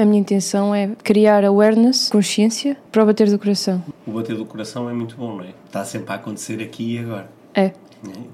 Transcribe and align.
A 0.00 0.04
minha 0.06 0.18
intenção 0.18 0.74
é 0.74 0.88
criar 1.04 1.44
awareness, 1.44 2.08
consciência, 2.08 2.74
para 2.90 3.02
o 3.02 3.06
bater 3.06 3.28
do 3.28 3.38
coração. 3.38 3.84
O 4.06 4.12
bater 4.12 4.34
do 4.34 4.46
coração 4.46 4.88
é 4.88 4.94
muito 4.94 5.14
bom, 5.14 5.36
não 5.36 5.44
é? 5.44 5.50
Está 5.66 5.84
sempre 5.84 6.10
a 6.12 6.14
acontecer 6.14 6.62
aqui 6.62 6.94
e 6.94 6.98
agora. 7.00 7.30
É. 7.54 7.72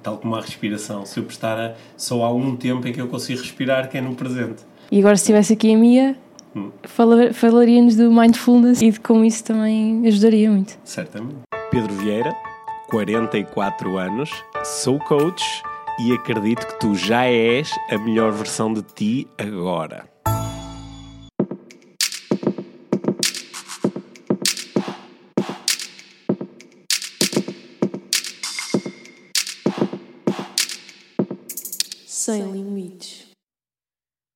Tal 0.01 0.17
como 0.19 0.37
a 0.37 0.41
respiração. 0.41 1.05
Se 1.05 1.19
eu 1.19 1.25
prestar 1.25 1.59
a, 1.59 1.75
só 1.97 2.23
há 2.23 2.33
um 2.33 2.55
tempo 2.55 2.87
em 2.87 2.93
que 2.93 3.01
eu 3.01 3.09
consigo 3.09 3.41
respirar, 3.41 3.91
que 3.91 3.99
é 3.99 4.01
no 4.01 4.15
presente. 4.15 4.63
E 4.93 5.01
agora, 5.01 5.17
se 5.17 5.25
estivesse 5.25 5.55
aqui 5.55 5.75
a 5.75 5.77
Mia, 5.77 6.17
hum. 6.55 6.71
falaria-nos 6.85 7.97
do 7.97 8.13
mindfulness 8.13 8.81
e 8.81 8.93
de 8.93 9.01
como 9.01 9.25
isso 9.25 9.43
também 9.43 10.07
ajudaria 10.07 10.49
muito. 10.49 10.79
Certamente. 10.85 11.39
Pedro 11.73 11.93
Vieira, 11.95 12.33
44 12.91 13.99
anos, 13.99 14.31
sou 14.63 15.01
coach 15.01 15.43
e 15.99 16.13
acredito 16.13 16.65
que 16.65 16.79
tu 16.79 16.95
já 16.95 17.25
és 17.25 17.69
a 17.91 17.99
melhor 17.99 18.31
versão 18.31 18.73
de 18.73 18.83
ti 18.83 19.27
agora. 19.37 20.05
Sem 32.27 32.43
limites. 32.51 33.29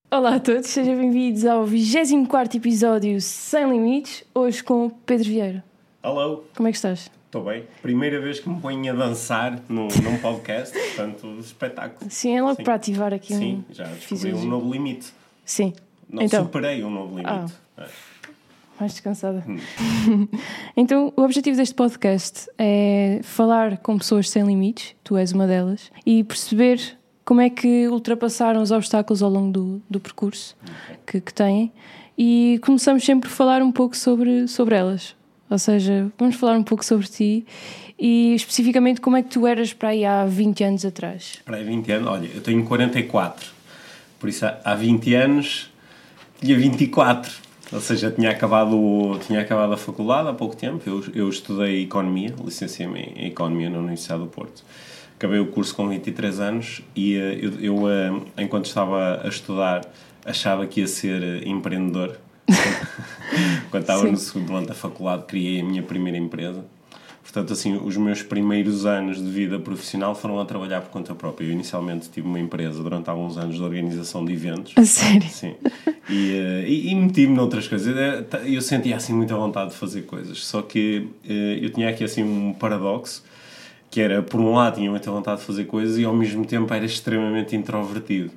Olá 0.09 0.37
a 0.37 0.39
todos, 0.39 0.69
sejam 0.69 0.97
bem-vindos 0.97 1.45
ao 1.45 1.67
24 1.67 2.57
episódio 2.57 3.21
Sem 3.21 3.69
Limites, 3.69 4.23
hoje 4.33 4.63
com 4.63 4.89
Pedro 4.89 5.29
Vieira. 5.29 5.65
Alô. 6.01 6.45
Como 6.55 6.69
é 6.69 6.71
que 6.71 6.77
estás? 6.77 7.11
Estou 7.27 7.43
bem. 7.43 7.67
Primeira 7.83 8.21
vez 8.21 8.39
que 8.39 8.49
me 8.49 8.61
ponho 8.61 8.93
a 8.93 8.95
dançar 8.95 9.61
num, 9.69 9.89
num 10.05 10.19
podcast, 10.23 10.73
portanto, 10.73 11.37
espetáculo. 11.41 12.09
Sim, 12.09 12.37
é 12.37 12.41
logo 12.41 12.55
Sim. 12.55 12.63
para 12.63 12.75
ativar 12.77 13.13
aqui 13.13 13.35
Sim, 13.35 13.65
um 13.69 13.75
já 13.75 13.83
descobri 13.87 14.35
um 14.35 14.45
novo 14.45 14.73
limite. 14.73 15.13
Sim. 15.45 15.73
Não 16.09 16.23
então. 16.23 16.45
superei 16.45 16.85
um 16.85 16.91
novo 16.91 17.19
limite. 17.19 17.29
Ah. 17.29 17.47
É. 17.77 17.89
Mais 18.79 18.93
descansada. 18.93 19.45
Hum. 19.49 20.29
então, 20.77 21.13
o 21.17 21.23
objetivo 21.23 21.57
deste 21.57 21.75
podcast 21.75 22.49
é 22.57 23.19
falar 23.25 23.79
com 23.79 23.99
pessoas 23.99 24.31
sem 24.31 24.45
limites, 24.45 24.95
tu 25.03 25.17
és 25.17 25.33
uma 25.33 25.49
delas, 25.49 25.91
e 26.07 26.23
perceber 26.23 27.00
como 27.31 27.41
é 27.41 27.49
que 27.49 27.87
ultrapassaram 27.87 28.61
os 28.61 28.73
obstáculos 28.73 29.23
ao 29.23 29.31
longo 29.31 29.53
do, 29.53 29.83
do 29.89 30.01
percurso 30.01 30.57
que, 31.07 31.21
que 31.21 31.33
têm 31.33 31.71
e 32.19 32.59
começamos 32.61 33.05
sempre 33.05 33.29
por 33.29 33.37
falar 33.37 33.63
um 33.63 33.71
pouco 33.71 33.97
sobre, 33.97 34.49
sobre 34.49 34.75
elas. 34.75 35.15
Ou 35.49 35.57
seja, 35.57 36.11
vamos 36.19 36.35
falar 36.35 36.59
um 36.59 36.65
pouco 36.65 36.85
sobre 36.85 37.07
ti 37.07 37.47
e 37.97 38.35
especificamente 38.35 39.01
como 39.01 39.17
é 39.17 39.23
que 39.23 39.29
tu 39.29 39.47
eras 39.47 39.73
para 39.73 39.91
aí 39.91 40.05
há 40.05 40.27
20 40.27 40.65
anos 40.65 40.85
atrás. 40.85 41.39
Para 41.45 41.59
aí 41.59 41.65
20 41.65 41.93
anos, 41.93 42.09
olha, 42.09 42.29
eu 42.35 42.41
tenho 42.41 42.65
44, 42.65 43.49
por 44.19 44.29
isso 44.29 44.45
há 44.45 44.75
20 44.75 45.15
anos 45.15 45.71
tinha 46.41 46.59
24. 46.59 47.33
Ou 47.73 47.81
seja, 47.81 48.11
tinha 48.11 48.33
acabado, 48.33 49.21
tinha 49.25 49.41
acabado 49.41 49.73
a 49.73 49.77
faculdade 49.77 50.29
há 50.29 50.33
pouco 50.33 50.57
tempo. 50.57 50.83
Eu, 50.85 51.05
eu 51.15 51.29
estudei 51.29 51.85
Economia, 51.85 52.35
licenciei-me 52.45 53.13
em 53.15 53.29
Economia 53.29 53.71
na 53.71 53.79
Universidade 53.79 54.21
do 54.21 54.27
Porto 54.27 54.65
acabei 55.21 55.39
o 55.39 55.49
curso 55.49 55.75
com 55.75 55.87
23 55.87 56.41
anos 56.41 56.81
e 56.97 57.15
uh, 57.15 57.21
eu, 57.21 57.61
eu 57.61 57.77
uh, 57.85 58.27
enquanto 58.39 58.65
estava 58.65 59.21
a 59.23 59.29
estudar, 59.29 59.83
achava 60.25 60.67
que 60.67 60.81
ia 60.81 60.87
ser 60.87 61.21
uh, 61.21 61.47
empreendedor. 61.47 62.19
Quando 63.71 63.83
estava 63.83 64.01
Sim. 64.01 64.13
no 64.13 64.17
segundo 64.17 64.57
ano 64.57 64.67
da 64.67 64.75
faculdade, 64.75 65.25
criei 65.27 65.61
a 65.61 65.65
minha 65.65 65.83
primeira 65.83 66.17
empresa. 66.17 66.65
Portanto, 67.23 67.53
assim, 67.53 67.77
os 67.77 67.99
meus 67.99 68.23
primeiros 68.23 68.87
anos 68.87 69.19
de 69.19 69.31
vida 69.31 69.59
profissional 69.59 70.15
foram 70.15 70.41
a 70.41 70.45
trabalhar 70.47 70.81
por 70.81 70.91
conta 70.91 71.15
própria. 71.15 71.47
Eu 71.47 71.53
inicialmente 71.53 72.09
tive 72.09 72.27
uma 72.27 72.41
empresa 72.41 72.83
durante 72.83 73.11
alguns 73.11 73.37
anos 73.37 73.57
de 73.57 73.63
organização 73.63 74.25
de 74.25 74.33
eventos. 74.33 74.73
A 74.75 74.85
sério? 74.87 75.29
Sim. 75.29 75.55
E, 76.09 76.65
e, 76.67 76.91
e 76.91 76.95
meti-me 76.95 77.35
noutras 77.35 77.69
coisas. 77.69 77.95
Eu 78.47 78.63
sentia, 78.63 78.97
assim, 78.97 79.13
muita 79.13 79.37
vontade 79.37 79.71
de 79.71 79.77
fazer 79.77 80.03
coisas. 80.03 80.43
Só 80.43 80.63
que 80.63 81.09
eu 81.23 81.71
tinha 81.71 81.91
aqui, 81.91 82.03
assim, 82.03 82.25
um 82.25 82.55
paradoxo 82.55 83.23
que 83.91 84.01
era, 84.01 84.23
por 84.23 84.41
um 84.41 84.55
lado, 84.55 84.77
tinha 84.77 84.89
muita 84.89 85.11
vontade 85.11 85.41
de 85.41 85.47
fazer 85.47 85.65
coisas 85.65 85.99
e 85.99 86.05
ao 86.05 86.15
mesmo 86.15 86.47
tempo 86.47 86.73
era 86.73 86.85
extremamente 86.85 87.57
introvertido. 87.57 88.31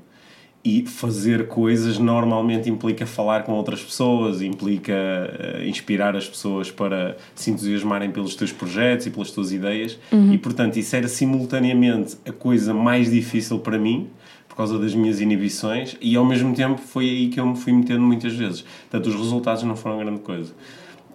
E 0.66 0.86
fazer 0.86 1.48
coisas 1.48 2.00
normalmente 2.00 2.70
implica 2.70 3.06
falar 3.06 3.44
com 3.44 3.52
outras 3.52 3.84
pessoas, 3.84 4.42
implica 4.42 4.94
uh, 4.94 5.68
inspirar 5.68 6.16
as 6.16 6.28
pessoas 6.28 6.72
para 6.72 7.18
se 7.36 7.52
entusiasmarem 7.52 8.10
pelos 8.10 8.34
teus 8.34 8.52
projetos 8.52 9.06
e 9.06 9.10
pelas 9.12 9.30
tuas 9.30 9.52
ideias. 9.52 10.00
Uhum. 10.12 10.34
E, 10.34 10.38
portanto, 10.38 10.78
isso 10.78 10.96
era 10.96 11.08
simultaneamente 11.08 12.16
a 12.26 12.32
coisa 12.32 12.74
mais 12.74 13.12
difícil 13.12 13.60
para 13.60 13.78
mim, 13.78 14.08
por 14.48 14.56
causa 14.56 14.80
das 14.80 14.96
minhas 14.96 15.20
inibições, 15.20 15.98
e 16.00 16.16
ao 16.16 16.24
mesmo 16.24 16.56
tempo 16.56 16.80
foi 16.80 17.10
aí 17.10 17.28
que 17.28 17.40
eu 17.40 17.46
me 17.46 17.58
fui 17.58 17.74
metendo 17.74 18.02
muitas 18.02 18.34
vezes. 18.34 18.64
Portanto, 18.90 19.08
os 19.08 19.16
resultados 19.16 19.64
não 19.64 19.76
foram 19.76 20.00
grande 20.00 20.22
coisa. 20.22 20.54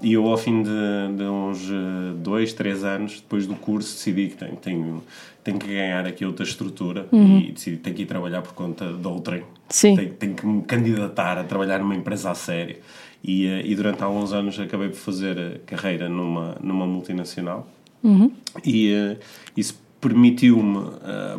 E 0.01 0.13
eu, 0.13 0.27
ao 0.27 0.37
fim 0.37 0.63
de, 0.63 1.17
de, 1.17 1.25
uns 1.25 1.69
eh, 1.71 2.15
dois, 2.17 2.53
três 2.53 2.85
anos, 2.85 3.21
depois 3.21 3.47
do 3.47 3.55
curso, 3.55 3.95
decidi 3.95 4.29
que 4.29 4.37
tenho, 4.37 4.57
tenho, 4.57 5.03
tenho 5.43 5.59
que 5.59 5.67
ganhar 5.67 6.07
aqui 6.07 6.25
outra 6.25 6.45
estrutura 6.45 7.07
uhum. 7.11 7.39
e 7.41 7.53
decidi 7.53 7.77
que 7.77 7.83
tenho 7.83 7.97
que 7.97 8.03
ir 8.03 8.07
trabalhar 8.07 8.43
por 8.43 8.53
conta 8.53 8.93
de 8.93 9.07
outrem. 9.07 9.43
Sim. 9.69 9.97
Tenho, 9.97 10.15
tenho 10.15 10.35
que 10.35 10.47
me 10.47 10.63
candidatar 10.63 11.39
a 11.39 11.45
trabalhar 11.45 11.81
numa 11.81 11.97
empresa 11.97 12.31
a 12.31 12.35
sério. 12.35 12.77
E, 13.25 13.47
eh, 13.47 13.63
e 13.65 13.75
durante 13.75 14.03
alguns 14.03 14.33
anos 14.33 14.59
acabei 14.61 14.89
por 14.89 14.99
fazer 14.99 15.61
carreira 15.67 16.09
numa, 16.09 16.57
numa 16.63 16.87
multinacional. 16.87 17.69
Uhum. 18.03 18.31
E 18.65 19.17
isso 19.57 19.81
permitiu-me, 20.01 20.79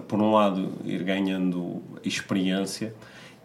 por 0.09 0.21
um 0.21 0.33
lado, 0.33 0.73
ir 0.83 1.01
ganhando 1.03 1.81
experiência 2.03 2.93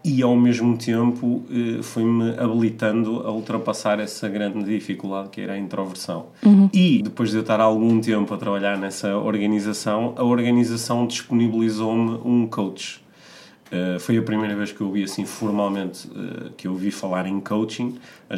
e 0.04 0.22
ao 0.22 0.36
mesmo 0.36 0.76
tempo 0.76 1.42
eh, 1.50 1.82
foi-me 1.82 2.34
habilitando 2.38 3.26
a 3.26 3.32
ultrapassar 3.32 3.98
essa 3.98 4.28
grande 4.28 4.62
dificuldade 4.62 5.30
que 5.30 5.40
era 5.40 5.54
a 5.54 5.58
introversão. 5.58 6.26
Uhum. 6.44 6.68
E 6.74 7.00
depois 7.02 7.30
de 7.30 7.36
eu 7.36 7.40
estar 7.40 7.58
algum 7.58 7.98
tempo 8.00 8.34
a 8.34 8.36
trabalhar 8.36 8.76
nessa 8.76 9.16
organização, 9.16 10.12
a 10.18 10.22
organização 10.22 11.06
disponibilizou-me 11.06 12.20
um 12.22 12.46
coach. 12.46 13.02
Uh, 13.72 13.98
foi 13.98 14.18
a 14.18 14.22
primeira 14.22 14.54
vez 14.54 14.72
que 14.72 14.80
eu 14.82 14.88
ouvi 14.88 15.04
assim 15.04 15.24
formalmente 15.24 16.06
uh, 16.08 16.50
que 16.54 16.68
eu 16.68 16.72
ouvi 16.72 16.90
falar 16.90 17.26
em 17.26 17.40
coaching. 17.40 17.96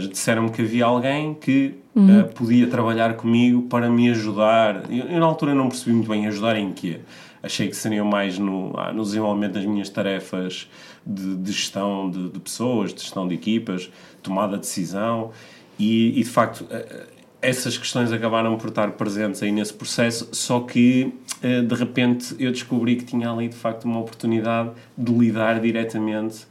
Disseram-me 0.08 0.50
que 0.50 0.62
havia 0.62 0.84
alguém 0.84 1.34
que 1.34 1.74
uhum. 1.96 2.20
uh, 2.20 2.24
podia 2.28 2.68
trabalhar 2.68 3.14
comigo 3.14 3.62
para 3.62 3.90
me 3.90 4.08
ajudar. 4.10 4.84
Eu, 4.88 5.06
eu, 5.06 5.18
na 5.18 5.26
altura 5.26 5.52
não 5.52 5.68
percebi 5.68 5.92
muito 5.92 6.08
bem 6.08 6.28
ajudar 6.28 6.56
em 6.56 6.72
quê. 6.72 7.00
Achei 7.42 7.68
que 7.68 7.76
seria 7.76 8.04
mais 8.04 8.38
no, 8.38 8.72
ah, 8.76 8.92
no 8.92 9.02
desenvolvimento 9.02 9.54
das 9.54 9.64
minhas 9.64 9.88
tarefas 9.88 10.68
de, 11.06 11.36
de 11.36 11.52
gestão 11.52 12.10
de, 12.10 12.30
de, 12.30 12.40
pessoas, 12.40 12.92
de 12.92 13.00
gestão 13.00 13.28
de 13.28 13.34
equipas, 13.34 13.90
tomada 14.22 14.54
de 14.54 14.60
decisão 14.60 15.30
e, 15.78 16.18
e, 16.18 16.24
de 16.24 16.30
facto 16.30 16.66
eh, 16.70 16.86
eh, 16.90 17.06
essas 17.40 17.78
questões 17.78 18.10
acabaram 18.10 18.56
por 18.56 18.70
estar 18.70 18.90
presentes 18.92 19.42
aí 19.42 19.52
nesse 19.52 19.72
processo, 19.72 20.28
só 20.32 20.60
que 20.60 21.12
eh, 21.42 21.60
de 21.60 21.74
repente 21.74 22.34
eu 22.38 22.50
descobri 22.50 22.96
que 22.96 23.04
tinha 23.04 23.30
ali 23.30 23.48
de 23.48 23.54
facto 23.54 23.84
uma 23.84 24.00
oportunidade 24.00 24.70
de 24.98 25.12
lidar 25.12 25.60
diretamente 25.60 26.46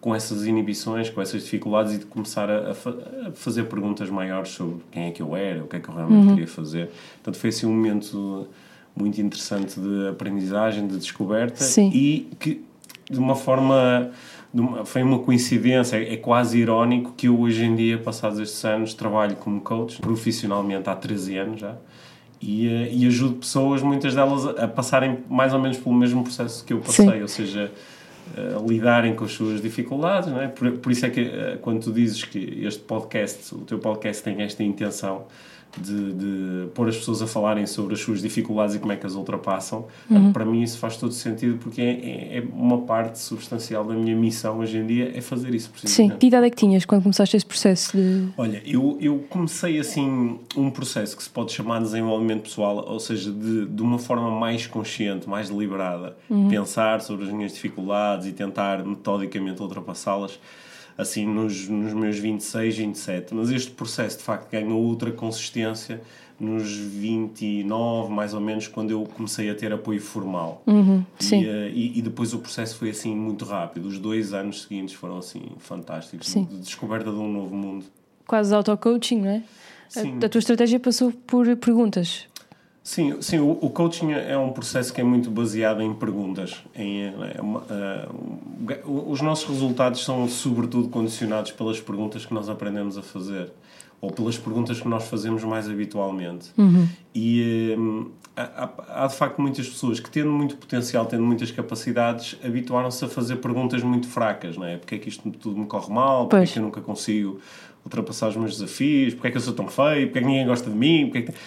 com 0.00 0.14
essas 0.14 0.46
inibições, 0.46 1.10
com 1.10 1.20
essas 1.20 1.42
dificuldades 1.42 1.94
e 1.94 1.98
de 1.98 2.06
começar 2.06 2.48
a, 2.48 2.70
a, 2.70 3.32
fazer 3.34 3.64
perguntas 3.64 4.08
maiores 4.08 4.50
sobre 4.50 4.76
quem 4.92 5.08
é 5.08 5.10
que 5.10 5.20
eu 5.20 5.34
era, 5.34 5.64
o 5.64 5.66
que 5.66 5.76
é 5.76 5.80
que 5.80 5.88
eu 5.88 5.94
realmente 5.94 6.22
uhum. 6.22 6.28
queria 6.30 6.46
fazer. 6.46 6.90
Portanto, 7.14 7.36
foi 7.36 7.50
assim 7.50 7.66
um 7.66 7.72
momento 7.72 8.46
muito 8.94 9.20
interessante 9.20 9.78
de 9.78 10.08
aprendizagem, 10.08 10.86
de 10.86 10.96
descoberta 10.96 11.64
Sim. 11.64 11.90
e 11.92 12.28
que 12.38 12.64
de 13.10 13.18
uma 13.18 13.34
forma 13.34 14.10
de 14.52 14.60
uma, 14.60 14.84
foi 14.84 15.02
uma 15.02 15.18
coincidência, 15.18 15.96
é, 15.96 16.14
é, 16.14 16.16
quase 16.16 16.58
irónico 16.58 17.12
que 17.16 17.28
eu 17.28 17.38
hoje 17.38 17.64
em 17.64 17.76
dia, 17.76 17.98
passados 17.98 18.38
estes 18.38 18.64
anos, 18.64 18.94
trabalho 18.94 19.36
como 19.36 19.60
coach 19.60 20.00
profissionalmente 20.00 20.88
há 20.88 20.94
13 20.94 21.36
anos 21.36 21.60
já 21.60 21.74
e, 22.40 22.68
eh, 22.68 22.88
e 22.92 23.06
ajudo 23.06 23.36
pessoas, 23.36 23.82
muitas 23.82 24.14
delas, 24.14 24.46
a 24.46 24.68
passarem 24.68 25.18
mais 25.28 25.52
ou 25.52 25.60
menos 25.60 25.76
pelo 25.76 25.94
mesmo 25.94 26.22
processo 26.22 26.64
que 26.64 26.72
eu 26.72 26.78
passei, 26.78 27.10
Sim. 27.10 27.22
ou 27.22 27.28
seja, 27.28 27.72
lidarem 28.66 29.14
com 29.14 29.24
as 29.24 29.32
suas 29.32 29.60
dificuldades, 29.60 30.30
não 30.30 30.40
é? 30.40 30.48
Por, 30.48 30.70
por 30.72 30.92
isso 30.92 31.06
é 31.06 31.10
que 31.10 31.20
eh, 31.20 31.58
quando 31.60 31.82
tu 31.82 31.92
dizes 31.92 32.24
que 32.24 32.60
este 32.62 32.80
podcast, 32.80 33.54
o 33.54 33.58
teu 33.58 33.78
podcast 33.78 34.22
tem 34.22 34.42
esta 34.42 34.62
intenção 34.62 35.26
de, 35.76 36.12
de 36.12 36.66
pôr 36.74 36.88
as 36.88 36.96
pessoas 36.96 37.22
a 37.22 37.26
falarem 37.26 37.66
sobre 37.66 37.94
as 37.94 38.00
suas 38.00 38.20
dificuldades 38.22 38.74
e 38.74 38.78
como 38.78 38.92
é 38.92 38.96
que 38.96 39.06
as 39.06 39.14
ultrapassam, 39.14 39.86
uhum. 40.10 40.32
para 40.32 40.44
mim 40.44 40.62
isso 40.62 40.78
faz 40.78 40.96
todo 40.96 41.12
sentido 41.12 41.58
porque 41.58 41.80
é, 41.80 41.84
é, 41.84 42.38
é, 42.38 42.44
uma 42.52 42.78
parte 42.78 43.18
substancial 43.18 43.84
da 43.84 43.94
minha 43.94 44.16
missão 44.16 44.58
hoje 44.58 44.78
em 44.78 44.86
dia 44.86 45.12
é 45.14 45.20
fazer 45.20 45.54
isso 45.54 45.70
Sim, 45.84 46.10
que 46.10 46.26
idade 46.26 46.46
é 46.46 46.50
que 46.50 46.56
tinhas 46.56 46.84
quando 46.84 47.02
começaste 47.02 47.36
esse 47.36 47.46
processo 47.46 47.96
de... 47.96 48.28
Olha, 48.36 48.62
eu, 48.64 48.96
eu 49.00 49.24
comecei 49.28 49.78
assim 49.78 50.38
um 50.56 50.70
processo 50.70 51.16
que 51.16 51.22
se 51.22 51.30
pode 51.30 51.52
chamar 51.52 51.78
de 51.78 51.84
desenvolvimento 51.84 52.42
pessoal, 52.42 52.84
ou 52.88 53.00
seja, 53.00 53.30
de, 53.30 53.66
de 53.66 53.82
uma 53.82 53.98
forma 53.98 54.30
mais 54.30 54.66
consciente, 54.66 55.28
mais 55.28 55.48
deliberada, 55.50 56.16
uhum. 56.28 56.48
pensar 56.48 57.00
sobre 57.00 57.26
as 57.26 57.32
minhas 57.32 57.52
dificuldades 57.52 58.26
e 58.26 58.32
tentar 58.32 58.84
metodicamente 58.84 59.62
ultrapassá-las 59.62 60.38
assim 60.98 61.24
nos, 61.24 61.68
nos 61.68 61.94
meus 61.94 62.18
26, 62.18 62.76
27. 62.76 63.34
Mas 63.34 63.50
este 63.50 63.70
processo 63.70 64.18
de 64.18 64.24
facto 64.24 64.50
ganhou 64.50 64.82
outra 64.82 65.12
consistência 65.12 66.02
nos 66.40 66.70
29, 66.70 68.12
mais 68.12 68.34
ou 68.34 68.40
menos, 68.40 68.68
quando 68.68 68.90
eu 68.90 69.04
comecei 69.04 69.50
a 69.50 69.54
ter 69.54 69.72
apoio 69.72 70.00
formal. 70.00 70.62
Uhum, 70.66 71.04
sim. 71.18 71.42
E, 71.42 71.46
uh, 71.46 71.68
e, 71.68 71.98
e, 71.98 72.02
depois 72.02 72.32
o 72.32 72.38
processo 72.38 72.76
foi 72.76 72.90
assim 72.90 73.14
muito 73.14 73.44
rápido. 73.44 73.86
Os 73.86 73.98
dois 73.98 74.32
anos 74.32 74.62
seguintes 74.62 74.94
foram 74.94 75.18
assim 75.18 75.42
fantásticos. 75.58 76.28
Sim. 76.28 76.44
De 76.44 76.58
descoberta 76.58 77.10
de 77.10 77.16
um 77.16 77.32
novo 77.32 77.56
mundo. 77.56 77.86
Quase 78.26 78.54
auto-coaching, 78.54 79.20
não 79.20 79.30
é? 79.30 79.42
Sim. 79.88 80.18
A, 80.22 80.26
a 80.26 80.28
tua 80.28 80.38
estratégia 80.38 80.78
passou 80.78 81.10
por 81.10 81.56
perguntas. 81.56 82.27
Sim, 82.82 83.20
sim 83.20 83.38
o, 83.38 83.50
o, 83.50 83.70
coaching 83.70 84.12
é 84.12 84.36
um 84.38 84.50
processo 84.50 84.92
que 84.92 85.00
é 85.00 85.04
muito 85.04 85.30
baseado 85.30 85.82
em 85.82 85.92
perguntas. 85.92 86.56
Em, 86.74 87.04
é, 87.04 87.12
uh, 87.42 89.10
os 89.10 89.20
nossos 89.20 89.46
resultados 89.48 90.02
são 90.02 90.26
sobretudo 90.28 90.88
condicionados 90.88 91.52
pelas 91.52 91.80
perguntas 91.80 92.24
que 92.24 92.32
nós 92.32 92.48
aprendemos 92.48 92.96
a 92.96 93.02
fazer 93.02 93.52
ou 94.00 94.10
pelas 94.10 94.38
perguntas 94.38 94.80
que 94.80 94.88
nós 94.88 95.04
fazemos 95.08 95.42
mais 95.44 95.68
habitualmente. 95.68 96.50
Uhum. 96.56 96.86
E 97.14 97.74
um, 97.76 98.10
há, 98.36 98.70
há, 99.04 99.06
de 99.06 99.14
facto 99.14 99.40
muitas 99.40 99.68
pessoas 99.68 99.98
que, 99.98 100.08
tendo 100.08 100.30
muito 100.30 100.56
potencial, 100.56 101.04
tendo 101.06 101.24
muitas 101.24 101.50
capacidades, 101.50 102.36
habituaram-se 102.44 103.04
a 103.04 103.08
fazer 103.08 103.36
perguntas 103.36 103.82
muito 103.82 104.06
fracas, 104.06 104.56
não 104.56 104.64
é? 104.64 104.76
Porque 104.76 104.94
é 104.94 104.98
que 104.98 105.08
isto 105.08 105.28
tudo 105.32 105.58
me 105.58 105.66
corre 105.66 105.92
mal? 105.92 106.28
Porque 106.28 106.44
é 106.44 106.46
que 106.46 106.58
eu 106.58 106.62
nunca 106.62 106.80
consigo 106.80 107.40
ultrapassar 107.84 108.28
os 108.28 108.36
meus 108.36 108.52
desafios? 108.52 109.14
Porque 109.14 109.28
é 109.28 109.30
que 109.32 109.36
eu 109.36 109.40
sou 109.40 109.54
tão 109.54 109.66
feio? 109.66 110.06
Porque 110.06 110.18
é 110.18 110.22
que 110.22 110.28
ninguém 110.28 110.46
gosta 110.46 110.70
de 110.70 110.76
mim? 110.76 111.06
Porque 111.06 111.18
é 111.18 111.22
que... 111.22 111.38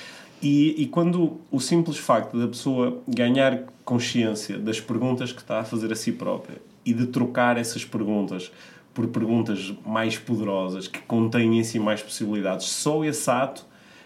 E, 0.42 0.84
e, 0.84 0.88
quando 0.88 1.40
o 1.52 1.60
simples 1.60 1.98
facto 1.98 2.38
da 2.38 2.48
pessoa 2.48 3.02
ganhar 3.08 3.64
consciência 3.86 4.58
das 4.58 4.80
perguntas 4.80 5.32
que 5.32 5.42
está 5.42 5.60
a 5.60 5.64
fazer 5.64 5.92
a 5.92 5.96
si 5.96 6.12
própria 6.12 6.58
e 6.86 6.94
de 6.94 7.08
trocar 7.08 7.58
essas 7.58 7.86
perguntas 7.86 8.52
por 8.94 9.08
perguntas 9.08 9.74
mais 9.86 10.18
poderosas 10.18 10.88
que 10.88 11.00
contêm 11.02 11.60
em 11.60 11.64
si 11.64 11.80
mais 11.80 12.02
possibilidades, 12.02 12.68
só 12.68 13.06
esse 13.06 13.30
ato 13.30 13.66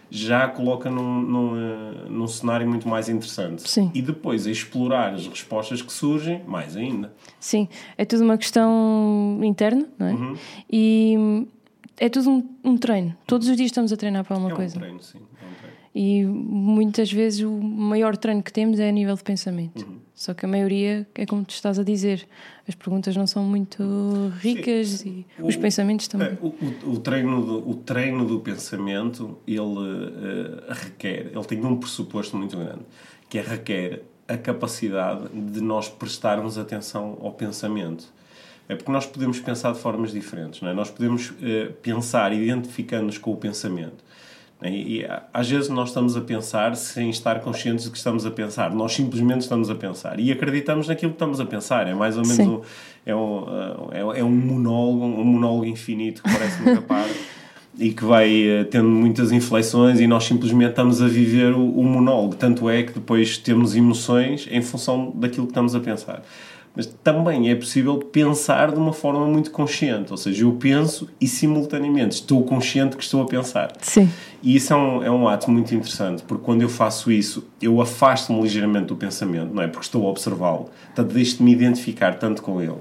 já 0.09 0.47
coloca 0.47 0.89
num, 0.89 1.21
num, 1.21 1.57
eh, 1.57 2.09
num 2.09 2.27
cenário 2.27 2.67
muito 2.67 2.87
mais 2.87 3.09
interessante. 3.09 3.67
Sim. 3.67 3.89
E 3.93 4.01
depois 4.01 4.45
a 4.45 4.51
explorar 4.51 5.13
as 5.13 5.27
respostas 5.27 5.81
que 5.81 5.91
surgem, 5.91 6.43
mais 6.45 6.77
ainda. 6.77 7.13
Sim, 7.39 7.67
é 7.97 8.05
tudo 8.05 8.23
uma 8.23 8.37
questão 8.37 9.39
interna, 9.43 9.87
não 9.97 10.07
é? 10.07 10.13
Uhum. 10.13 10.37
E 10.71 11.47
é 11.97 12.07
tudo 12.07 12.29
um, 12.29 12.49
um, 12.63 12.77
treino. 12.77 13.15
Todos 13.25 13.47
os 13.47 13.57
dias 13.57 13.67
estamos 13.67 13.91
a 13.91 13.97
treinar 13.97 14.23
para 14.23 14.35
alguma 14.35 14.53
é 14.53 14.55
coisa. 14.55 14.77
Um 14.77 14.79
treino, 14.79 15.01
sim. 15.01 15.17
É 15.17 15.45
um 15.45 15.53
treino. 15.55 15.74
E 15.97 16.25
muitas 16.25 17.09
vezes 17.09 17.39
o 17.39 17.51
maior 17.51 18.17
treino 18.17 18.43
que 18.43 18.51
temos 18.51 18.81
é 18.81 18.89
a 18.89 18.91
nível 18.91 19.15
de 19.15 19.23
pensamento. 19.23 19.87
Uhum. 19.87 19.95
Só 20.13 20.33
que 20.33 20.45
a 20.45 20.47
maioria 20.47 21.07
é 21.15 21.25
como 21.25 21.45
tu 21.45 21.51
estás 21.51 21.79
a 21.79 21.83
dizer, 21.83 22.27
as 22.67 22.75
perguntas 22.75 23.15
não 23.15 23.25
são 23.25 23.43
muito 23.43 23.81
ricas 24.41 24.89
Sim. 24.89 25.23
e 25.39 25.41
o, 25.41 25.47
os 25.47 25.55
pensamentos 25.55 26.09
também. 26.09 26.27
É, 26.27 26.37
o, 26.41 26.47
o, 26.47 26.95
o, 26.95 26.99
treino 26.99 27.45
do, 27.45 27.69
o 27.69 27.75
treino 27.75 28.25
do 28.25 28.41
pensamento 28.41 29.37
ele 29.47 29.61
uh, 29.61 30.63
requer, 30.67 31.31
ele 31.33 31.45
tem 31.45 31.63
um 31.63 31.77
pressuposto 31.77 32.35
muito 32.35 32.57
grande, 32.57 32.81
que 33.29 33.37
é 33.37 33.41
requer 33.41 34.01
a 34.27 34.37
capacidade 34.37 35.29
de 35.29 35.61
nós 35.61 35.87
prestarmos 35.87 36.57
atenção 36.57 37.17
ao 37.21 37.31
pensamento. 37.31 38.13
É 38.67 38.75
porque 38.75 38.91
nós 38.91 39.05
podemos 39.05 39.39
pensar 39.39 39.71
de 39.71 39.79
formas 39.79 40.11
diferentes, 40.11 40.59
não 40.59 40.69
é? 40.69 40.73
Nós 40.73 40.91
podemos 40.91 41.29
uh, 41.29 41.71
pensar 41.81 42.33
identificando-nos 42.33 43.17
com 43.17 43.31
o 43.31 43.37
pensamento. 43.37 44.03
E, 44.63 45.05
às 45.33 45.49
vezes 45.49 45.69
nós 45.69 45.89
estamos 45.89 46.15
a 46.15 46.21
pensar 46.21 46.75
sem 46.75 47.09
estar 47.09 47.41
conscientes 47.41 47.85
de 47.85 47.91
que 47.91 47.97
estamos 47.97 48.25
a 48.25 48.31
pensar. 48.31 48.73
Nós 48.73 48.93
simplesmente 48.93 49.41
estamos 49.41 49.69
a 49.69 49.75
pensar 49.75 50.19
e 50.19 50.31
acreditamos 50.31 50.87
naquilo 50.87 51.11
que 51.11 51.15
estamos 51.15 51.39
a 51.39 51.45
pensar. 51.45 51.87
É 51.87 51.93
mais 51.93 52.17
ou 52.17 52.25
menos 52.25 52.39
um, 52.39 52.61
é, 53.05 53.15
um, 53.15 53.89
é, 53.91 54.19
é 54.19 54.23
um 54.23 54.31
monólogo, 54.31 55.05
um 55.05 55.25
monólogo 55.25 55.65
infinito 55.65 56.23
que 56.23 56.31
parece 56.31 56.63
nunca 56.63 56.81
para 56.81 57.05
e 57.77 57.91
que 57.91 58.05
vai 58.05 58.61
uh, 58.61 58.65
tendo 58.65 58.87
muitas 58.87 59.33
inflexões 59.33 59.99
e 59.99 60.07
nós 60.07 60.23
simplesmente 60.23 60.69
estamos 60.69 61.01
a 61.01 61.07
viver 61.07 61.53
o, 61.53 61.71
o 61.71 61.83
monólogo. 61.83 62.35
Tanto 62.35 62.69
é 62.69 62.83
que 62.83 62.93
depois 62.93 63.37
temos 63.37 63.75
emoções 63.75 64.47
em 64.49 64.61
função 64.61 65.11
daquilo 65.13 65.45
que 65.45 65.51
estamos 65.51 65.75
a 65.75 65.79
pensar 65.81 66.23
mas 66.75 66.85
também 66.85 67.49
é 67.49 67.55
possível 67.55 67.97
pensar 67.97 68.71
de 68.71 68.77
uma 68.77 68.93
forma 68.93 69.25
muito 69.25 69.51
consciente, 69.51 70.11
ou 70.11 70.17
seja, 70.17 70.43
eu 70.43 70.53
penso 70.53 71.09
e 71.19 71.27
simultaneamente 71.27 72.15
estou 72.15 72.43
consciente 72.43 72.97
que 72.97 73.03
estou 73.03 73.21
a 73.21 73.25
pensar. 73.25 73.71
Sim. 73.81 74.09
E 74.43 74.55
isso 74.55 74.73
é 74.73 74.75
um, 74.75 75.03
é 75.03 75.11
um 75.11 75.27
ato 75.27 75.49
muito 75.49 75.73
interessante, 75.73 76.23
porque 76.23 76.43
quando 76.43 76.61
eu 76.61 76.69
faço 76.69 77.11
isso, 77.11 77.47
eu 77.61 77.81
afasto-me 77.81 78.41
ligeiramente 78.41 78.87
do 78.87 78.95
pensamento, 78.95 79.53
não 79.53 79.63
é? 79.63 79.67
Porque 79.67 79.85
estou 79.85 80.05
a 80.05 80.09
observá-lo, 80.09 80.69
portanto, 80.87 81.13
deixo-me 81.13 81.51
identificar 81.51 82.15
tanto 82.15 82.41
com 82.41 82.61
ele 82.61 82.77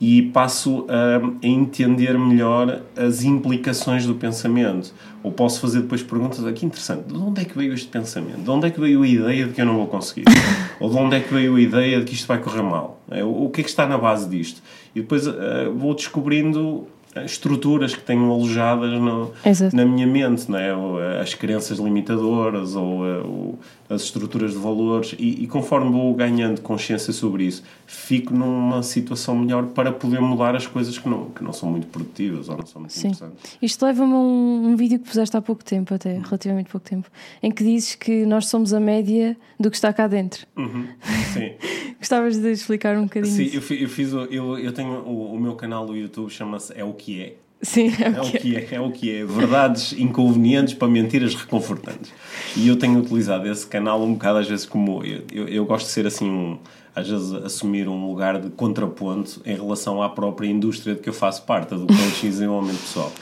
e 0.00 0.22
passo 0.22 0.86
a, 0.88 1.26
a, 1.26 1.46
entender 1.46 2.18
melhor 2.18 2.82
as 2.96 3.22
implicações 3.24 4.06
do 4.06 4.14
pensamento. 4.14 4.92
Ou 5.22 5.32
posso 5.32 5.60
fazer 5.60 5.80
depois 5.80 6.02
perguntas: 6.02 6.44
ah, 6.44 6.52
que 6.52 6.66
interessante, 6.66 7.06
de 7.06 7.16
onde 7.16 7.40
é 7.40 7.44
que 7.44 7.56
veio 7.56 7.72
este 7.72 7.88
pensamento? 7.88 8.38
De 8.38 8.50
onde 8.50 8.66
é 8.66 8.70
que 8.70 8.80
veio 8.80 9.02
a 9.02 9.08
ideia 9.08 9.46
de 9.46 9.52
que 9.52 9.60
eu 9.60 9.66
não 9.66 9.76
vou 9.76 9.86
conseguir? 9.86 10.24
Ou 10.78 10.90
de 10.90 10.96
onde 10.96 11.16
é 11.16 11.20
que 11.20 11.32
veio 11.32 11.56
a 11.56 11.60
ideia 11.60 11.98
de 12.00 12.04
que 12.04 12.14
isto 12.14 12.26
vai 12.26 12.38
correr 12.38 12.62
mal? 12.62 13.00
É, 13.10 13.24
o 13.24 13.48
que 13.48 13.60
é 13.60 13.64
que 13.64 13.70
está 13.70 13.86
na 13.86 13.96
base 13.96 14.28
disto? 14.28 14.62
E 14.94 15.00
depois 15.00 15.26
uh, 15.26 15.34
vou 15.74 15.94
descobrindo 15.94 16.86
estruturas 17.24 17.94
que 17.94 18.02
tenho 18.02 18.30
alojadas 18.30 18.92
no, 19.00 19.32
na 19.72 19.84
minha 19.86 20.06
mente, 20.06 20.50
não 20.50 20.58
é? 20.58 21.20
as 21.20 21.32
crenças 21.32 21.78
limitadoras 21.78 22.76
ou, 22.76 23.00
ou 23.00 23.58
as 23.88 24.02
estruturas 24.02 24.52
de 24.52 24.58
valores 24.58 25.14
e, 25.18 25.44
e, 25.44 25.46
conforme 25.46 25.90
vou 25.90 26.12
ganhando 26.14 26.60
consciência 26.60 27.12
sobre 27.12 27.44
isso, 27.44 27.62
fico 27.86 28.34
numa 28.34 28.82
situação 28.82 29.36
melhor 29.36 29.66
para 29.66 29.92
poder 29.92 30.20
mudar 30.20 30.56
as 30.56 30.66
coisas 30.66 30.98
que 30.98 31.08
não, 31.08 31.26
que 31.30 31.42
não 31.42 31.52
são 31.52 31.70
muito 31.70 31.86
produtivas 31.86 32.48
ou 32.48 32.58
não 32.58 32.66
são 32.66 32.80
muito 32.80 32.92
Sim. 32.92 33.08
interessantes. 33.08 33.56
Isto 33.60 33.84
leva-me 33.86 34.12
a 34.12 34.16
um, 34.16 34.68
um, 34.68 34.76
vídeo 34.76 34.98
que 34.98 35.08
puseste 35.08 35.36
há 35.36 35.42
pouco 35.42 35.64
tempo, 35.64 35.94
até 35.94 36.18
relativamente 36.18 36.70
pouco 36.70 36.86
tempo, 36.86 37.08
em 37.42 37.50
que 37.50 37.62
dizes 37.62 37.94
que 37.94 38.26
nós 38.26 38.48
somos 38.48 38.72
a 38.72 38.80
média 38.80 39.36
do 39.58 39.70
que 39.70 39.76
está 39.76 39.92
cá 39.92 40.06
dentro. 40.06 40.46
Uhum. 40.56 40.86
Sim. 41.32 41.52
Gostavas 41.98 42.36
de 42.36 42.50
explicar 42.52 42.96
um 42.96 43.04
bocadinho 43.04 43.34
Sim, 43.34 43.50
eu, 43.54 43.62
fiz, 43.62 43.82
eu, 43.82 43.88
fiz 43.88 44.12
eu, 44.12 44.58
eu 44.58 44.72
tenho 44.72 44.92
o, 45.02 45.34
o 45.34 45.40
meu 45.40 45.54
canal 45.54 45.86
do 45.86 45.96
YouTube 45.96 46.30
chama-se 46.30 46.72
É 46.76 46.84
o 46.84 46.92
que 46.92 47.20
é. 47.20 47.36
Sim, 47.62 47.90
é, 47.98 48.16
é 48.16 48.20
o 48.20 48.30
que 48.30 48.56
é. 48.56 48.74
é 48.74 48.80
o 48.80 48.92
que 48.92 49.16
é. 49.16 49.24
Verdades 49.24 49.92
inconvenientes 49.92 50.74
para 50.74 50.88
mentiras 50.88 51.34
reconfortantes. 51.34 52.12
E 52.56 52.68
eu 52.68 52.76
tenho 52.76 52.98
utilizado 52.98 53.48
esse 53.48 53.66
canal 53.66 54.02
um 54.02 54.12
bocado 54.12 54.38
às 54.38 54.48
vezes 54.48 54.66
como. 54.66 55.02
Eu, 55.04 55.24
eu, 55.32 55.48
eu 55.48 55.64
gosto 55.64 55.86
de 55.86 55.92
ser 55.92 56.06
assim, 56.06 56.28
um, 56.28 56.58
às 56.94 57.08
vezes 57.08 57.32
assumir 57.32 57.88
um 57.88 58.06
lugar 58.06 58.40
de 58.40 58.50
contraponto 58.50 59.40
em 59.44 59.54
relação 59.54 60.02
à 60.02 60.08
própria 60.08 60.48
indústria 60.48 60.94
de 60.94 61.00
que 61.00 61.08
eu 61.08 61.14
faço 61.14 61.44
parte, 61.44 61.74
do 61.74 61.86
coaching 61.86 62.26
e 62.26 62.30
desenvolvimento 62.30 62.80
pessoal. 62.80 63.12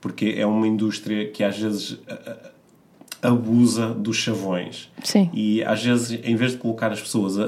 Porque 0.00 0.34
é 0.38 0.46
uma 0.46 0.66
indústria 0.66 1.28
que 1.28 1.44
às 1.44 1.58
vezes 1.58 1.98
abusa 3.22 3.88
dos 3.88 4.16
chavões. 4.16 4.90
Sim. 5.04 5.30
E 5.32 5.62
às 5.64 5.82
vezes, 5.82 6.18
em 6.24 6.36
vez 6.36 6.52
de 6.52 6.58
colocar 6.58 6.90
as 6.92 7.00
pessoas 7.00 7.38
a, 7.38 7.44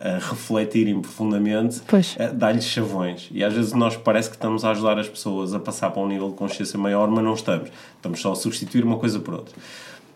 a, 0.00 0.08
a 0.08 0.18
refletirem 0.18 1.00
profundamente, 1.00 1.80
dá-lhes 2.34 2.64
chavões. 2.64 3.28
E 3.32 3.42
às 3.42 3.52
vezes 3.52 3.72
nós 3.72 3.96
parece 3.96 4.30
que 4.30 4.36
estamos 4.36 4.64
a 4.64 4.70
ajudar 4.70 4.98
as 4.98 5.08
pessoas 5.08 5.54
a 5.54 5.58
passar 5.58 5.90
para 5.90 6.02
um 6.02 6.08
nível 6.08 6.28
de 6.30 6.36
consciência 6.36 6.78
maior, 6.78 7.08
mas 7.08 7.24
não 7.24 7.34
estamos. 7.34 7.70
Estamos 7.96 8.20
só 8.20 8.32
a 8.32 8.36
substituir 8.36 8.84
uma 8.84 8.96
coisa 8.96 9.18
por 9.18 9.34
outra. 9.34 9.54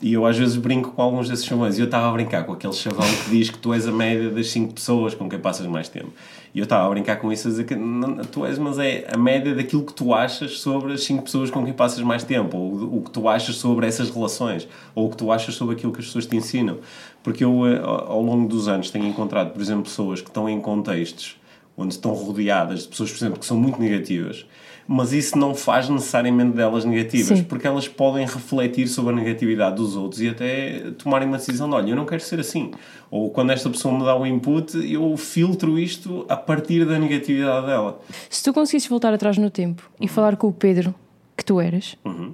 E 0.02 0.14
eu 0.14 0.26
às 0.26 0.36
vezes 0.36 0.56
brinco 0.56 0.90
com 0.90 1.00
alguns 1.00 1.28
desses 1.28 1.44
chavões. 1.44 1.78
E 1.78 1.80
eu 1.80 1.84
estava 1.84 2.08
a 2.08 2.12
brincar 2.12 2.42
com 2.44 2.52
aquele 2.52 2.72
chavão 2.72 3.06
que 3.24 3.30
diz 3.30 3.50
que 3.50 3.58
tu 3.58 3.72
és 3.72 3.86
a 3.86 3.92
média 3.92 4.30
das 4.30 4.48
5 4.48 4.74
pessoas 4.74 5.14
com 5.14 5.28
quem 5.28 5.38
passas 5.38 5.64
mais 5.68 5.88
tempo. 5.88 6.12
E 6.52 6.58
eu 6.58 6.64
estava 6.64 6.84
a 6.84 6.90
brincar 6.90 7.16
com 7.16 7.32
isso 7.32 7.46
a 7.46 7.50
dizer 7.52 7.64
que 7.64 7.76
não, 7.76 8.16
tu 8.16 8.44
és, 8.44 8.58
mas 8.58 8.80
é 8.80 9.06
a 9.14 9.16
média 9.16 9.54
daquilo 9.54 9.84
que 9.84 9.94
tu 9.94 10.12
achas 10.12 10.58
sobre 10.58 10.94
as 10.94 11.04
5 11.04 11.22
pessoas 11.22 11.52
com 11.52 11.64
quem 11.64 11.72
passas 11.72 12.00
mais 12.00 12.24
tempo, 12.24 12.58
ou 12.58 12.98
o 12.98 13.00
que 13.00 13.12
tu 13.12 13.28
achas 13.28 13.54
sobre 13.54 13.86
essas 13.86 14.10
relações, 14.10 14.66
ou 14.92 15.06
o 15.06 15.10
que 15.10 15.16
tu 15.16 15.30
achas 15.30 15.54
sobre 15.54 15.76
aquilo 15.76 15.92
que 15.92 16.00
as 16.00 16.06
pessoas 16.06 16.26
te 16.26 16.36
ensinam. 16.36 16.78
Porque 17.22 17.44
eu, 17.44 17.64
eh, 17.64 17.80
ao 17.80 18.20
longo 18.20 18.48
dos 18.48 18.66
anos, 18.66 18.90
tenho 18.90 19.06
encontrado, 19.06 19.52
por 19.52 19.62
exemplo, 19.62 19.84
pessoas 19.84 20.20
que 20.20 20.28
estão 20.28 20.48
em 20.48 20.60
contextos 20.60 21.40
onde 21.76 21.94
estão 21.94 22.12
rodeadas 22.12 22.82
de 22.82 22.88
pessoas, 22.88 23.10
por 23.10 23.18
exemplo, 23.18 23.38
que 23.38 23.46
são 23.46 23.56
muito 23.56 23.80
negativas 23.80 24.44
mas 24.86 25.12
isso 25.12 25.38
não 25.38 25.54
faz 25.54 25.88
necessariamente 25.88 26.56
delas 26.56 26.84
negativas, 26.84 27.38
Sim. 27.38 27.44
porque 27.44 27.66
elas 27.66 27.88
podem 27.88 28.26
refletir 28.26 28.88
sobre 28.88 29.12
a 29.12 29.16
negatividade 29.16 29.76
dos 29.76 29.96
outros 29.96 30.20
e 30.20 30.28
até 30.28 30.90
tomarem 30.98 31.28
uma 31.28 31.38
decisão 31.38 31.68
de, 31.68 31.74
olha, 31.74 31.90
eu 31.90 31.96
não 31.96 32.04
quero 32.04 32.22
ser 32.22 32.40
assim. 32.40 32.70
Ou 33.10 33.30
quando 33.30 33.50
esta 33.50 33.68
pessoa 33.70 33.96
me 33.96 34.04
dá 34.04 34.16
o 34.16 34.26
input, 34.26 34.76
eu 34.90 35.16
filtro 35.16 35.78
isto 35.78 36.24
a 36.28 36.36
partir 36.36 36.84
da 36.84 36.98
negatividade 36.98 37.66
dela. 37.66 38.00
Se 38.28 38.42
tu 38.42 38.52
conseguisses 38.52 38.88
voltar 38.88 39.12
atrás 39.12 39.38
no 39.38 39.50
tempo 39.50 39.88
e 40.00 40.08
falar 40.08 40.36
com 40.36 40.48
o 40.48 40.52
Pedro 40.52 40.94
que 41.36 41.44
tu 41.44 41.60
eras, 41.60 41.96
uhum. 42.04 42.32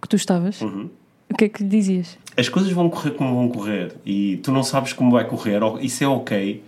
que 0.00 0.08
tu 0.08 0.16
estavas, 0.16 0.60
uhum. 0.60 0.88
o 1.30 1.36
que 1.36 1.44
é 1.44 1.48
que 1.48 1.62
lhe 1.62 1.68
dizias? 1.68 2.18
As 2.36 2.48
coisas 2.48 2.72
vão 2.72 2.88
correr 2.88 3.10
como 3.12 3.34
vão 3.34 3.48
correr 3.48 3.94
e 4.06 4.38
tu 4.38 4.52
não 4.52 4.62
sabes 4.62 4.92
como 4.92 5.10
vai 5.10 5.26
correr, 5.26 5.60
isso 5.80 6.02
é 6.02 6.08
ok 6.08 6.62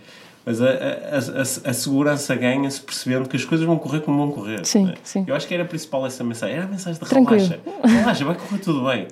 mas 0.45 0.61
a, 0.61 0.67
a, 0.67 0.69
a, 0.69 1.69
a 1.69 1.73
segurança 1.73 2.35
ganha-se 2.35 2.81
percebendo 2.81 3.29
que 3.29 3.37
as 3.37 3.45
coisas 3.45 3.65
vão 3.65 3.77
correr 3.77 4.01
como 4.01 4.17
vão 4.17 4.31
correr. 4.31 4.65
Sim, 4.65 4.89
é? 4.89 4.95
sim. 5.03 5.23
Eu 5.25 5.35
acho 5.35 5.47
que 5.47 5.53
era 5.53 5.63
a 5.63 5.65
principal 5.65 6.05
essa 6.05 6.23
mensagem. 6.23 6.57
Era 6.57 6.65
a 6.65 6.69
mensagem 6.69 6.99
de 7.01 7.07
Tranquilo. 7.07 7.41
relaxa. 7.41 7.59
Relaxa, 7.83 8.25
vai 8.25 8.35
correr 8.35 8.59
tudo 8.59 8.83
bem. 8.83 9.07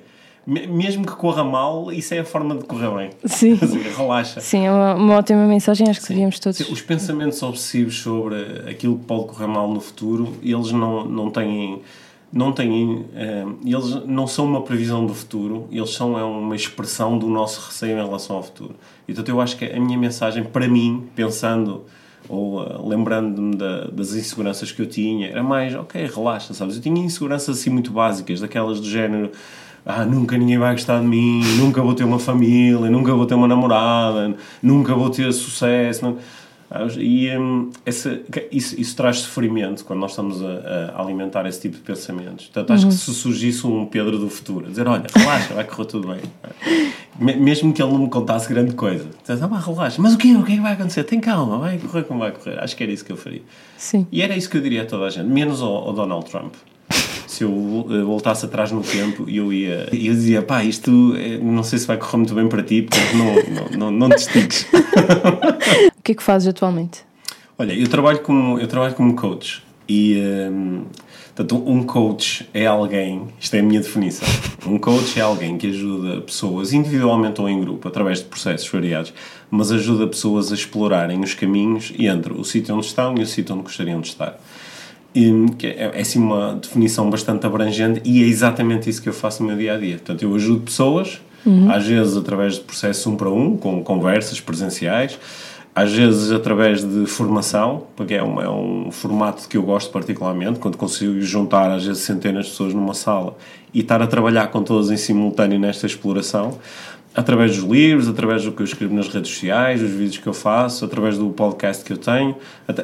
mesmo 0.46 1.06
que 1.06 1.12
corra 1.12 1.42
mal, 1.42 1.90
isso 1.90 2.12
é 2.12 2.18
a 2.18 2.24
forma 2.24 2.56
de 2.56 2.64
correr 2.64 2.90
bem. 2.94 3.10
Sim. 3.24 3.58
relaxa. 3.96 4.40
Sim, 4.42 4.66
é 4.66 4.70
uma, 4.70 4.94
uma, 4.94 5.16
ótima 5.16 5.46
mensagem, 5.46 5.88
acho 5.88 6.02
que 6.02 6.08
devíamos 6.08 6.38
todos. 6.38 6.60
Os 6.60 6.82
pensamentos 6.82 7.42
obsessivos 7.42 7.98
sobre 7.98 8.68
aquilo 8.68 8.98
que 8.98 9.04
pode 9.06 9.28
correr 9.28 9.46
mal 9.46 9.72
no 9.72 9.80
futuro, 9.80 10.36
eles 10.42 10.70
não, 10.70 11.04
não 11.06 11.30
têm. 11.30 11.80
Não 12.32 12.50
têm, 12.50 13.04
eh, 13.14 13.44
eles 13.64 14.06
não 14.06 14.26
são 14.26 14.46
uma 14.46 14.62
previsão 14.62 15.04
do 15.04 15.12
futuro, 15.12 15.68
eles 15.70 15.90
são 15.90 16.18
é 16.18 16.24
uma 16.24 16.56
expressão 16.56 17.18
do 17.18 17.28
nosso 17.28 17.60
receio 17.66 17.98
em 17.98 18.02
relação 18.02 18.36
ao 18.36 18.42
futuro. 18.42 18.74
Então 19.06 19.22
eu 19.28 19.40
acho 19.40 19.56
que 19.58 19.66
a 19.66 19.78
minha 19.78 19.98
mensagem, 19.98 20.42
para 20.42 20.66
mim, 20.66 21.06
pensando 21.14 21.84
ou 22.28 22.62
uh, 22.62 22.88
lembrando-me 22.88 23.56
da, 23.56 23.84
das 23.86 24.14
inseguranças 24.14 24.72
que 24.72 24.80
eu 24.80 24.86
tinha, 24.86 25.28
era 25.28 25.42
mais, 25.42 25.74
ok, 25.74 26.06
relaxa, 26.06 26.54
sabes? 26.54 26.76
Eu 26.76 26.82
tinha 26.82 27.04
inseguranças 27.04 27.58
assim 27.58 27.70
muito 27.70 27.90
básicas, 27.90 28.40
daquelas 28.40 28.80
do 28.80 28.88
género, 28.88 29.30
ah, 29.84 30.04
nunca 30.04 30.38
ninguém 30.38 30.58
vai 30.58 30.72
gostar 30.72 31.00
de 31.00 31.06
mim, 31.06 31.42
nunca 31.58 31.82
vou 31.82 31.94
ter 31.94 32.04
uma 32.04 32.18
família, 32.18 32.88
nunca 32.88 33.12
vou 33.14 33.26
ter 33.26 33.34
uma 33.34 33.48
namorada, 33.48 34.34
nunca 34.62 34.94
vou 34.94 35.10
ter 35.10 35.32
sucesso. 35.32 36.04
Não? 36.04 36.18
E 36.98 37.36
um, 37.36 37.70
essa, 37.84 38.20
isso, 38.50 38.80
isso, 38.80 38.96
traz 38.96 39.18
sofrimento 39.18 39.84
quando 39.84 40.00
nós 40.00 40.12
estamos 40.12 40.42
a, 40.42 40.92
a, 40.96 41.02
alimentar 41.02 41.46
esse 41.46 41.60
tipo 41.60 41.76
de 41.76 41.82
pensamentos. 41.82 42.46
Portanto, 42.46 42.72
acho 42.72 42.84
uhum. 42.84 42.90
que 42.90 42.96
se 42.96 43.14
surgisse 43.14 43.66
um 43.66 43.86
Pedro 43.86 44.18
do 44.18 44.28
futuro, 44.28 44.68
dizer: 44.68 44.88
Olha, 44.88 45.04
relaxa, 45.14 45.54
vai 45.54 45.64
correr 45.64 45.86
tudo 45.86 46.08
bem. 46.08 46.20
Mesmo 47.18 47.72
que 47.72 47.82
ele 47.82 47.92
não 47.92 47.98
me 47.98 48.08
contasse 48.08 48.48
grande 48.48 48.74
coisa, 48.74 49.06
dizer, 49.26 49.44
ah, 49.44 49.58
relaxa, 49.58 50.00
mas 50.00 50.14
o 50.14 50.18
quê? 50.18 50.34
O 50.34 50.42
que 50.42 50.52
é 50.52 50.56
que 50.56 50.62
vai 50.62 50.72
acontecer? 50.72 51.04
Tem 51.04 51.20
calma, 51.20 51.58
vai 51.58 51.78
correr 51.78 52.04
como 52.04 52.20
vai 52.20 52.32
correr. 52.32 52.58
Acho 52.58 52.74
que 52.74 52.82
era 52.82 52.90
isso 52.90 53.04
que 53.04 53.12
eu 53.12 53.16
faria. 53.16 53.42
Sim. 53.76 54.06
E 54.10 54.22
era 54.22 54.34
isso 54.34 54.48
que 54.48 54.56
eu 54.56 54.62
diria 54.62 54.82
a 54.82 54.86
toda 54.86 55.04
a 55.04 55.10
gente, 55.10 55.26
menos 55.26 55.60
ao, 55.60 55.88
ao 55.88 55.92
Donald 55.92 56.28
Trump 56.28 56.54
se 57.32 57.44
eu 57.44 57.86
eh, 57.90 58.02
voltasse 58.02 58.44
atrás 58.44 58.70
no 58.70 58.82
tempo 58.82 59.24
e 59.26 59.38
eu 59.38 59.52
ia 59.52 59.88
eu 59.90 60.12
dizia, 60.12 60.42
pá, 60.42 60.62
isto 60.62 61.14
eh, 61.16 61.38
não 61.38 61.62
sei 61.62 61.78
se 61.78 61.86
vai 61.86 61.96
correr 61.96 62.18
muito 62.18 62.34
bem 62.34 62.46
para 62.46 62.62
ti, 62.62 62.82
porque 62.82 63.16
não, 63.16 63.34
não, 63.54 63.78
não, 63.78 63.90
não 63.90 64.08
te 64.10 64.18
estiques. 64.18 64.66
o 66.02 66.04
que 66.04 66.10
é 66.10 66.14
que 66.16 66.22
fazes 66.22 66.48
atualmente? 66.48 67.04
Olha, 67.56 67.72
eu 67.72 67.86
trabalho 67.88 68.18
como, 68.18 68.58
eu 68.58 68.66
trabalho 68.66 68.92
como 68.94 69.14
coach 69.14 69.62
e 69.88 70.20
um, 70.50 70.84
portanto, 71.32 71.62
um 71.64 71.84
coach 71.84 72.48
é 72.52 72.66
alguém, 72.66 73.28
isto 73.38 73.54
é 73.54 73.60
a 73.60 73.62
minha 73.62 73.80
definição, 73.80 74.26
um 74.66 74.78
coach 74.78 75.16
é 75.16 75.22
alguém 75.22 75.56
que 75.56 75.68
ajuda 75.68 76.20
pessoas 76.22 76.72
individualmente 76.72 77.40
ou 77.40 77.48
em 77.48 77.60
grupo, 77.60 77.86
através 77.86 78.18
de 78.18 78.24
processos 78.24 78.68
variados, 78.68 79.14
mas 79.48 79.70
ajuda 79.70 80.08
pessoas 80.08 80.50
a 80.50 80.56
explorarem 80.56 81.20
os 81.20 81.34
caminhos 81.34 81.92
entre 81.96 82.32
o 82.32 82.42
sítio 82.42 82.74
onde 82.74 82.86
estão 82.86 83.14
e 83.16 83.22
o 83.22 83.26
sítio 83.26 83.54
onde 83.54 83.62
gostariam 83.62 84.00
de 84.00 84.08
estar 84.08 84.40
que 85.58 85.66
é, 85.66 85.92
é 85.94 86.00
assim 86.00 86.18
uma 86.18 86.54
definição 86.54 87.10
bastante 87.10 87.46
abrangente 87.46 88.00
e 88.04 88.24
é 88.24 88.26
exatamente 88.26 88.88
isso 88.88 89.02
que 89.02 89.08
eu 89.08 89.12
faço 89.12 89.42
no 89.42 89.48
meu 89.50 89.58
dia 89.58 89.74
a 89.74 89.78
dia. 89.78 89.96
Portanto, 89.96 90.22
eu 90.22 90.34
ajudo 90.34 90.62
pessoas, 90.62 91.20
uhum. 91.44 91.70
às 91.70 91.86
vezes 91.86 92.16
através 92.16 92.54
de 92.54 92.60
processos 92.60 93.06
um 93.06 93.14
para 93.14 93.28
um, 93.28 93.56
com 93.56 93.82
conversas 93.84 94.40
presenciais, 94.40 95.18
às 95.74 95.92
vezes 95.92 96.30
através 96.30 96.84
de 96.84 97.06
formação, 97.06 97.84
porque 97.96 98.14
é 98.14 98.22
um, 98.22 98.40
é 98.40 98.48
um 98.48 98.90
formato 98.90 99.48
que 99.48 99.56
eu 99.56 99.62
gosto 99.62 99.90
particularmente, 99.90 100.58
quando 100.58 100.76
consigo 100.76 101.20
juntar 101.22 101.70
às 101.70 101.84
vezes 101.84 102.02
centenas 102.02 102.44
de 102.44 102.50
pessoas 102.50 102.74
numa 102.74 102.94
sala 102.94 103.36
e 103.72 103.80
estar 103.80 104.02
a 104.02 104.06
trabalhar 104.06 104.48
com 104.48 104.62
todas 104.62 104.90
em 104.90 104.96
simultâneo 104.98 105.58
nesta 105.58 105.86
exploração 105.86 106.58
através 107.14 107.56
dos 107.56 107.70
livros, 107.70 108.08
através 108.08 108.44
do 108.44 108.52
que 108.52 108.62
eu 108.62 108.64
escrevo 108.64 108.94
nas 108.94 109.08
redes 109.08 109.30
sociais, 109.30 109.82
os 109.82 109.90
vídeos 109.90 110.18
que 110.18 110.26
eu 110.26 110.32
faço, 110.32 110.84
através 110.84 111.18
do 111.18 111.28
podcast 111.30 111.84
que 111.84 111.92
eu 111.92 111.98
tenho. 111.98 112.34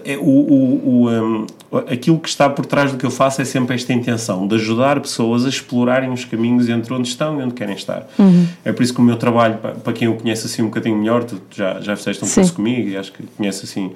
É, 0.05 0.19
o, 0.19 0.23
o, 0.23 0.83
o, 0.85 1.11
um, 1.11 1.47
aquilo 1.91 2.19
que 2.19 2.29
está 2.29 2.49
por 2.49 2.67
trás 2.67 2.93
do 2.93 2.99
que 2.99 3.07
eu 3.07 3.11
faço 3.11 3.41
é 3.41 3.45
sempre 3.45 3.75
esta 3.75 3.93
intenção 3.93 4.47
de 4.47 4.55
ajudar 4.57 5.01
pessoas 5.01 5.47
a 5.47 5.49
explorarem 5.49 6.11
os 6.11 6.25
caminhos 6.27 6.69
entre 6.69 6.93
onde 6.93 7.09
estão 7.09 7.41
e 7.41 7.43
onde 7.43 7.55
querem 7.55 7.75
estar. 7.75 8.07
Uhum. 8.19 8.47
É 8.65 8.73
por 8.73 8.83
isso 8.83 8.93
que 8.93 9.01
o 9.01 9.05
meu 9.05 9.17
trabalho, 9.17 9.59
para 9.83 9.93
quem 9.95 10.09
o 10.09 10.15
conhece 10.15 10.47
assim 10.47 10.61
um 10.61 10.67
bocadinho 10.67 10.97
melhor, 10.97 11.25
tu 11.25 11.41
já, 11.51 11.81
já 11.81 11.97
fizeste 11.97 12.25
um 12.25 12.29
curso 12.29 12.53
comigo 12.53 12.89
e 12.89 12.97
acho 12.97 13.13
que 13.13 13.23
conhece 13.37 13.65
assim. 13.65 13.93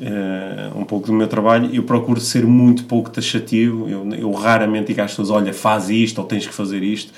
Uh, 0.00 0.78
um 0.78 0.84
pouco 0.84 1.08
do 1.08 1.12
meu 1.12 1.26
trabalho, 1.26 1.74
eu 1.74 1.82
procuro 1.82 2.20
ser 2.20 2.46
muito 2.46 2.84
pouco 2.84 3.10
taxativo. 3.10 3.88
Eu, 3.88 4.08
eu 4.12 4.30
raramente 4.30 4.86
digo 4.86 5.02
às 5.02 5.10
pessoas: 5.10 5.28
olha, 5.28 5.52
faz 5.52 5.90
isto 5.90 6.20
ou 6.20 6.24
tens 6.24 6.46
que 6.46 6.54
fazer 6.54 6.84
isto 6.84 7.12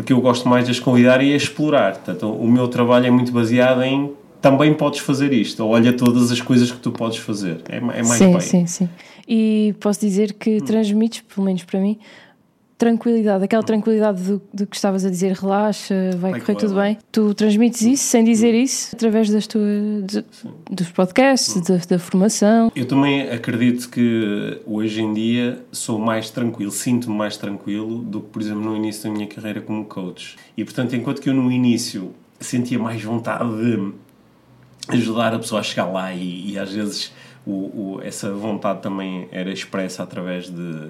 porque 0.00 0.12
eu 0.12 0.20
gosto 0.20 0.48
mais 0.48 0.64
de 0.64 0.70
as 0.70 0.80
convidar 0.80 1.22
e 1.22 1.32
a 1.32 1.36
explorar. 1.36 1.92
Portanto, 1.92 2.30
o 2.32 2.50
meu 2.50 2.68
trabalho 2.68 3.06
é 3.06 3.10
muito 3.10 3.32
baseado 3.32 3.82
em 3.82 4.12
também 4.40 4.72
podes 4.72 5.00
fazer 5.00 5.34
isto, 5.34 5.62
ou 5.62 5.72
olha 5.72 5.92
todas 5.92 6.32
as 6.32 6.40
coisas 6.40 6.70
que 6.70 6.78
tu 6.78 6.90
podes 6.90 7.18
fazer. 7.18 7.58
É, 7.68 7.76
é 7.76 7.80
mais 7.80 8.08
sim, 8.08 8.32
bem. 8.32 8.40
Sim, 8.40 8.66
sim. 8.66 8.88
E 9.28 9.74
posso 9.78 10.00
dizer 10.00 10.32
que 10.32 10.56
hum. 10.56 10.60
transmites, 10.64 11.20
pelo 11.20 11.44
menos 11.44 11.62
para 11.64 11.78
mim, 11.78 11.98
tranquilidade, 12.80 13.44
aquela 13.44 13.62
tranquilidade 13.62 14.22
do, 14.22 14.42
do 14.54 14.66
que 14.66 14.74
estavas 14.74 15.04
a 15.04 15.10
dizer, 15.10 15.34
relaxa, 15.34 15.94
vai, 16.16 16.30
vai 16.30 16.40
correr 16.40 16.56
tudo 16.56 16.74
bem. 16.74 16.96
Tu 17.12 17.34
transmites 17.34 17.82
isso 17.82 18.04
sem 18.04 18.24
dizer 18.24 18.54
isso 18.54 18.96
através 18.96 19.28
das 19.28 19.46
tuas, 19.46 19.66
de, 20.06 20.24
dos 20.70 20.90
podcasts, 20.90 21.60
da, 21.60 21.76
da, 21.76 21.98
formação. 21.98 22.72
Eu 22.74 22.86
também 22.86 23.28
acredito 23.28 23.90
que 23.90 24.62
hoje 24.64 25.02
em 25.02 25.12
dia 25.12 25.62
sou 25.70 25.98
mais 25.98 26.30
tranquilo, 26.30 26.70
sinto-me 26.70 27.14
mais 27.14 27.36
tranquilo 27.36 27.98
do 27.98 28.22
que, 28.22 28.28
por 28.28 28.40
exemplo, 28.40 28.62
no 28.62 28.74
início 28.74 29.04
da 29.04 29.10
minha 29.10 29.26
carreira 29.26 29.60
como 29.60 29.84
coach. 29.84 30.36
E 30.56 30.64
portanto, 30.64 30.96
enquanto 30.96 31.20
que 31.20 31.28
eu 31.28 31.34
no 31.34 31.52
início 31.52 32.14
sentia 32.40 32.78
mais 32.78 33.02
vontade 33.02 33.44
de 33.44 33.92
ajudar 34.88 35.34
a 35.34 35.38
pessoa 35.38 35.60
a 35.60 35.62
chegar 35.62 35.84
lá 35.84 36.14
e, 36.14 36.52
e 36.52 36.58
às 36.58 36.72
vezes 36.72 37.12
o, 37.46 37.50
o, 37.50 38.00
essa 38.02 38.32
vontade 38.32 38.80
também 38.80 39.28
era 39.30 39.52
expressa 39.52 40.02
através 40.02 40.48
de 40.48 40.88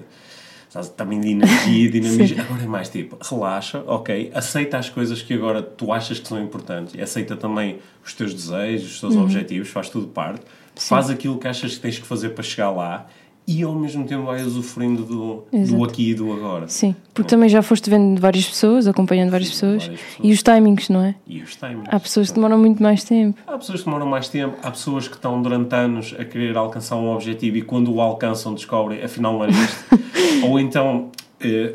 também 0.95 1.19
de 1.19 1.29
energia, 1.29 1.89
dinamismo. 1.91 2.41
agora 2.41 2.63
é 2.63 2.67
mais 2.67 2.89
tipo, 2.89 3.17
relaxa, 3.21 3.83
ok, 3.85 4.31
aceita 4.33 4.77
as 4.77 4.89
coisas 4.89 5.21
que 5.21 5.33
agora 5.33 5.61
tu 5.61 5.91
achas 5.91 6.19
que 6.19 6.27
são 6.27 6.41
importantes 6.41 6.95
aceita 7.01 7.35
também 7.35 7.79
os 8.03 8.13
teus 8.13 8.33
desejos, 8.33 8.93
os 8.93 8.99
teus 8.99 9.15
uhum. 9.15 9.23
objetivos, 9.23 9.69
faz 9.69 9.89
tudo 9.89 10.07
parte. 10.07 10.41
Sim. 10.75 10.87
Faz 10.87 11.09
aquilo 11.09 11.37
que 11.37 11.47
achas 11.47 11.75
que 11.75 11.81
tens 11.81 11.99
que 11.99 12.07
fazer 12.07 12.29
para 12.29 12.43
chegar 12.43 12.71
lá 12.71 13.07
e 13.47 13.63
ao 13.63 13.73
mesmo 13.75 14.05
tempo 14.05 14.25
vai 14.25 14.41
usufruindo 14.41 15.03
do, 15.03 15.43
do 15.51 15.83
aqui 15.83 16.11
e 16.11 16.13
do 16.13 16.31
agora. 16.31 16.67
Sim, 16.67 16.95
porque 17.13 17.29
também 17.29 17.49
já 17.49 17.61
foste 17.61 17.89
vendo 17.89 18.19
várias 18.19 18.47
pessoas, 18.47 18.87
acompanhando 18.87 19.31
várias 19.31 19.49
pessoas, 19.49 19.83
várias 19.83 20.01
pessoas, 20.01 20.25
e 20.25 20.31
os 20.31 20.43
timings, 20.43 20.89
não 20.89 21.01
é? 21.03 21.15
E 21.27 21.41
os 21.41 21.55
timings. 21.55 21.87
Há 21.87 21.99
pessoas 21.99 22.29
que 22.29 22.35
demoram 22.35 22.57
muito 22.57 22.81
mais 22.81 23.03
tempo. 23.03 23.39
Há 23.47 23.57
pessoas 23.57 23.79
que 23.79 23.85
demoram 23.85 24.05
mais 24.05 24.29
tempo, 24.29 24.57
há 24.63 24.71
pessoas 24.71 25.07
que 25.07 25.15
estão 25.15 25.41
durante 25.41 25.75
anos 25.75 26.15
a 26.17 26.23
querer 26.23 26.55
alcançar 26.55 26.95
um 26.95 27.09
objetivo 27.09 27.57
e 27.57 27.61
quando 27.61 27.93
o 27.93 27.99
alcançam 27.99 28.53
descobrem 28.53 29.03
afinal 29.03 29.33
não 29.33 29.43
era 29.43 29.51
isto. 29.51 29.85
Ou 30.47 30.59
então 30.59 31.09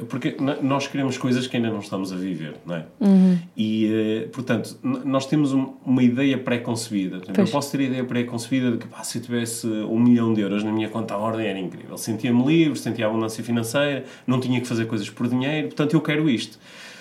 porque 0.09 0.37
nós 0.63 0.87
queremos 0.87 1.19
coisas 1.19 1.47
que 1.47 1.57
ainda 1.57 1.71
não 1.71 1.81
estamos 1.81 2.13
a 2.13 2.17
viver, 2.17 2.55
não 2.65 2.77
é? 2.77 2.87
Uhum. 3.01 3.39
E, 3.57 3.87
eh, 3.93 4.29
portanto, 4.33 4.79
nós 4.83 5.27
temos 5.27 5.53
uma 5.53 6.03
ideia 6.03 6.39
pré-concebida. 6.39 7.21
Eu 7.37 7.47
posso 7.47 7.73
ter 7.73 7.81
a 7.81 7.83
ideia 7.85 8.05
pré-concebida 8.05 8.73
de 8.73 8.79
que 8.79 8.87
pá, 8.87 9.03
se 9.03 9.19
eu 9.19 9.23
tivesse 9.23 9.67
um 9.67 9.99
milhão 9.99 10.33
de 10.33 10.41
euros 10.41 10.63
na 10.63 10.71
minha 10.71 10.89
conta 10.89 11.15
à 11.15 11.19
ordem 11.19 11.47
era 11.47 11.59
incrível. 11.59 11.97
Sentia-me 11.99 12.45
livre, 12.45 12.79
sentia 12.79 13.07
abundância 13.07 13.43
financeira, 13.43 14.05
não 14.27 14.41
tinha 14.41 14.61
que 14.61 14.67
fazer 14.67 14.87
coisas 14.87 15.11
por 15.11 15.29
dinheiro, 15.29 15.69
portanto 15.69 15.95
eu 15.95 16.01
quero 16.01 16.29
isto. 16.31 16.59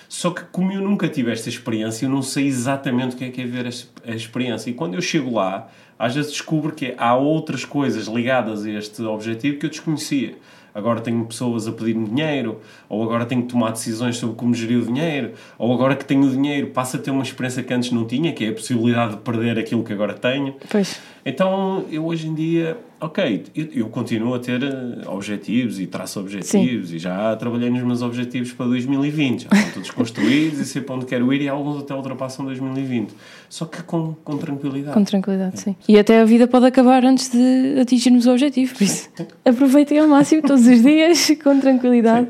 Só 0.08 0.30
que 0.30 0.42
como 0.44 0.72
eu 0.72 0.80
nunca 0.80 1.08
tive 1.08 1.32
esta 1.32 1.48
experiência, 1.48 2.06
eu 2.06 2.10
não 2.10 2.22
sei 2.22 2.46
exatamente 2.46 3.16
o 3.16 3.18
que 3.18 3.24
é 3.24 3.30
que 3.30 3.42
é 3.42 3.46
ver 3.46 3.66
a 4.06 4.14
experiência. 4.14 4.70
E 4.70 4.72
quando 4.72 4.94
eu 4.94 5.02
chego 5.02 5.34
lá, 5.34 5.68
às 5.98 6.14
vezes 6.14 6.32
descubro 6.32 6.72
que 6.72 6.94
há 6.96 7.14
outras 7.16 7.64
coisas 7.64 8.06
ligadas 8.06 8.64
a 8.64 8.70
este 8.70 9.02
objetivo 9.02 9.58
que 9.58 9.66
eu 9.66 9.70
desconhecia 9.70 10.36
agora 10.76 11.00
tenho 11.00 11.24
pessoas 11.24 11.66
a 11.66 11.72
pedir-me 11.72 12.06
dinheiro, 12.06 12.60
ou 12.86 13.02
agora 13.02 13.24
tenho 13.24 13.42
que 13.42 13.48
tomar 13.48 13.70
decisões 13.70 14.18
sobre 14.18 14.36
como 14.36 14.54
gerir 14.54 14.78
o 14.78 14.82
dinheiro, 14.82 15.32
ou 15.58 15.72
agora 15.72 15.96
que 15.96 16.04
tenho 16.04 16.22
o 16.22 16.30
dinheiro 16.30 16.66
passo 16.66 16.96
a 16.96 16.98
ter 17.00 17.10
uma 17.10 17.22
experiência 17.22 17.62
que 17.62 17.72
antes 17.72 17.90
não 17.90 18.04
tinha, 18.04 18.30
que 18.34 18.44
é 18.44 18.50
a 18.50 18.52
possibilidade 18.52 19.12
de 19.12 19.22
perder 19.22 19.58
aquilo 19.58 19.82
que 19.82 19.92
agora 19.94 20.12
tenho. 20.12 20.54
Pois. 20.70 21.00
Então, 21.24 21.86
eu 21.90 22.04
hoje 22.04 22.28
em 22.28 22.34
dia, 22.34 22.76
ok, 23.00 23.44
eu, 23.54 23.68
eu 23.72 23.88
continuo 23.88 24.34
a 24.34 24.38
ter 24.38 24.62
eh, 24.62 25.08
objetivos 25.08 25.78
e 25.78 25.86
traço 25.86 26.18
objetivos 26.18 26.88
Sim. 26.88 26.96
e 26.96 26.98
já 26.98 27.34
trabalhei 27.36 27.68
nos 27.68 27.82
meus 27.82 28.02
objetivos 28.02 28.52
para 28.52 28.66
2020, 28.66 29.42
já 29.42 29.48
estão 29.52 29.72
todos 29.74 29.90
construídos 29.90 30.60
e 30.60 30.64
sei 30.64 30.82
para 30.82 30.94
onde 30.94 31.06
quero 31.06 31.32
ir 31.32 31.42
e 31.42 31.48
alguns 31.48 31.82
até 31.82 31.94
ultrapassam 31.94 32.44
2020. 32.46 33.14
Só 33.48 33.64
que 33.66 33.82
com, 33.82 34.14
com 34.24 34.36
tranquilidade. 34.38 34.94
Com 34.94 35.04
tranquilidade, 35.04 35.54
é. 35.54 35.58
sim. 35.58 35.76
E 35.88 35.98
até 35.98 36.20
a 36.20 36.24
vida 36.24 36.48
pode 36.48 36.66
acabar 36.66 37.04
antes 37.04 37.30
de 37.30 37.78
atingirmos 37.80 38.26
o 38.26 38.32
objetivo, 38.32 38.74
por 38.74 38.82
isso 38.82 39.08
aproveitem 39.44 39.98
ao 39.98 40.08
máximo 40.08 40.42
todos 40.42 40.66
os 40.66 40.82
dias 40.82 41.30
com 41.42 41.60
tranquilidade, 41.60 42.28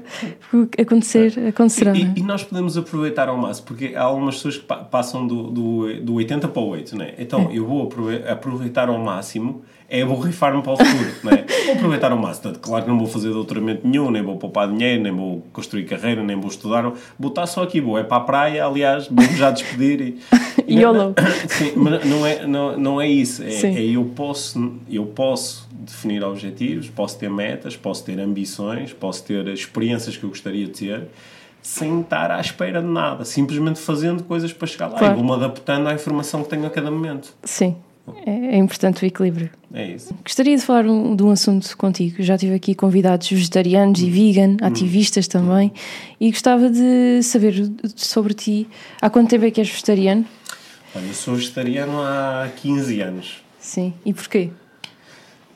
porque 0.51 0.83
acontecer, 0.83 1.33
acontecerá. 1.49 1.95
E, 1.95 2.03
e, 2.03 2.13
e, 2.17 2.23
nós 2.23 2.43
podemos 2.43 2.77
aproveitar 2.77 3.29
ao 3.29 3.39
máximo, 3.39 3.67
porque 3.67 3.95
há 3.95 4.03
algumas 4.03 4.37
pessoas 4.37 4.59
que 4.59 4.67
passam 4.91 5.27
do, 5.27 5.45
do, 5.45 6.03
do 6.03 6.15
80 6.15 6.49
para 6.49 6.63
o 6.63 6.69
8, 6.69 6.97
né? 6.97 7.15
Então 7.19 7.49
é. 7.51 7.57
eu 7.57 7.67
vou 7.67 7.89
aproveitar 8.29 8.89
ao 8.89 8.99
máximo 8.99 9.63
é 9.89 10.05
borrifar 10.05 10.47
preparar-me 10.47 10.63
para 10.63 10.73
o 10.73 10.77
futuro, 10.77 11.11
não 11.23 11.33
é? 11.33 11.45
Vou 11.67 11.75
aproveitar 11.75 12.13
o 12.13 12.19
máximo. 12.19 12.55
Claro 12.59 12.85
que 12.85 12.91
não 12.91 12.99
vou 12.99 13.07
fazer 13.07 13.31
doutoramento 13.31 13.87
nenhum, 13.87 14.11
nem 14.11 14.23
vou 14.23 14.37
poupar 14.37 14.69
dinheiro, 14.69 15.03
nem 15.03 15.13
vou 15.13 15.45
construir 15.53 15.85
carreira, 15.85 16.23
nem 16.23 16.37
vou 16.37 16.51
estudar. 16.51 16.83
Vou 17.19 17.29
estar 17.29 17.47
só 17.47 17.63
aqui, 17.63 17.81
vou 17.81 17.99
é 17.99 18.05
para 18.05 18.19
a 18.19 18.21
praia, 18.21 18.65
aliás, 18.65 19.09
vou 19.09 19.25
já 19.37 19.51
despedir. 19.51 20.01
E, 20.01 20.19
e 20.67 20.81
YOLO. 20.81 21.15
Sim, 21.49 21.73
mas 21.77 22.05
não 22.05 22.27
é, 22.27 22.47
não, 22.47 22.79
não 22.79 23.01
é 23.01 23.09
isso. 23.09 23.43
É, 23.43 23.49
é, 23.49 23.85
eu, 23.85 24.05
posso, 24.05 24.75
eu 24.91 25.07
posso 25.07 25.69
definir 25.73 26.23
objetivos, 26.25 26.89
posso 26.89 27.19
ter 27.19 27.31
metas, 27.31 27.77
posso 27.77 28.05
ter 28.05 28.19
ambições, 28.19 28.93
posso 28.93 29.25
ter 29.25 29.47
experiências 29.49 30.17
que 30.17 30.25
eu 30.25 30.31
gostaria 30.31 30.67
de 30.67 30.73
ter 30.73 31.09
sem 31.63 32.01
estar 32.01 32.31
à 32.31 32.41
espera 32.41 32.81
de 32.81 32.87
nada, 32.87 33.25
simplesmente 33.25 33.81
fazendo 33.81 34.23
coisas 34.23 34.53
para 34.53 34.69
chegar 34.69 34.87
lá 34.87 34.99
claro. 35.01 35.15
e 35.15 35.17
vou-me 35.17 35.33
adaptando 35.33 35.89
à 35.89 35.95
informação 35.95 36.45
que 36.45 36.49
tenho 36.49 36.65
a 36.65 36.71
cada 36.71 36.93
momento. 36.93 37.35
Sim, 37.43 37.75
é, 38.25 38.57
é 38.57 38.57
importante 38.57 39.05
o 39.05 39.07
equilíbrio. 39.07 39.51
É 39.73 39.91
isso. 39.91 40.15
Gostaria 40.23 40.57
de 40.57 40.63
falar 40.63 40.85
de 40.85 41.23
um 41.23 41.31
assunto 41.31 41.77
contigo. 41.77 42.23
Já 42.23 42.39
tive 42.39 42.55
aqui 42.55 42.75
convidados 42.75 43.29
vegetarianos 43.29 44.01
e 44.01 44.11
vegan, 44.11 44.53
hum. 44.53 44.57
ativistas 44.63 45.27
também, 45.27 45.73
e 46.21 46.31
gostava 46.31 46.71
de 46.71 47.23
saber 47.23 47.71
sobre 47.95 48.35
ti. 48.35 48.69
Há 49.01 49.11
quanto 49.11 49.31
tempo 49.31 49.45
é 49.45 49.51
que 49.51 49.61
és 49.61 49.69
vegetariano? 49.69 50.25
Olha, 50.95 51.07
eu 51.07 51.15
sou 51.15 51.35
vegetariano 51.35 52.01
há 52.01 52.51
15 52.57 53.01
anos. 53.01 53.43
Sim, 53.59 53.93
e 54.05 54.15
porquê? 54.15 54.51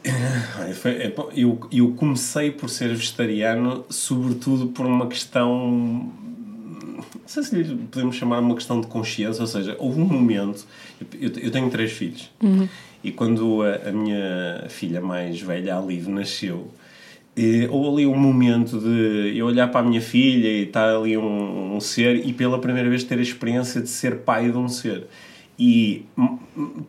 É, 0.04 1.12
eu, 1.34 1.60
eu 1.70 1.92
comecei 1.92 2.50
por 2.50 2.70
ser 2.70 2.88
vegetariano, 2.88 3.84
sobretudo 3.88 4.68
por 4.68 4.86
uma 4.86 5.06
questão. 5.06 6.10
Não 7.14 7.26
sei 7.26 7.42
se 7.42 7.54
lhe 7.54 7.76
podemos 7.86 8.16
chamar 8.16 8.40
uma 8.40 8.54
questão 8.54 8.80
de 8.80 8.86
consciência, 8.86 9.40
ou 9.40 9.46
seja, 9.46 9.76
houve 9.78 10.00
um 10.00 10.06
momento. 10.06 10.66
Eu, 11.20 11.30
eu 11.42 11.50
tenho 11.50 11.70
três 11.70 11.92
filhos, 11.92 12.30
uhum. 12.42 12.68
e 13.02 13.10
quando 13.10 13.62
a, 13.62 13.88
a, 13.88 13.92
minha 13.92 14.66
filha 14.68 15.00
mais 15.00 15.40
velha, 15.40 15.76
a 15.76 15.80
Liv, 15.80 16.08
nasceu, 16.08 16.70
e, 17.36 17.66
houve 17.68 18.02
ali 18.02 18.06
um 18.06 18.18
momento 18.18 18.78
de 18.78 19.36
eu 19.36 19.46
olhar 19.46 19.68
para 19.68 19.80
a 19.80 19.82
minha 19.82 20.00
filha 20.00 20.48
e 20.48 20.64
estar 20.64 20.96
ali 20.96 21.16
um, 21.16 21.76
um 21.76 21.80
ser, 21.80 22.26
e 22.26 22.32
pela 22.32 22.58
primeira 22.58 22.88
vez 22.88 23.04
ter 23.04 23.18
a 23.18 23.22
experiência 23.22 23.80
de 23.80 23.88
ser 23.88 24.18
pai 24.18 24.50
de 24.50 24.58
um 24.58 24.68
ser. 24.68 25.06
E 25.62 26.06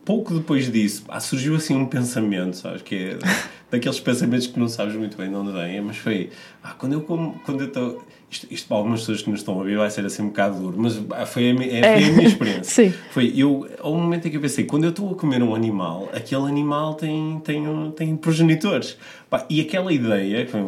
pouco 0.02 0.32
depois 0.32 0.72
disso, 0.72 1.02
pá, 1.02 1.20
surgiu 1.20 1.54
assim 1.54 1.76
um 1.76 1.84
pensamento, 1.84 2.56
sabes? 2.56 2.80
Que 2.80 2.94
é 2.94 3.18
daqueles 3.70 4.00
pensamentos 4.00 4.46
que 4.46 4.58
não 4.58 4.66
sabes 4.66 4.94
muito 4.94 5.14
bem 5.16 5.28
de 5.28 5.34
onde 5.34 5.52
vem, 5.52 5.80
mas 5.82 5.98
foi, 5.98 6.30
ah, 6.62 6.72
quando 6.78 6.94
eu 6.94 7.02
como, 7.02 7.38
quando 7.44 7.60
eu 7.60 7.68
estou. 7.68 8.02
Isto, 8.32 8.46
isto 8.50 8.66
para 8.66 8.78
algumas 8.78 9.00
pessoas 9.00 9.20
que 9.20 9.30
nos 9.30 9.40
estão 9.40 9.52
a 9.52 9.58
ouvir 9.58 9.76
vai 9.76 9.90
ser 9.90 10.06
assim 10.06 10.22
um 10.22 10.28
bocado 10.28 10.58
duro, 10.58 10.74
mas 10.78 10.98
ah, 11.10 11.26
foi 11.26 11.50
a, 11.50 11.54
é, 11.54 11.82
foi 11.82 12.04
a 12.04 12.12
minha 12.12 12.28
experiência. 12.28 12.64
Sim. 12.90 12.94
Foi, 13.10 13.30
eu, 13.36 13.68
ao 13.78 13.94
momento 13.94 14.26
em 14.26 14.30
que 14.30 14.38
eu 14.38 14.40
pensei, 14.40 14.64
quando 14.64 14.84
eu 14.84 14.90
estou 14.90 15.12
a 15.12 15.14
comer 15.14 15.42
um 15.42 15.54
animal, 15.54 16.08
aquele 16.14 16.48
animal 16.48 16.94
tem, 16.94 17.42
tem, 17.44 17.62
tem 17.94 18.16
progenitores. 18.16 18.96
Pá, 19.28 19.44
e 19.50 19.60
aquela 19.60 19.92
ideia, 19.92 20.46
foi, 20.46 20.62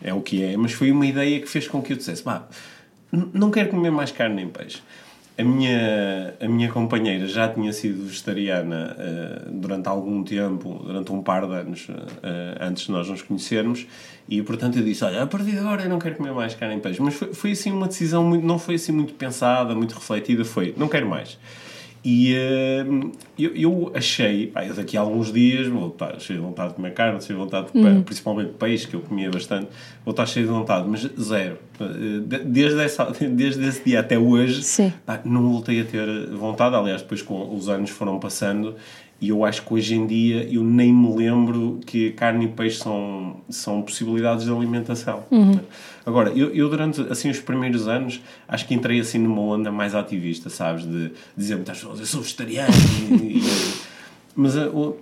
é 0.00 0.14
o 0.14 0.20
que 0.20 0.44
é, 0.44 0.56
mas 0.56 0.72
foi 0.72 0.92
uma 0.92 1.04
ideia 1.04 1.40
que 1.40 1.48
fez 1.48 1.66
com 1.66 1.82
que 1.82 1.92
eu 1.92 1.96
dissesse, 1.96 2.22
pá, 2.22 2.46
não 3.10 3.50
quero 3.50 3.70
comer 3.70 3.90
mais 3.90 4.12
carne 4.12 4.36
nem 4.36 4.48
peixe 4.48 4.80
a 5.38 5.44
minha, 5.44 6.34
a 6.40 6.48
minha 6.48 6.72
companheira 6.72 7.26
já 7.26 7.46
tinha 7.48 7.70
sido 7.72 8.06
vegetariana 8.06 8.96
uh, 8.98 9.50
durante 9.52 9.86
algum 9.86 10.24
tempo, 10.24 10.80
durante 10.82 11.12
um 11.12 11.22
par 11.22 11.46
de 11.46 11.52
anos, 11.52 11.88
uh, 11.88 11.92
antes 12.60 12.86
de 12.86 12.92
nós 12.92 13.08
nos 13.08 13.20
conhecermos, 13.20 13.86
e 14.28 14.42
portanto 14.42 14.78
eu 14.78 14.84
disse: 14.84 15.04
Olha, 15.04 15.22
a 15.22 15.26
partir 15.26 15.50
de 15.50 15.58
agora 15.58 15.82
eu 15.82 15.90
não 15.90 15.98
quero 15.98 16.16
comer 16.16 16.32
mais 16.32 16.54
carne 16.54 16.76
em 16.76 16.80
peixe. 16.80 17.02
Mas 17.02 17.14
foi, 17.14 17.34
foi 17.34 17.50
assim 17.52 17.70
uma 17.70 17.86
decisão, 17.86 18.24
muito, 18.24 18.46
não 18.46 18.58
foi 18.58 18.76
assim 18.76 18.92
muito 18.92 19.12
pensada, 19.12 19.74
muito 19.74 19.94
refletida, 19.94 20.44
foi: 20.44 20.74
não 20.76 20.88
quero 20.88 21.06
mais. 21.06 21.38
E 22.08 22.36
uh, 22.36 23.10
eu, 23.36 23.56
eu, 23.56 23.92
achei, 23.92 24.46
pá, 24.46 24.64
eu 24.64 24.72
daqui 24.74 24.96
a 24.96 25.00
alguns 25.00 25.32
dias 25.32 25.66
vou 25.66 25.88
estar 25.88 26.20
cheio 26.20 26.38
de 26.38 26.46
vontade 26.46 26.68
de 26.68 26.74
comer 26.76 26.94
carne, 26.94 27.20
cheio 27.20 27.36
de 27.36 27.44
vontade, 27.44 27.72
de, 27.72 27.78
uhum. 27.80 28.02
principalmente 28.04 28.52
peixe, 28.52 28.86
que 28.86 28.94
eu 28.94 29.00
comia 29.00 29.28
bastante, 29.28 29.66
vou 30.04 30.12
estar 30.12 30.24
cheio 30.24 30.46
de 30.46 30.52
vontade, 30.52 30.88
mas 30.88 31.00
zero. 31.20 31.58
Desde, 32.44 32.80
essa, 32.80 33.06
desde 33.28 33.66
esse 33.66 33.82
dia 33.84 33.98
até 33.98 34.16
hoje, 34.16 34.62
pá, 35.04 35.20
não 35.24 35.50
voltei 35.50 35.80
a 35.80 35.84
ter 35.84 36.28
vontade. 36.28 36.76
Aliás, 36.76 37.02
depois 37.02 37.22
com 37.22 37.52
os 37.52 37.68
anos 37.68 37.90
foram 37.90 38.20
passando 38.20 38.76
e 39.20 39.30
eu 39.30 39.44
acho 39.44 39.62
que 39.62 39.72
hoje 39.72 39.94
em 39.94 40.06
dia 40.06 40.46
eu 40.52 40.62
nem 40.62 40.92
me 40.92 41.14
lembro 41.14 41.80
que 41.86 42.10
carne 42.10 42.44
e 42.44 42.48
peixe 42.48 42.78
são, 42.78 43.36
são 43.48 43.80
possibilidades 43.80 44.44
de 44.44 44.52
alimentação. 44.52 45.24
Uhum. 45.30 45.58
Agora, 46.04 46.30
eu, 46.30 46.54
eu, 46.54 46.68
durante 46.68 47.00
assim 47.10 47.30
os 47.30 47.40
primeiros 47.40 47.88
anos 47.88 48.20
acho 48.46 48.66
que 48.66 48.74
entrei 48.74 49.00
assim 49.00 49.18
numa 49.18 49.40
onda 49.40 49.72
mais 49.72 49.94
ativista, 49.94 50.50
sabes? 50.50 50.84
De, 50.84 51.12
dizer 51.36 51.56
muitas 51.56 51.78
pessoas, 51.78 51.98
eu 51.98 52.06
sou 52.06 52.20
vegetariano. 52.20 52.72
e, 53.10 53.38
e, 53.38 53.42
mas 54.34 54.54
uh, 54.54 54.68
uh, 54.68 54.96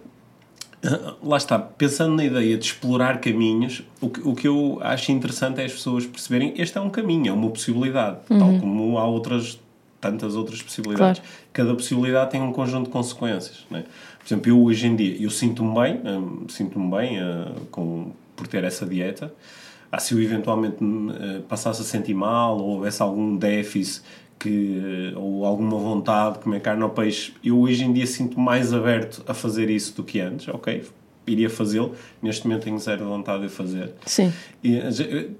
lá 1.22 1.36
está, 1.36 1.58
pensando 1.58 2.14
na 2.14 2.24
ideia 2.24 2.56
de 2.56 2.64
explorar 2.64 3.20
caminhos, 3.20 3.82
o 4.00 4.08
que, 4.08 4.20
o 4.20 4.34
que 4.34 4.46
eu 4.46 4.78
acho 4.80 5.10
interessante 5.10 5.60
é 5.60 5.64
as 5.64 5.72
pessoas 5.72 6.06
perceberem 6.06 6.54
este 6.56 6.78
é 6.78 6.80
um 6.80 6.88
caminho, 6.88 7.30
é 7.30 7.32
uma 7.32 7.50
possibilidade, 7.50 8.18
uhum. 8.30 8.38
tal 8.38 8.60
como 8.60 8.96
há 8.96 9.04
outras 9.04 9.58
tantas 10.04 10.36
outras 10.36 10.60
possibilidades. 10.60 11.20
Claro. 11.20 11.34
Cada 11.52 11.74
possibilidade 11.74 12.30
tem 12.30 12.42
um 12.42 12.52
conjunto 12.52 12.86
de 12.86 12.90
consequências. 12.90 13.64
Né? 13.70 13.84
Por 14.18 14.26
exemplo, 14.26 14.50
eu 14.50 14.62
hoje 14.62 14.86
em 14.86 14.94
dia, 14.94 15.16
eu 15.18 15.30
sinto-me 15.30 15.74
bem, 15.80 16.00
hum, 16.04 16.44
sinto-me 16.48 16.90
bem 16.90 17.22
uh, 17.22 17.66
com, 17.70 18.12
por 18.36 18.46
ter 18.46 18.64
essa 18.64 18.84
dieta. 18.84 19.32
Ah, 19.90 19.98
se 19.98 20.12
eu 20.12 20.20
eventualmente 20.20 20.76
uh, 20.82 21.42
passasse 21.48 21.80
a 21.80 21.84
sentir 21.84 22.14
mal 22.14 22.58
ou 22.58 22.74
houvesse 22.74 23.00
algum 23.00 23.36
déficit 23.36 24.04
que, 24.38 25.12
uh, 25.14 25.18
ou 25.18 25.46
alguma 25.46 25.78
vontade 25.78 26.34
de 26.34 26.44
comer 26.44 26.60
carne 26.60 26.82
ou 26.82 26.90
peixe, 26.90 27.32
eu 27.42 27.58
hoje 27.58 27.84
em 27.84 27.92
dia 27.92 28.06
sinto 28.06 28.38
mais 28.38 28.74
aberto 28.74 29.22
a 29.26 29.32
fazer 29.32 29.70
isso 29.70 29.96
do 29.96 30.04
que 30.04 30.20
antes, 30.20 30.48
ok? 30.48 30.84
Iria 31.26 31.50
fazê-lo. 31.50 31.94
Neste 32.22 32.46
momento 32.46 32.64
tenho 32.64 32.78
zero 32.78 33.04
vontade 33.06 33.44
de 33.44 33.48
fazer. 33.48 33.92
Sim. 34.06 34.32
E, 34.62 34.80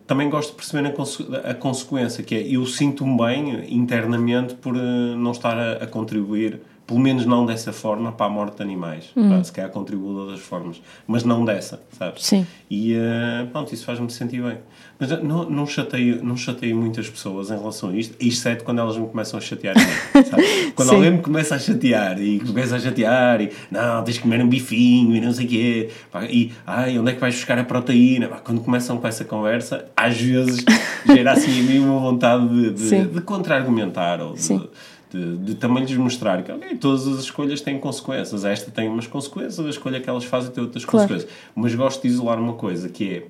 também 0.07 0.29
gosto 0.29 0.51
de 0.51 0.57
perceber 0.57 0.88
a, 0.88 0.92
conse 0.92 1.27
a 1.44 1.55
consequência, 1.55 2.23
que 2.23 2.35
é 2.35 2.47
eu 2.47 2.64
sinto-me 2.66 3.16
bem 3.16 3.75
internamente 3.75 4.55
por 4.55 4.75
uh, 4.75 4.81
não 4.81 5.33
estar 5.33 5.57
a, 5.59 5.85
a, 5.85 5.87
contribuir, 5.87 6.61
pelo 6.87 7.01
menos 7.01 7.25
não 7.25 7.47
dessa 7.47 7.73
forma, 7.73 8.12
para 8.12 8.27
a 8.27 8.29
morte 8.29 8.57
de 8.57 8.62
animais. 8.62 9.11
Hum. 9.16 9.42
Se 9.42 9.53
calhar 9.53 9.70
contribuo 9.70 10.12
de 10.12 10.20
outras 10.20 10.40
formas, 10.40 10.83
mas 11.07 11.25
não 11.25 11.44
dessa, 11.44 11.81
sabes? 11.99 12.25
Sim. 12.25 12.47
E 12.70 12.94
uh, 12.94 13.47
pronto, 13.51 13.73
isso 13.73 13.85
faz-me 13.85 14.11
sentir 14.11 14.42
bem. 14.42 14.59
Mas 14.99 15.11
não, 15.23 15.49
não, 15.49 15.66
chateio, 15.66 16.23
não 16.23 16.37
chateio 16.37 16.77
muitas 16.77 17.09
pessoas 17.09 17.51
em 17.51 17.57
relação 17.57 17.90
a 17.90 17.97
isto, 17.97 18.14
exceto 18.20 18.64
quando 18.64 18.81
elas 18.81 18.97
me 18.97 19.07
começam 19.07 19.38
a 19.38 19.40
chatear. 19.40 19.75
quando 20.77 20.90
alguém 20.90 21.11
me 21.12 21.23
começa 21.23 21.55
a 21.55 21.59
chatear 21.59 22.20
e 22.20 22.38
começa 22.40 22.77
a 22.77 22.79
chatear 22.79 23.40
e 23.40 23.51
não, 23.70 24.05
tens 24.05 24.16
que 24.16 24.23
comer 24.23 24.42
um 24.42 24.49
bifinho 24.49 25.16
e 25.16 25.20
não 25.20 25.33
sei 25.33 25.47
o 25.47 25.49
quê, 25.49 25.90
e 26.31 26.53
ai, 26.66 26.99
onde 26.99 27.11
é 27.11 27.14
que 27.14 27.20
vais 27.20 27.35
buscar 27.35 27.59
a 27.59 27.64
proteína? 27.64 28.29
Quando 28.29 28.61
começam 28.61 28.99
com 28.99 29.07
essa 29.07 29.25
conversa, 29.25 29.87
às 29.97 30.20
vezes 30.20 30.64
gera 31.07 31.33
assim 31.33 31.61
em 31.61 31.62
mim 31.62 31.79
uma 31.81 31.99
vontade 31.99 32.47
de, 32.49 32.70
de, 32.70 33.07
de 33.07 33.20
contra-argumentar 33.20 34.20
ou 34.20 34.35
de, 34.35 34.68
de, 35.14 35.37
de, 35.37 35.55
também 35.55 35.85
lhes 35.85 35.96
mostrar 35.96 36.42
que 36.42 36.50
okay, 36.50 36.77
todas 36.77 37.07
as 37.07 37.20
escolhas 37.20 37.61
têm 37.61 37.79
consequências. 37.79 38.44
Esta 38.44 38.70
tem 38.70 38.88
umas 38.88 39.07
consequências, 39.07 39.64
a 39.64 39.68
escolha 39.70 40.00
que 40.00 40.11
elas 40.11 40.24
fazem 40.24 40.50
tem 40.50 40.62
outras 40.62 40.85
claro. 40.85 41.09
consequências. 41.09 41.38
Mas 41.55 41.74
gosto 41.74 42.03
de 42.03 42.09
isolar 42.09 42.38
uma 42.38 42.55
coisa 42.55 42.88
que 42.88 43.14
é 43.14 43.27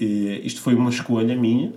isto 0.00 0.60
foi 0.60 0.74
uma 0.74 0.90
escolha 0.90 1.34
minha 1.34 1.72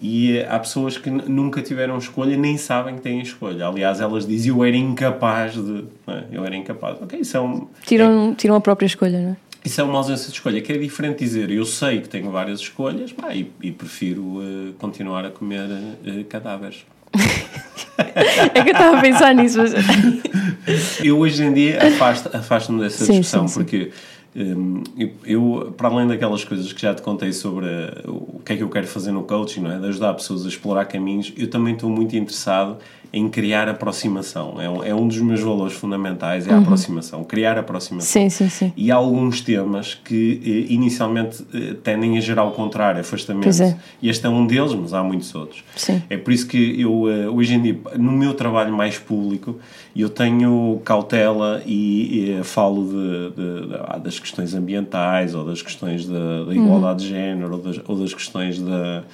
e 0.00 0.40
há 0.40 0.58
pessoas 0.58 0.98
que 0.98 1.08
nunca 1.10 1.62
tiveram 1.62 1.96
escolha 1.96 2.36
nem 2.36 2.56
sabem 2.56 2.96
que 2.96 3.02
têm 3.02 3.20
escolha. 3.20 3.68
Aliás, 3.68 4.00
elas 4.00 4.26
dizem 4.26 4.50
eu 4.50 4.64
era 4.64 4.76
incapaz 4.76 5.54
de. 5.54 5.84
É? 6.08 6.24
Eu 6.32 6.44
era 6.44 6.56
incapaz. 6.56 7.00
Ok, 7.00 7.20
isso 7.20 7.36
é 7.36 7.40
um. 7.40 7.68
Tiram, 7.86 8.32
é, 8.32 8.34
tiram 8.34 8.56
a 8.56 8.60
própria 8.60 8.86
escolha, 8.86 9.20
não 9.20 9.30
é? 9.30 9.36
Isso 9.64 9.80
é 9.80 9.84
uma 9.84 9.98
ausência 9.98 10.26
de 10.26 10.32
escolha, 10.32 10.60
que 10.60 10.72
é 10.72 10.76
diferente 10.76 11.20
dizer 11.20 11.48
eu 11.52 11.64
sei 11.64 12.00
que 12.00 12.08
tenho 12.08 12.32
várias 12.32 12.58
escolhas 12.58 13.12
pá, 13.12 13.32
e, 13.32 13.48
e, 13.62 13.70
prefiro 13.70 14.22
uh, 14.22 14.72
continuar 14.76 15.24
a 15.24 15.30
comer 15.30 15.68
uh, 15.68 16.24
cadáveres. 16.24 16.84
É 18.54 18.62
que 18.62 18.70
eu 18.70 18.72
estava 18.72 18.98
a 18.98 19.00
pensar 19.00 19.34
nisso. 19.34 19.58
Mas... 19.58 21.04
eu 21.04 21.18
hoje 21.18 21.44
em 21.44 21.52
dia 21.52 21.78
afasto-me 21.86 22.36
afasto 22.36 22.78
dessa 22.78 23.04
sim, 23.04 23.20
discussão 23.20 23.46
sim, 23.46 23.54
sim. 23.54 23.60
porque 23.60 23.92
Hum, 24.34 24.82
eu, 25.26 25.74
para 25.76 25.88
além 25.88 26.08
daquelas 26.08 26.42
coisas 26.42 26.72
que 26.72 26.80
já 26.80 26.94
te 26.94 27.02
contei 27.02 27.32
sobre 27.34 27.66
o 28.06 28.40
que 28.42 28.54
é 28.54 28.56
que 28.56 28.62
eu 28.62 28.70
quero 28.70 28.86
fazer 28.86 29.12
no 29.12 29.24
coaching, 29.24 29.60
não 29.60 29.72
é? 29.72 29.78
de 29.78 29.86
ajudar 29.88 30.14
pessoas 30.14 30.46
a 30.46 30.48
explorar 30.48 30.86
caminhos, 30.86 31.32
eu 31.36 31.50
também 31.50 31.74
estou 31.74 31.90
muito 31.90 32.16
interessado 32.16 32.78
em 33.12 33.28
criar 33.28 33.68
aproximação. 33.68 34.60
É 34.60 34.68
um, 34.68 34.84
é 34.84 34.94
um 34.94 35.06
dos 35.06 35.18
meus 35.18 35.40
valores 35.40 35.74
fundamentais, 35.74 36.46
é 36.46 36.50
a 36.50 36.54
uhum. 36.54 36.62
aproximação, 36.62 37.22
criar 37.22 37.58
aproximação. 37.58 38.10
Sim, 38.10 38.30
sim, 38.30 38.48
sim. 38.48 38.72
E 38.74 38.90
há 38.90 38.94
alguns 38.94 39.42
temas 39.42 39.94
que 39.94 40.40
eh, 40.44 40.72
inicialmente 40.72 41.44
eh, 41.52 41.74
tendem 41.84 42.16
a 42.16 42.20
gerar 42.20 42.44
o 42.44 42.52
contrário, 42.52 43.00
afastamento. 43.00 43.62
É. 43.62 43.76
E 44.00 44.08
este 44.08 44.24
é 44.24 44.30
um 44.30 44.46
deles, 44.46 44.72
mas 44.72 44.94
há 44.94 45.02
muitos 45.02 45.34
outros. 45.34 45.62
Sim. 45.76 46.02
É 46.08 46.16
por 46.16 46.32
isso 46.32 46.46
que 46.46 46.80
eu, 46.80 47.10
eh, 47.10 47.28
hoje 47.28 47.54
em 47.54 47.60
dia, 47.60 47.78
no 47.98 48.12
meu 48.12 48.32
trabalho 48.32 48.72
mais 48.74 48.98
público, 48.98 49.58
eu 49.94 50.08
tenho 50.08 50.80
cautela 50.82 51.62
e, 51.66 52.38
e 52.38 52.44
falo 52.44 52.86
de, 52.86 53.30
de, 53.36 53.74
ah, 53.88 53.98
das 53.98 54.18
questões 54.18 54.54
ambientais 54.54 55.34
ou 55.34 55.44
das 55.44 55.60
questões 55.60 56.06
da, 56.06 56.44
da 56.44 56.54
igualdade 56.54 57.04
uhum. 57.04 57.10
de 57.10 57.14
género 57.14 57.52
ou 57.52 57.58
das, 57.58 57.80
ou 57.86 57.96
das 57.96 58.14
questões 58.14 58.58
da 58.58 59.04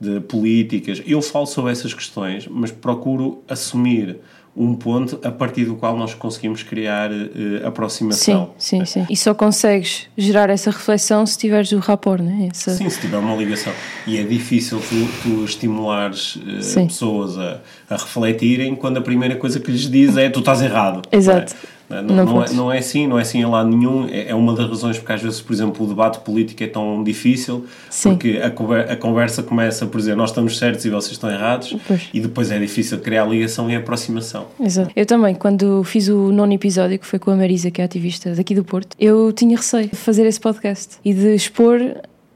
de 0.00 0.20
políticas. 0.20 1.02
Eu 1.06 1.22
falo 1.22 1.46
sobre 1.46 1.72
essas 1.72 1.94
questões, 1.94 2.46
mas 2.48 2.70
procuro 2.70 3.42
assumir 3.48 4.18
um 4.56 4.74
ponto 4.74 5.18
a 5.26 5.32
partir 5.32 5.64
do 5.64 5.74
qual 5.74 5.96
nós 5.96 6.14
conseguimos 6.14 6.62
criar 6.62 7.10
uh, 7.10 7.66
aproximação. 7.66 8.50
Sim, 8.56 8.84
sim, 8.84 8.84
sim. 8.84 9.06
E 9.10 9.16
só 9.16 9.34
consegues 9.34 10.08
gerar 10.16 10.48
essa 10.48 10.70
reflexão 10.70 11.26
se 11.26 11.36
tiveres 11.36 11.72
o 11.72 11.78
rapport, 11.78 12.22
não 12.22 12.44
é? 12.44 12.48
Essa... 12.48 12.72
Sim, 12.72 12.88
se 12.88 13.00
tiver 13.00 13.18
uma 13.18 13.34
ligação. 13.34 13.72
E 14.06 14.16
é 14.16 14.22
difícil 14.22 14.78
tu, 14.78 15.08
tu 15.22 15.44
estimulares 15.44 16.36
uh, 16.36 16.86
pessoas 16.86 17.36
a, 17.36 17.60
a 17.90 17.96
refletirem 17.96 18.76
quando 18.76 18.98
a 18.98 19.00
primeira 19.00 19.34
coisa 19.34 19.58
que 19.58 19.70
lhes 19.72 19.90
diz 19.90 20.16
é 20.16 20.30
tu 20.30 20.38
estás 20.38 20.62
errado. 20.62 21.02
Exato. 21.10 21.56
Não, 21.88 22.02
não, 22.02 22.24
não, 22.24 22.44
é, 22.44 22.52
não, 22.52 22.72
é, 22.72 22.78
assim, 22.78 23.06
não 23.06 23.18
é 23.18 23.22
assim 23.22 23.40
em 23.40 23.46
lado 23.46 23.68
nenhum. 23.68 24.08
É, 24.08 24.30
é, 24.30 24.34
uma 24.34 24.54
das 24.54 24.68
razões 24.68 24.98
porque 24.98 25.12
às 25.12 25.22
vezes, 25.22 25.40
por 25.40 25.52
exemplo, 25.52 25.84
o 25.84 25.88
debate 25.88 26.20
político 26.20 26.62
é 26.62 26.66
tão 26.66 27.02
difícil, 27.04 27.66
Sim. 27.90 28.10
porque 28.10 28.40
a, 28.42 28.46
a, 28.92 28.96
conversa 28.96 29.42
começa 29.42 29.86
por 29.86 29.98
dizer 29.98 30.16
nós 30.16 30.30
estamos 30.30 30.58
certos 30.58 30.84
e 30.84 30.90
vocês 30.90 31.12
estão 31.12 31.30
errados, 31.30 31.76
pois. 31.86 32.08
e 32.12 32.20
depois 32.20 32.50
é 32.50 32.58
difícil 32.58 32.98
criar 32.98 33.26
ligação 33.26 33.70
e 33.70 33.76
aproximação. 33.76 34.46
Exato. 34.58 34.90
Eu 34.96 35.06
também, 35.06 35.34
quando 35.34 35.84
fiz 35.84 36.08
o 36.08 36.32
nono 36.32 36.52
episódio, 36.52 36.98
que 36.98 37.06
foi 37.06 37.18
com 37.18 37.30
a 37.30 37.36
Marisa, 37.36 37.70
que 37.70 37.80
é 37.80 37.84
ativista 37.84 38.34
daqui 38.34 38.54
do 38.54 38.64
Porto, 38.64 38.96
eu 38.98 39.32
tinha 39.32 39.56
receio 39.56 39.88
de 39.88 39.96
fazer 39.96 40.26
esse 40.26 40.40
podcast 40.40 40.96
e 41.04 41.12
de 41.12 41.34
expor 41.34 41.80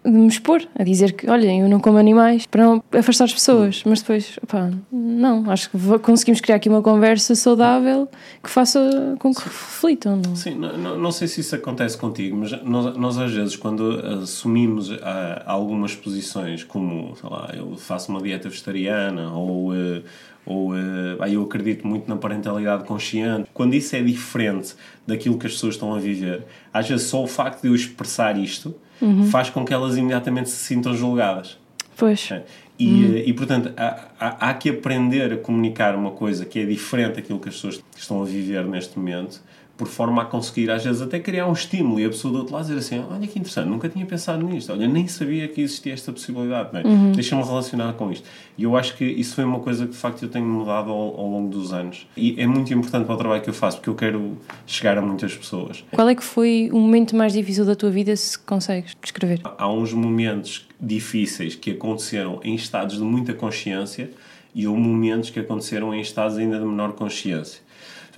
de 0.05 0.11
me 0.11 0.29
expor, 0.29 0.63
a 0.79 0.85
dizer 0.85 1.13
que, 1.13 1.29
olhem, 1.29 1.61
eu 1.61 1.69
não 1.69 1.81
como 1.81 1.99
animais, 1.99 2.47
para 2.47 2.65
não 2.65 2.83
afastar 2.93 3.25
as 3.25 3.33
pessoas. 3.33 3.83
Mas 3.85 4.01
depois, 4.01 4.39
opá, 4.43 4.71
não, 4.91 5.51
acho 5.51 5.71
que 5.71 5.79
conseguimos 6.01 6.41
criar 6.41 6.57
aqui 6.57 6.69
uma 6.69 6.83
conversa 6.83 7.35
saudável 7.35 8.09
que 8.43 8.49
faça 8.49 9.17
com 9.19 9.35
que 9.35 9.43
reflitam. 9.43 10.21
Não? 10.25 10.37
Sim, 10.37 10.55
não, 10.55 10.99
não 10.99 11.13
sei 11.13 11.29
se 11.29 11.41
isso 11.41 11.55
acontece 11.55 11.97
contigo, 11.99 12.37
mas 12.37 12.51
nós, 12.63 12.97
nós 12.97 13.19
às 13.19 13.33
vezes, 13.33 13.57
quando 13.57 14.01
assumimos 14.23 14.93
ah, 15.03 15.43
algumas 15.47 15.95
posições, 15.95 16.65
como, 16.65 17.15
sei 17.17 17.29
lá, 17.29 17.51
eu 17.55 17.77
faço 17.77 18.11
uma 18.11 18.23
dieta 18.23 18.49
vegetariana 18.49 19.33
ou. 19.33 19.73
Uh, 19.73 20.03
ou 20.47 20.71
uh, 20.71 21.27
eu 21.31 21.43
acredito 21.43 21.87
muito 21.87 22.09
na 22.09 22.17
parentalidade 22.17 22.85
consciente. 22.85 23.51
Quando 23.53 23.75
isso 23.75 23.95
é 23.95 24.03
diferente 24.03 24.75
daquilo 25.07 25.39
que 25.39 25.47
as 25.47 25.53
pessoas 25.53 25.75
estão 25.75 25.95
a 25.95 25.99
viver, 25.99 26.43
às 26.73 26.89
vezes 26.89 27.07
só 27.07 27.23
o 27.23 27.27
facto 27.27 27.61
de 27.61 27.69
eu 27.69 27.75
expressar 27.75 28.39
isto 28.39 28.75
uhum. 29.01 29.25
faz 29.31 29.51
com 29.51 29.65
que 29.65 29.73
elas 29.73 29.97
imediatamente 29.97 30.51
se 30.51 30.57
sintam 30.57 30.95
julgadas. 30.95 31.59
Pois. 31.97 32.31
É. 32.31 32.45
E, 32.79 32.87
uhum. 32.87 33.17
e 33.27 33.33
portanto, 33.33 33.73
há, 33.77 34.05
há, 34.21 34.51
há, 34.51 34.55
que 34.55 34.71
aprender 34.71 35.33
a 35.33 35.37
comunicar 35.37 35.97
uma 35.97 36.13
coisa 36.13 36.45
que 36.45 36.61
é 36.61 36.65
diferente 36.65 37.17
daquilo 37.17 37.41
que 37.41 37.49
as 37.49 37.57
pessoas 37.57 37.83
estão 37.97 38.23
a 38.23 38.25
viver 38.25 38.65
neste 38.65 38.99
momento 38.99 39.41
por 39.79 39.87
forma 39.87 40.23
a 40.23 40.25
conseguir, 40.25 40.69
às 40.73 40.85
vezes, 40.85 41.01
até 41.01 41.21
criar 41.21 41.47
um 41.47 41.53
estímulo 41.53 42.01
e 42.01 42.05
a 42.05 42.09
pessoa 42.09 42.33
do 42.33 42.39
outro 42.41 42.53
lado 42.53 42.67
dizer 42.67 42.79
assim: 42.79 43.05
Olha 43.09 43.27
que 43.29 43.39
interessante, 43.39 43.69
nunca 43.69 43.89
tinha 43.89 44.05
pensado 44.05 44.45
nisto, 44.45 44.73
olha, 44.73 44.89
nem 44.89 45.07
sabia 45.07 45.47
que 45.47 45.61
existia 45.61 45.95
esta 45.95 46.13
possibilidade, 46.13 46.77
é? 46.77 46.87
uhum. 46.87 47.13
deixa-me 47.13 47.43
relacionar 47.45 47.93
com 47.93 48.11
isto. 48.11 48.29
E 48.59 48.65
eu 48.65 48.77
acho 48.77 48.97
que 48.97 49.05
isso 49.05 49.37
foi 49.37 49.45
uma 49.45 49.61
coisa 49.61 49.87
que 49.87 49.93
de 49.93 49.97
facto 49.97 50.25
eu 50.25 50.29
tenho 50.29 50.45
mudado 50.45 50.91
ao, 50.91 51.21
ao, 51.21 51.31
longo 51.31 51.49
dos 51.49 51.73
anos. 51.73 52.09
E 52.17 52.35
é 52.37 52.47
muito 52.47 52.75
importante 52.75 53.07
para 53.07 53.15
o 53.15 53.19
trabalho 53.19 53.41
que 53.41 53.49
eu 53.49 53.55
faço, 53.55 53.77
porque 53.77 53.89
eu 53.89 53.95
quero 53.95 54.37
chegar 54.67 54.99
a 54.99 55.01
muitas 55.01 55.37
pessoas. 55.37 55.85
Qual 55.93 56.09
é 56.09 56.15
que 56.15 56.25
foi 56.25 56.69
o 56.73 56.79
momento 56.81 57.15
mais 57.15 57.33
difícil 57.33 57.65
da 57.65 57.77
tua 57.77 57.91
vida, 57.91 58.17
se 58.17 58.37
consegues 58.37 58.97
descrever? 59.01 59.41
Há 59.45 59.73
uns 59.73 59.93
momentos 59.93 60.67
difíceis 60.81 61.55
que 61.55 61.71
aconteceram 61.71 62.41
em 62.43 62.57
estados 62.57 62.97
de 62.97 63.03
muita 63.05 63.33
consciência 63.33 64.11
e 64.53 64.67
houve 64.67 64.81
momentos 64.81 65.31
que 65.31 65.39
aconteceram 65.39 65.95
em 65.95 66.01
estados 66.01 66.37
ainda 66.37 66.59
de 66.59 66.65
menor 66.65 66.95
consciência. 66.95 67.68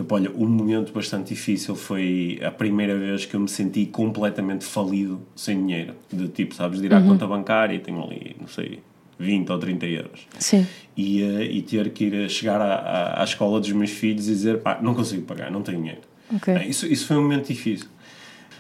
Tipo, 0.01 0.15
olha, 0.15 0.31
um 0.35 0.49
momento 0.49 0.95
bastante 0.95 1.29
difícil 1.35 1.77
foi 1.77 2.41
a 2.43 2.51
primeira 2.51 2.97
vez 2.99 3.27
que 3.27 3.35
eu 3.35 3.41
me 3.41 3.49
senti 3.49 3.85
completamente 3.85 4.65
falido 4.65 5.21
sem 5.37 5.59
dinheiro. 5.59 5.95
De 6.11 6.27
tipo, 6.29 6.55
sabes, 6.55 6.81
de 6.81 6.87
ir 6.87 6.95
à 6.95 6.99
uhum. 6.99 7.09
conta 7.09 7.27
bancária 7.27 7.75
e 7.75 7.79
tenho 7.79 8.03
ali, 8.03 8.35
não 8.41 8.49
sei, 8.49 8.81
20 9.19 9.53
ou 9.53 9.59
30 9.59 9.87
euros. 9.87 10.27
Sim. 10.39 10.67
E, 10.97 11.23
uh, 11.23 11.43
e 11.43 11.61
ter 11.61 11.91
que 11.91 12.05
ir 12.05 12.31
chegar 12.31 12.63
à, 12.63 12.75
à, 12.77 13.21
à, 13.21 13.25
escola 13.25 13.61
dos 13.61 13.71
meus 13.73 13.91
filhos 13.91 14.27
e 14.27 14.31
dizer, 14.31 14.61
pá, 14.61 14.79
não 14.81 14.95
consigo 14.95 15.23
pagar, 15.25 15.51
não 15.51 15.61
tenho 15.61 15.77
dinheiro. 15.79 16.01
Okay. 16.35 16.55
É, 16.55 16.67
isso, 16.67 16.87
isso 16.87 17.07
foi 17.07 17.19
um 17.19 17.23
momento 17.23 17.49
difícil. 17.49 17.89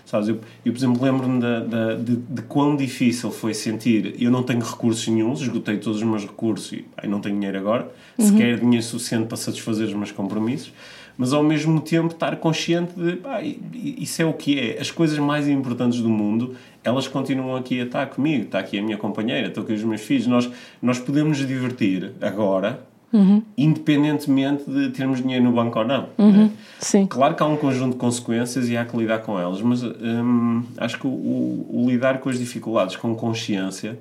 Sabes, 0.04 0.28
eu, 0.28 0.40
eu 0.62 0.72
por 0.72 0.78
exemplo, 0.78 1.02
lembro-me 1.02 1.40
de, 1.40 1.68
de, 1.68 2.04
de, 2.04 2.22
de, 2.34 2.42
quão 2.42 2.76
difícil 2.76 3.30
foi 3.30 3.54
sentir 3.54 4.16
eu 4.20 4.30
não 4.30 4.42
tenho 4.42 4.60
recursos 4.60 5.06
nenhums, 5.08 5.40
esgotei 5.40 5.78
todos 5.78 6.00
os 6.00 6.06
meus 6.06 6.22
recursos 6.22 6.72
e 6.72 6.82
pá, 6.82 7.06
não 7.06 7.20
tenho 7.20 7.36
dinheiro 7.36 7.56
agora, 7.56 7.90
uhum. 8.18 8.26
sequer 8.26 8.58
dinheiro 8.58 8.84
suficiente 8.84 9.26
para 9.26 9.38
satisfazer 9.38 9.86
os 9.86 9.94
meus 9.94 10.12
compromissos 10.12 10.72
mas 11.20 11.34
ao 11.34 11.42
mesmo 11.42 11.78
tempo 11.82 12.14
estar 12.14 12.34
consciente 12.36 12.94
de 12.94 13.16
pá, 13.16 13.42
isso 13.42 14.22
é 14.22 14.24
o 14.24 14.32
que 14.32 14.58
é. 14.58 14.80
As 14.80 14.90
coisas 14.90 15.18
mais 15.18 15.46
importantes 15.46 16.00
do 16.00 16.08
mundo, 16.08 16.56
elas 16.82 17.06
continuam 17.06 17.56
aqui 17.56 17.78
a 17.78 17.84
estar 17.84 18.06
comigo, 18.06 18.44
está 18.44 18.58
aqui 18.58 18.78
a 18.78 18.82
minha 18.82 18.96
companheira, 18.96 19.48
estou 19.48 19.62
aqui 19.62 19.74
os 19.74 19.84
meus 19.84 20.00
filhos. 20.00 20.26
Nós, 20.26 20.50
nós 20.80 20.98
podemos 20.98 21.38
nos 21.38 21.46
divertir 21.46 22.12
agora, 22.22 22.80
uhum. 23.12 23.42
independentemente 23.54 24.64
de 24.64 24.88
termos 24.88 25.20
dinheiro 25.20 25.44
no 25.44 25.52
banco 25.52 25.78
ou 25.78 25.84
não. 25.84 26.08
Uhum. 26.16 26.44
Né? 26.44 26.50
Sim. 26.78 27.04
Claro 27.04 27.34
que 27.34 27.42
há 27.42 27.46
um 27.46 27.58
conjunto 27.58 27.92
de 27.92 27.98
consequências 27.98 28.70
e 28.70 28.76
há 28.78 28.86
que 28.86 28.96
lidar 28.96 29.18
com 29.18 29.38
elas, 29.38 29.60
mas 29.60 29.82
hum, 29.82 30.62
acho 30.78 30.98
que 30.98 31.06
o, 31.06 31.10
o, 31.10 31.84
o 31.84 31.90
lidar 31.90 32.20
com 32.20 32.30
as 32.30 32.38
dificuldades 32.38 32.96
com 32.96 33.14
consciência 33.14 33.98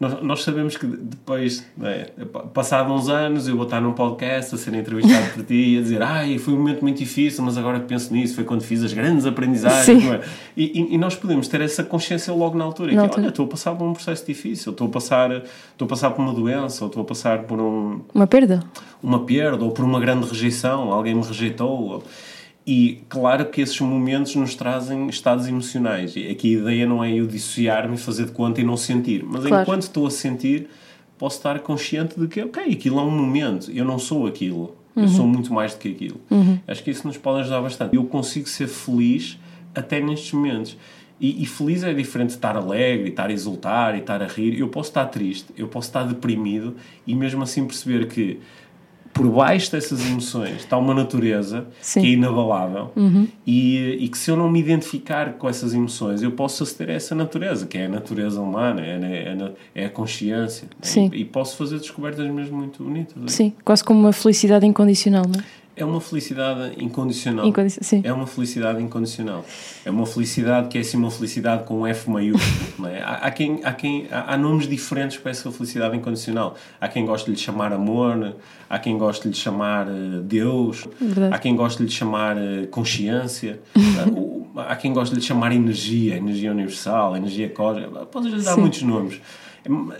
nós, 0.00 0.22
nós 0.22 0.42
sabemos 0.44 0.76
que 0.76 0.86
depois, 0.86 1.66
é, 1.82 2.10
passados 2.54 2.92
uns 2.92 3.08
anos, 3.08 3.48
eu 3.48 3.56
vou 3.56 3.64
estar 3.64 3.80
num 3.80 3.92
podcast 3.92 4.54
a 4.54 4.58
ser 4.58 4.72
entrevistado 4.74 5.32
por 5.34 5.42
ti 5.44 5.74
e 5.74 5.78
a 5.78 5.82
dizer 5.82 6.02
ai, 6.02 6.38
foi 6.38 6.54
um 6.54 6.58
momento 6.58 6.82
muito 6.82 6.98
difícil, 6.98 7.42
mas 7.44 7.58
agora 7.58 7.80
que 7.80 7.86
penso 7.86 8.12
nisso, 8.12 8.36
foi 8.36 8.44
quando 8.44 8.62
fiz 8.62 8.84
as 8.84 8.92
grandes 8.92 9.26
aprendizagens. 9.26 10.04
É? 10.04 10.20
E, 10.56 10.80
e, 10.80 10.94
e, 10.94 10.98
nós 10.98 11.16
podemos 11.16 11.48
ter 11.48 11.60
essa 11.60 11.82
consciência 11.82 12.32
logo 12.32 12.56
na 12.56 12.64
altura. 12.64 12.92
Na 12.92 13.02
que, 13.02 13.06
altura. 13.06 13.22
olha, 13.22 13.28
estou 13.30 13.46
a 13.46 13.48
passar 13.48 13.74
por 13.74 13.84
um 13.84 13.92
processo 13.92 14.24
difícil, 14.24 14.70
estou 14.70 14.86
a 14.86 14.90
passar, 14.90 15.32
estou 15.32 15.86
a 15.86 15.88
passar 15.88 16.10
por 16.10 16.22
uma 16.22 16.32
doença, 16.32 16.84
ou 16.84 16.88
estou 16.88 17.02
a 17.02 17.04
passar 17.04 17.42
por 17.42 17.58
um... 17.58 18.00
Uma 18.14 18.26
perda. 18.28 18.62
Uma 19.02 19.24
perda, 19.24 19.64
ou 19.64 19.72
por 19.72 19.84
uma 19.84 19.98
grande 19.98 20.28
rejeição, 20.28 20.92
alguém 20.92 21.14
me 21.14 21.22
rejeitou. 21.22 21.70
Ou, 21.70 22.04
e 22.70 23.00
claro 23.08 23.46
que 23.46 23.62
esses 23.62 23.80
momentos 23.80 24.34
nos 24.34 24.54
trazem 24.54 25.08
estados 25.08 25.48
emocionais. 25.48 26.14
E 26.14 26.28
aqui 26.28 26.54
a 26.54 26.60
ideia 26.60 26.86
não 26.86 27.02
é 27.02 27.10
eu 27.10 27.26
dissociar-me 27.26 27.94
e 27.94 27.98
fazer 27.98 28.26
de 28.26 28.32
conta 28.32 28.60
e 28.60 28.64
não 28.64 28.76
sentir. 28.76 29.24
Mas 29.24 29.46
claro. 29.46 29.62
enquanto 29.62 29.82
estou 29.84 30.06
a 30.06 30.10
sentir, 30.10 30.68
posso 31.16 31.38
estar 31.38 31.58
consciente 31.60 32.20
de 32.20 32.28
que, 32.28 32.42
ok, 32.42 32.62
aquilo 32.70 32.98
é 32.98 33.02
um 33.02 33.10
momento, 33.10 33.70
eu 33.70 33.86
não 33.86 33.98
sou 33.98 34.26
aquilo. 34.26 34.76
Uhum. 34.94 35.04
Eu 35.04 35.08
sou 35.08 35.26
muito 35.26 35.50
mais 35.50 35.72
do 35.72 35.78
que 35.78 35.88
aquilo. 35.88 36.20
Uhum. 36.30 36.58
Acho 36.68 36.84
que 36.84 36.90
isso 36.90 37.06
nos 37.06 37.16
pode 37.16 37.40
ajudar 37.40 37.62
bastante. 37.62 37.96
Eu 37.96 38.04
consigo 38.04 38.46
ser 38.46 38.68
feliz 38.68 39.38
até 39.74 39.98
nestes 40.02 40.30
momentos. 40.32 40.76
E, 41.18 41.42
e, 41.42 41.46
feliz 41.46 41.82
é 41.82 41.94
diferente 41.94 42.28
de 42.28 42.34
estar 42.34 42.54
alegre, 42.54 43.08
estar 43.08 43.30
a 43.30 43.32
exultar 43.32 43.94
e 43.94 44.00
estar 44.00 44.22
a 44.22 44.26
rir. 44.26 44.58
Eu 44.58 44.68
posso 44.68 44.90
estar 44.90 45.06
triste, 45.06 45.46
eu 45.56 45.68
posso 45.68 45.88
estar 45.88 46.02
deprimido 46.02 46.76
e 47.06 47.14
mesmo 47.14 47.42
assim 47.42 47.66
perceber 47.66 48.08
que 48.08 48.38
por 49.18 49.28
baixo 49.28 49.72
dessas 49.72 50.06
emoções 50.06 50.58
está 50.58 50.78
uma 50.78 50.94
natureza 50.94 51.66
Sim. 51.80 52.02
que 52.02 52.06
é 52.06 52.10
inabalável 52.10 52.92
uhum. 52.94 53.26
e, 53.44 53.96
e, 54.00 54.08
que 54.08 54.16
se 54.16 54.30
eu 54.30 54.36
não 54.36 54.48
me 54.48 54.60
identificar 54.60 55.32
com 55.32 55.48
essas 55.48 55.74
emoções 55.74 56.22
eu 56.22 56.30
posso 56.30 56.62
aceder 56.62 56.90
a 56.90 56.92
essa 56.92 57.16
natureza, 57.16 57.66
que 57.66 57.76
é 57.76 57.86
a 57.86 57.88
natureza 57.88 58.40
humana, 58.40 58.80
é, 58.80 58.94
é, 59.74 59.82
é 59.82 59.86
a 59.86 59.90
consciência. 59.90 60.68
Sim. 60.80 61.10
E, 61.12 61.22
e, 61.22 61.24
posso 61.24 61.56
fazer 61.56 61.78
descobertas 61.78 62.30
mesmo 62.30 62.56
muito 62.56 62.82
bonitas. 62.82 63.32
Sim, 63.32 63.52
quase 63.64 63.82
como 63.82 63.98
uma 63.98 64.12
felicidade 64.12 64.64
incondicional, 64.64 65.24
não 65.26 65.40
é? 65.40 65.44
É 65.78 65.84
uma 65.84 66.00
felicidade 66.00 66.82
incondicional. 66.82 67.46
Incondici 67.46 67.78
sim. 67.82 68.00
É 68.04 68.12
uma 68.12 68.26
felicidade 68.26 68.82
incondicional. 68.82 69.44
É 69.84 69.90
uma 69.90 70.06
felicidade 70.06 70.68
que 70.68 70.78
é 70.78 70.80
assim 70.80 70.96
uma 70.96 71.10
felicidade 71.10 71.64
com 71.64 71.80
um 71.80 71.86
F 71.86 72.10
maiúsculo. 72.10 72.88
é? 72.88 73.00
há, 73.00 73.14
há, 73.14 73.30
quem, 73.30 73.60
há, 73.62 73.72
quem, 73.72 74.08
há, 74.10 74.34
há, 74.34 74.36
nomes 74.36 74.68
diferentes 74.68 75.16
para 75.18 75.30
essa 75.30 75.50
felicidade 75.52 75.96
incondicional. 75.96 76.56
Há 76.80 76.88
quem 76.88 77.06
goste 77.06 77.26
de 77.26 77.36
lhe 77.36 77.38
chamar 77.38 77.72
amor, 77.72 78.34
há 78.68 78.78
quem 78.78 78.98
goste 78.98 79.22
de 79.22 79.28
lhe 79.28 79.34
chamar 79.34 79.86
uh, 79.86 80.20
Deus, 80.22 80.86
Verdade. 81.00 81.34
há 81.34 81.38
quem 81.38 81.54
goste 81.54 81.78
de 81.78 81.84
lhe 81.84 81.90
chamar 81.90 82.36
uh, 82.36 82.66
consciência, 82.68 83.60
uh, 83.76 84.46
há 84.60 84.74
quem 84.74 84.92
goste 84.92 85.14
de 85.14 85.20
lhe 85.20 85.26
chamar 85.26 85.52
energia, 85.52 86.16
energia 86.16 86.50
universal, 86.50 87.16
energia 87.16 87.48
cósmica. 87.48 88.06
Podes 88.06 88.32
lhe 88.32 88.42
dar 88.42 88.54
sim. 88.54 88.60
muitos 88.60 88.82
nomes. 88.82 89.20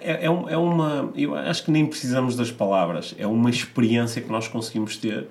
É, 0.01 0.13
é, 0.13 0.25
é, 0.25 0.57
uma. 0.57 1.13
Eu 1.15 1.35
acho 1.35 1.65
que 1.65 1.71
nem 1.71 1.85
precisamos 1.87 2.37
das 2.37 2.51
palavras. 2.51 3.15
É 3.19 3.27
uma 3.27 3.51
experiência 3.51 4.23
que 4.23 4.31
nós 4.31 4.49
conseguimos 4.49 4.97
ter 4.97 5.27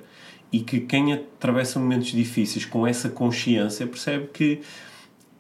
e 0.52 0.60
que 0.60 0.80
quem 0.80 1.14
atravessa 1.14 1.80
momentos 1.80 2.08
difíceis 2.08 2.66
com 2.66 2.88
essa 2.88 3.10
consciência 3.10 3.86
percebe 3.86 4.28
que 4.34 4.62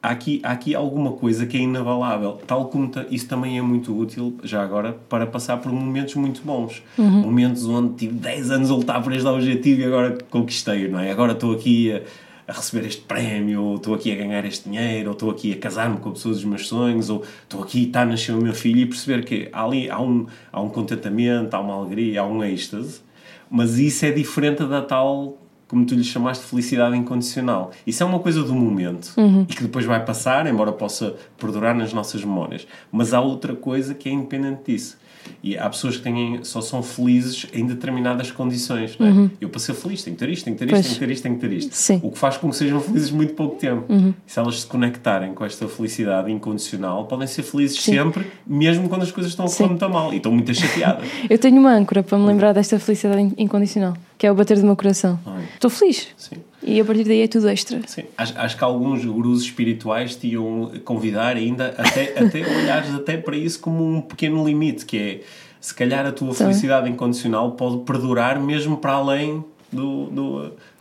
há 0.01 0.11
aqui, 0.11 0.41
há 0.43 0.51
aqui 0.51 0.75
alguma 0.75 1.13
coisa 1.13 1.45
que 1.45 1.57
é 1.57 1.61
inabalável, 1.61 2.39
tal 2.45 2.65
como 2.65 2.91
isso 3.09 3.27
também 3.27 3.57
é 3.57 3.61
muito 3.61 3.97
útil, 3.97 4.35
já 4.43 4.61
agora, 4.61 4.93
para 5.09 5.25
passar 5.25 5.57
por 5.57 5.71
momentos 5.71 6.15
muito 6.15 6.41
bons. 6.41 6.83
Uhum. 6.97 7.21
Momentos 7.21 7.65
onde 7.65 7.95
tive 7.95 8.13
10 8.13 8.51
anos 8.51 8.71
a 8.71 8.75
lutar 8.75 9.01
por 9.03 9.13
este 9.13 9.27
objetivo 9.27 9.81
e 9.81 9.85
agora 9.85 10.17
conquistei, 10.29 10.87
não 10.87 10.99
é? 10.99 11.11
Agora 11.11 11.33
estou 11.33 11.53
aqui 11.53 11.91
a, 11.91 12.01
a 12.47 12.53
receber 12.53 12.85
este 12.85 13.01
prémio, 13.01 13.61
ou 13.61 13.75
estou 13.75 13.95
aqui 13.95 14.11
a 14.11 14.15
ganhar 14.15 14.45
este 14.45 14.69
dinheiro, 14.69 15.09
ou 15.09 15.13
estou 15.13 15.31
aqui 15.31 15.53
a 15.53 15.57
casar-me 15.57 15.97
com 15.97 16.09
a 16.09 16.11
pessoa 16.13 16.33
dos 16.33 16.43
meus 16.43 16.67
sonhos, 16.67 17.09
ou 17.09 17.23
estou 17.43 17.63
aqui, 17.63 17.83
está 17.83 18.01
a 18.01 18.05
nascer 18.05 18.33
o 18.33 18.41
meu 18.41 18.53
filho, 18.53 18.79
e 18.79 18.85
perceber 18.85 19.25
que 19.25 19.49
há 19.51 19.63
ali 19.63 19.89
há 19.89 19.99
um, 20.01 20.25
há 20.51 20.61
um 20.61 20.69
contentamento, 20.69 21.53
há 21.53 21.59
uma 21.59 21.73
alegria, 21.73 22.21
há 22.21 22.25
um 22.25 22.43
êxtase 22.43 23.06
mas 23.49 23.77
isso 23.77 24.05
é 24.05 24.11
diferente 24.11 24.63
da 24.65 24.81
tal, 24.81 25.37
como 25.67 25.85
tu 25.85 25.95
lhe 25.95 26.03
chamaste, 26.03 26.45
felicidade 26.45 26.95
incondicional. 26.95 27.71
Isso 27.85 28.03
é 28.03 28.05
uma 28.05 28.19
coisa 28.19 28.43
do 28.43 28.53
momento 28.53 29.13
uhum. 29.17 29.45
e 29.49 29.53
que 29.53 29.63
depois 29.63 29.85
vai 29.85 30.03
passar, 30.03 30.47
embora 30.47 30.71
possa 30.71 31.15
perdurar 31.37 31.75
nas 31.75 31.93
nossas 31.93 32.23
memórias. 32.23 32.67
Mas 32.91 33.13
há 33.13 33.19
outra 33.19 33.55
coisa 33.55 33.93
que 33.93 34.09
é 34.09 34.11
independente 34.11 34.71
disso, 34.71 34.97
E 35.43 35.57
há 35.57 35.69
pessoas 35.69 35.97
que 35.97 36.03
têm, 36.03 36.43
só 36.43 36.61
são 36.61 36.81
felizes 36.83 37.47
em 37.53 37.65
determinadas 37.65 38.31
condições. 38.31 38.97
É? 38.99 39.03
uhum. 39.03 39.29
Eu, 39.39 39.49
para 39.49 39.59
ser 39.59 39.73
feliz, 39.73 40.03
tenho 40.03 40.15
que 40.15 40.25
ter 40.25 40.31
isto, 40.31 40.45
tenho 40.45 40.57
que 40.57 40.65
ter 40.65 40.73
isto, 40.73 40.83
tenho 40.83 40.93
que 40.93 40.99
ter 40.99 41.11
isto, 41.11 41.23
tenho 41.23 41.35
que 41.35 41.41
ter 41.41 41.53
isto. 41.53 41.75
Sim. 41.75 41.99
O 42.03 42.11
que 42.11 42.17
faz 42.17 42.37
com 42.37 42.49
que 42.49 42.55
sejam 42.55 42.79
felizes 42.81 43.11
muito 43.11 43.33
pouco 43.33 43.55
tempo. 43.55 43.91
Uhum. 43.91 44.13
Se 44.25 44.39
elas 44.39 44.61
se 44.61 44.67
conectarem 44.67 45.33
com 45.33 45.45
esta 45.45 45.67
felicidade 45.67 46.31
incondicional, 46.31 47.05
podem 47.05 47.27
ser 47.27 47.43
felizes 47.43 47.81
Sim. 47.81 47.93
sempre, 47.93 48.27
mesmo 48.45 48.89
quando 48.89 49.03
as 49.03 49.11
coisas 49.11 49.31
estão 49.31 49.45
a 49.45 49.49
correr 49.49 49.69
muito 49.69 49.89
mal 49.89 50.13
e 50.13 50.17
estão 50.17 50.31
muito 50.31 50.53
chateadas. 50.53 51.07
Eu 51.29 51.37
tenho 51.37 51.59
uma 51.59 51.73
âncora 51.73 52.03
para 52.03 52.17
me 52.17 52.25
lembrar 52.25 52.53
desta 52.53 52.79
felicidade 52.79 53.33
incondicional, 53.37 53.95
que 54.17 54.25
é 54.25 54.31
o 54.31 54.35
bater 54.35 54.57
do 54.57 54.65
meu 54.65 54.75
coração. 54.75 55.19
Ai. 55.25 55.43
Estou 55.55 55.69
feliz. 55.69 56.07
Sim. 56.17 56.37
E 56.67 56.81
a 56.81 56.85
partir 56.85 57.05
daí 57.05 57.21
é 57.21 57.27
tudo 57.27 57.47
extra. 57.47 57.79
Sim. 57.87 58.03
Acho, 58.17 58.37
acho 58.37 58.57
que 58.57 58.63
alguns 58.63 59.05
gurus 59.05 59.41
espirituais 59.43 60.17
te 60.17 60.27
iam 60.27 60.71
convidar 60.83 61.37
ainda 61.37 61.73
até, 61.77 62.13
até 62.19 62.39
olhares 62.41 62.93
até 62.93 63.15
para 63.15 63.37
isso 63.37 63.59
como 63.61 63.83
um 63.83 64.01
pequeno 64.01 64.45
limite, 64.45 64.85
que 64.85 64.97
é 64.97 65.21
se 65.61 65.73
calhar 65.73 66.05
a 66.05 66.11
tua 66.11 66.33
felicidade 66.33 66.89
incondicional 66.89 67.51
pode 67.51 67.83
perdurar 67.83 68.39
mesmo 68.39 68.77
para 68.77 68.93
além 68.93 69.43
do, 69.71 70.05
do, 70.07 70.39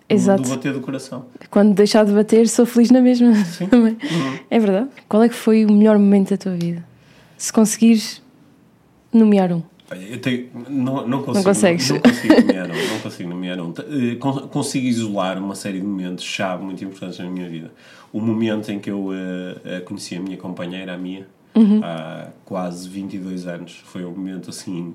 do, 0.09 0.43
do 0.43 0.49
bater 0.49 0.73
do 0.73 0.81
coração. 0.81 1.25
Quando 1.51 1.73
deixar 1.73 2.05
de 2.05 2.13
bater, 2.13 2.49
sou 2.49 2.67
feliz 2.67 2.91
na 2.91 3.01
mesma 3.01 3.35
Sim. 3.45 3.67
também. 3.71 3.93
Uhum. 3.93 4.39
É 4.51 4.59
verdade. 4.59 4.89
Qual 5.09 5.23
é 5.23 5.29
que 5.29 5.35
foi 5.35 5.65
o 5.65 5.73
melhor 5.73 5.99
momento 5.99 6.31
da 6.31 6.37
tua 6.37 6.53
vida? 6.53 6.85
Se 7.39 7.53
conseguires 7.53 8.21
nomear 9.13 9.53
um. 9.53 9.63
Eu 9.91 10.21
tenho, 10.21 10.49
não, 10.69 11.07
não, 11.07 11.23
consigo, 11.23 11.35
não 11.35 11.43
consegues. 11.45 11.91
Não, 11.91 12.01
consigo 12.01 12.35
nomear 12.41 12.71
um, 12.71 12.91
não 12.93 13.01
consigo 13.01 13.29
nomear 13.29 13.61
um. 13.61 13.75
Eh, 13.79 14.49
consigo 14.51 14.87
isolar 14.87 15.39
uma 15.39 15.55
série 15.55 15.79
de 15.79 15.87
momentos-chave 15.87 16.65
muito 16.65 16.85
importantes 16.85 17.19
na 17.21 17.31
minha 17.31 17.49
vida. 17.49 17.73
O 18.13 18.21
momento 18.21 18.71
em 18.73 18.81
que 18.81 18.91
eu 18.91 19.09
uh, 19.09 19.85
conheci 19.85 20.17
a 20.17 20.21
minha 20.21 20.37
companheira, 20.37 20.95
a 20.95 20.99
Mia, 20.99 21.29
uhum. 21.55 21.81
há 21.85 22.31
quase 22.45 22.89
22 22.89 23.47
anos. 23.47 23.81
Foi 23.85 24.05
um 24.05 24.11
momento 24.11 24.51
assim. 24.51 24.93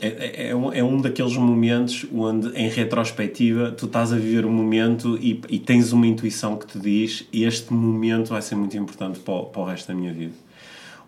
É, 0.00 0.08
é, 0.08 0.48
é, 0.48 0.56
um, 0.56 0.72
é 0.72 0.82
um 0.82 0.98
daqueles 0.98 1.36
momentos 1.36 2.06
onde, 2.12 2.48
em 2.56 2.68
retrospectiva, 2.68 3.70
tu 3.70 3.86
estás 3.86 4.10
a 4.12 4.16
viver 4.16 4.46
um 4.46 4.50
momento 4.50 5.18
e, 5.20 5.40
e 5.50 5.58
tens 5.58 5.92
uma 5.92 6.06
intuição 6.06 6.56
que 6.56 6.66
te 6.66 6.78
diz: 6.78 7.28
este 7.30 7.74
momento 7.74 8.30
vai 8.30 8.40
ser 8.40 8.54
muito 8.54 8.74
importante 8.74 9.18
para 9.20 9.34
o, 9.34 9.44
para 9.44 9.60
o 9.60 9.64
resto 9.66 9.88
da 9.88 9.94
minha 9.94 10.14
vida 10.14 10.32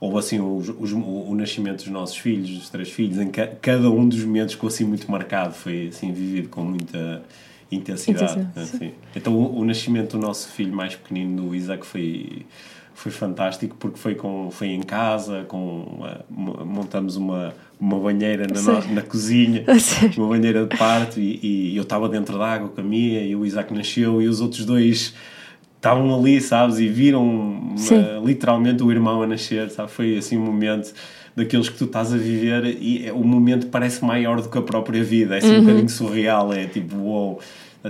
ou 0.05 0.19
assim 0.19 0.41
os, 0.41 0.69
os, 0.69 0.93
o, 0.93 0.99
o, 0.99 1.35
nascimento 1.35 1.79
dos 1.79 1.89
nossos 1.89 2.17
filhos, 2.17 2.51
dos 2.51 2.69
três 2.69 2.91
filhos, 2.91 3.19
em 3.19 3.31
que 3.31 3.47
cada 3.63 3.91
um 3.91 4.07
dos 4.07 4.23
momentos 4.23 4.55
ficou 4.55 4.69
assim 4.69 4.85
muito 4.85 5.11
marcado, 5.11 5.55
foi 5.55 5.89
assim 5.89 6.13
vivido 6.13 6.49
com 6.51 6.63
muita 6.63 7.23
intensidade. 7.73 8.47
Assim. 8.55 8.93
Então 9.17 9.35
o, 9.35 9.61
o, 9.61 9.65
nascimento 9.65 10.19
do 10.19 10.19
nosso 10.19 10.49
filho 10.49 10.75
mais 10.75 10.95
pequenino, 10.95 11.43
do 11.43 11.55
Isaac, 11.55 11.87
foi 11.87 12.45
foi 12.95 13.11
fantástico 13.11 13.75
porque 13.77 13.99
foi 13.99 14.15
com 14.15 14.51
foi 14.53 14.69
em 14.69 14.83
casa 14.83 15.45
com 15.49 15.83
uma, 15.83 16.25
montamos 16.65 17.17
uma 17.17 17.53
uma 17.81 17.99
banheira 17.99 18.47
na, 18.47 18.95
na 18.95 19.03
cozinha 19.03 19.65
uma 20.17 20.29
banheira 20.29 20.65
de 20.65 20.77
parto 20.77 21.19
e, 21.19 21.73
e 21.73 21.77
eu 21.77 21.83
estava 21.83 22.09
dentro 22.09 22.39
da 22.39 22.47
água 22.47 22.69
com 22.69 22.81
a 22.81 22.85
Mia 22.85 23.21
e 23.21 23.35
o 23.35 23.45
Isaac 23.45 23.75
nasceu 23.75 24.23
e 24.23 24.29
os 24.29 24.41
outros 24.41 24.65
dois 24.65 25.13
estavam 25.85 26.19
ali 26.19 26.41
sabes 26.41 26.79
e 26.79 26.89
viram 26.89 27.75
uh, 27.75 28.27
literalmente 28.27 28.83
o 28.83 28.91
irmão 28.91 29.23
a 29.23 29.27
nascer 29.27 29.71
sabe? 29.71 29.91
Foi 29.91 30.17
assim 30.17 30.39
um 30.39 30.45
momento 30.45 30.95
daqueles 31.37 31.69
que 31.69 31.77
tu 31.77 31.85
estás 31.85 32.13
a 32.13 32.17
viver 32.17 32.65
e 32.81 33.07
é, 33.07 33.13
o 33.13 33.23
momento 33.23 33.67
parece 33.67 34.03
maior 34.05 34.41
do 34.41 34.49
que 34.49 34.57
a 34.57 34.63
própria 34.63 35.05
vida 35.05 35.35
é 35.35 35.39
assim 35.39 35.49
uhum. 35.49 35.59
um 35.59 35.61
bocadinho 35.61 35.89
surreal 35.89 36.53
é 36.53 36.67
tipo 36.67 36.97
wow 36.97 37.39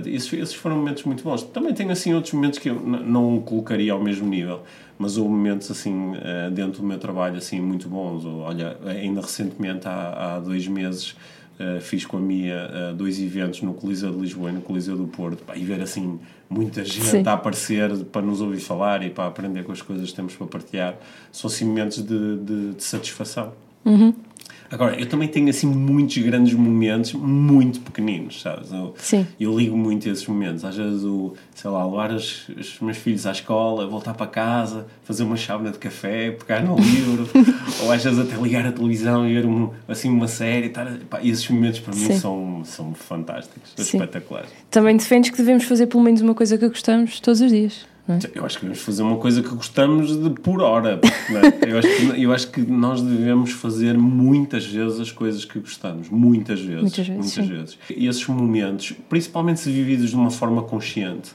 esses, 0.05 0.33
esses 0.33 0.53
foram 0.53 0.75
momentos 0.75 1.05
muito 1.05 1.23
bons. 1.23 1.41
Também 1.41 1.73
tenho 1.73 1.89
assim 1.89 2.13
outros 2.13 2.33
momentos 2.33 2.59
que 2.59 2.69
eu 2.69 2.75
não 2.75 3.39
colocaria 3.39 3.93
ao 3.93 4.03
mesmo 4.03 4.27
nível 4.27 4.61
mas 4.97 5.17
houve 5.17 5.29
momentos 5.29 5.69
assim 5.69 6.13
eh, 6.21 6.49
dentro 6.51 6.81
do 6.81 6.87
meu 6.87 6.97
trabalho 6.97 7.37
assim 7.37 7.59
muito 7.59 7.87
bons. 7.87 8.25
Olha 8.25 8.77
ainda 8.85 9.21
recentemente 9.21 9.87
há, 9.87 10.35
há 10.35 10.39
dois 10.39 10.67
meses 10.67 11.15
Uh, 11.57 11.79
fiz 11.79 12.05
com 12.05 12.17
a 12.17 12.19
Mia 12.19 12.69
uh, 12.91 12.93
dois 12.93 13.17
eventos 13.17 13.61
no 13.61 13.73
Coliseu 13.73 14.11
de 14.11 14.19
Lisboa 14.19 14.49
e 14.49 14.53
no 14.53 14.61
Coliseu 14.61 14.97
do 14.97 15.07
Porto 15.07 15.41
pá, 15.41 15.55
e 15.55 15.63
ver 15.63 15.81
assim 15.81 16.19
muita 16.49 16.83
gente 16.83 17.05
Sim. 17.05 17.23
a 17.25 17.31
aparecer 17.31 17.95
para 18.11 18.21
nos 18.21 18.41
ouvir 18.41 18.59
falar 18.59 19.01
e 19.03 19.09
para 19.09 19.27
aprender 19.27 19.63
com 19.63 19.71
as 19.71 19.81
coisas 19.81 20.09
que 20.09 20.15
temos 20.17 20.35
para 20.35 20.47
partilhar 20.47 20.97
são 21.31 21.49
assim 21.49 21.63
momentos 21.63 22.03
de, 22.03 22.37
de, 22.37 22.73
de 22.73 22.83
satisfação 22.83 23.53
uhum. 23.85 24.13
Agora, 24.69 24.99
eu 24.99 25.05
também 25.07 25.27
tenho 25.27 25.49
assim 25.49 25.67
muitos 25.67 26.17
grandes 26.17 26.53
momentos 26.53 27.13
muito 27.13 27.79
pequeninos, 27.81 28.41
sabes? 28.41 28.71
Eu, 28.71 28.93
Sim. 28.97 29.25
eu 29.39 29.57
ligo 29.57 29.77
muito 29.77 30.07
a 30.07 30.11
esses 30.11 30.25
momentos. 30.27 30.65
Às 30.65 30.75
vezes, 30.75 31.03
o, 31.03 31.33
sei 31.53 31.69
lá, 31.69 31.85
levar 31.85 32.11
os, 32.11 32.49
os 32.49 32.79
meus 32.79 32.97
filhos 32.97 33.25
à 33.25 33.31
escola, 33.31 33.87
voltar 33.87 34.13
para 34.13 34.27
casa, 34.27 34.87
fazer 35.03 35.23
uma 35.23 35.37
chávena 35.37 35.71
de 35.71 35.77
café, 35.77 36.31
pegar 36.31 36.63
no 36.63 36.75
livro, 36.75 37.29
ou 37.83 37.91
às 37.91 38.03
vezes 38.03 38.19
até 38.19 38.35
ligar 38.41 38.65
a 38.65 38.71
televisão 38.71 39.27
e 39.27 39.33
ver 39.33 39.45
um, 39.45 39.71
assim 39.87 40.09
uma 40.09 40.27
série. 40.27 40.67
Estar, 40.67 40.87
pá, 41.09 41.19
esses 41.23 41.47
momentos 41.49 41.79
para 41.79 41.95
mim 41.95 42.11
são, 42.19 42.61
são 42.65 42.93
fantásticos, 42.93 43.73
Sim. 43.75 43.97
espetaculares. 43.97 44.49
Também 44.71 44.97
defendes 44.97 45.29
que 45.29 45.37
devemos 45.37 45.63
fazer 45.63 45.87
pelo 45.87 46.03
menos 46.03 46.21
uma 46.21 46.33
coisa 46.33 46.57
que 46.57 46.67
gostamos 46.67 47.19
todos 47.19 47.41
os 47.41 47.51
dias. 47.51 47.85
É? 48.07 48.19
Eu 48.35 48.45
acho 48.45 48.59
que 48.59 48.65
devemos 48.65 48.83
fazer 48.83 49.01
uma 49.01 49.17
coisa 49.17 49.41
que 49.41 49.49
gostamos 49.49 50.15
de 50.15 50.29
por 50.29 50.61
hora. 50.61 50.99
É? 51.63 51.65
eu, 51.71 51.79
acho 51.79 51.87
que, 51.87 52.23
eu 52.23 52.33
acho 52.33 52.51
que 52.51 52.61
nós 52.61 53.01
devemos 53.01 53.51
fazer 53.51 53.97
muitas 53.97 54.65
vezes 54.65 54.99
as 54.99 55.11
coisas 55.11 55.43
que 55.43 55.59
gostamos. 55.59 56.09
Muitas 56.09 56.61
vezes. 56.61 56.81
Muitas 56.81 57.07
vezes. 57.07 57.37
Muitas 57.37 57.57
vezes. 57.57 57.79
E 57.89 58.07
esses 58.07 58.25
momentos, 58.27 58.93
principalmente 59.09 59.59
se 59.59 59.71
vividos 59.71 60.11
de 60.11 60.15
uma 60.15 60.29
forma 60.29 60.61
consciente, 60.61 61.31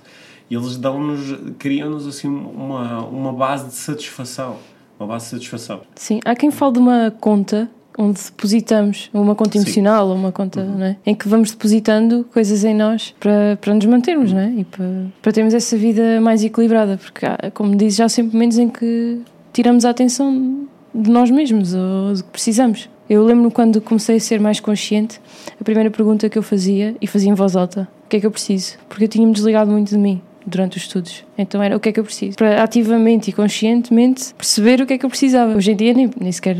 eles 0.48 0.76
dão-nos, 0.76 1.36
criam-nos 1.58 2.06
assim 2.06 2.28
uma, 2.28 3.04
uma 3.04 3.32
base 3.32 3.68
de 3.68 3.74
satisfação. 3.74 4.56
Uma 4.98 5.08
base 5.08 5.26
de 5.26 5.30
satisfação. 5.30 5.80
Sim, 5.96 6.20
há 6.24 6.36
quem 6.36 6.50
fale 6.50 6.74
de 6.74 6.78
uma 6.78 7.10
conta 7.10 7.68
onde 8.00 8.20
depositamos 8.24 9.10
uma 9.12 9.34
conta 9.34 9.58
emocional 9.58 10.08
ou 10.08 10.14
uma 10.14 10.32
conta 10.32 10.62
uhum. 10.62 10.82
é? 10.82 10.96
em 11.04 11.14
que 11.14 11.28
vamos 11.28 11.50
depositando 11.50 12.24
coisas 12.32 12.64
em 12.64 12.74
nós 12.74 13.14
para, 13.20 13.58
para 13.60 13.74
nos 13.74 13.84
mantermos 13.84 14.32
não 14.32 14.40
é? 14.40 14.50
e 14.56 14.64
para, 14.64 14.86
para 15.20 15.32
termos 15.32 15.52
essa 15.52 15.76
vida 15.76 16.20
mais 16.20 16.42
equilibrada 16.42 16.96
porque 16.96 17.26
há, 17.26 17.50
como 17.52 17.76
dizes 17.76 17.96
já 17.96 18.06
há 18.06 18.08
sempre 18.08 18.32
momentos 18.32 18.58
em 18.58 18.68
que 18.68 19.20
tiramos 19.52 19.84
a 19.84 19.90
atenção 19.90 20.66
de 20.94 21.10
nós 21.10 21.30
mesmos 21.30 21.74
ou 21.74 22.14
do 22.14 22.24
que 22.24 22.30
precisamos 22.30 22.88
eu 23.08 23.24
lembro 23.24 23.50
quando 23.50 23.80
comecei 23.80 24.16
a 24.16 24.20
ser 24.20 24.40
mais 24.40 24.60
consciente 24.60 25.20
a 25.60 25.64
primeira 25.64 25.90
pergunta 25.90 26.28
que 26.28 26.38
eu 26.38 26.42
fazia 26.42 26.96
e 27.00 27.06
fazia 27.06 27.30
em 27.30 27.34
voz 27.34 27.54
alta 27.54 27.86
o 28.06 28.08
que 28.08 28.16
é 28.16 28.20
que 28.20 28.26
eu 28.26 28.30
preciso 28.30 28.78
porque 28.88 29.04
eu 29.04 29.08
tinha-me 29.08 29.32
desligado 29.32 29.70
muito 29.70 29.90
de 29.90 29.98
mim 29.98 30.22
durante 30.46 30.76
os 30.76 30.84
estudos. 30.84 31.24
Então 31.36 31.62
era 31.62 31.76
o 31.76 31.80
que 31.80 31.88
é 31.88 31.92
que 31.92 32.00
eu 32.00 32.04
preciso. 32.04 32.36
Para 32.36 32.62
ativamente 32.62 33.30
e 33.30 33.32
conscientemente 33.32 34.34
perceber 34.34 34.80
o 34.80 34.86
que 34.86 34.94
é 34.94 34.98
que 34.98 35.04
eu 35.04 35.10
precisava. 35.10 35.54
Hoje 35.54 35.72
em 35.72 35.76
dia 35.76 35.94
nem, 35.94 36.10
nem, 36.18 36.32
sequer, 36.32 36.56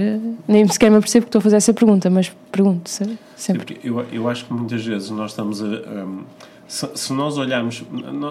nem 0.47 0.66
sequer 0.69 0.90
me 0.90 0.97
apercebo 0.97 1.27
que 1.27 1.29
estou 1.29 1.38
a 1.38 1.43
fazer 1.43 1.57
essa 1.57 1.73
pergunta, 1.75 2.11
mas 2.11 2.33
pergunto 2.51 2.90
sempre. 3.37 3.81
Eu, 3.83 4.01
eu 4.12 4.29
acho 4.29 4.45
que 4.45 4.53
muitas 4.53 4.85
vezes 4.85 5.11
nós 5.11 5.33
estamos 5.33 5.62
a. 5.62 5.66
Um, 5.66 6.25
se, 6.66 6.88
se, 6.95 7.12
nós 7.12 7.37
olharmos. 7.37 7.83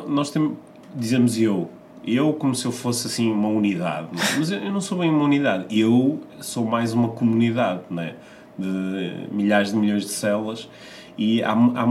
Nós 0.07 0.29
temos, 0.31 0.53
dizemos 0.95 1.37
eu. 1.37 1.69
Eu, 2.05 2.33
como 2.33 2.55
se 2.55 2.65
eu 2.65 2.71
fosse 2.71 3.07
assim 3.07 3.29
uma 3.29 3.49
unidade, 3.49 4.07
mas 4.37 4.49
eu 4.49 4.71
não 4.71 4.79
sou 4.79 4.97
bem 4.97 5.09
uma 5.09 5.23
unidade. 5.23 5.65
Eu 5.69 6.19
sou 6.39 6.65
mais 6.65 6.93
uma 6.93 7.09
comunidade, 7.09 7.81
né? 7.89 8.13
de 8.59 9.27
milhares 9.31 9.71
de 9.71 9.77
milhões 9.77 10.03
de 10.03 10.11
células 10.11 10.69
e 11.17 11.41
há, 11.43 11.51
há, 11.51 11.85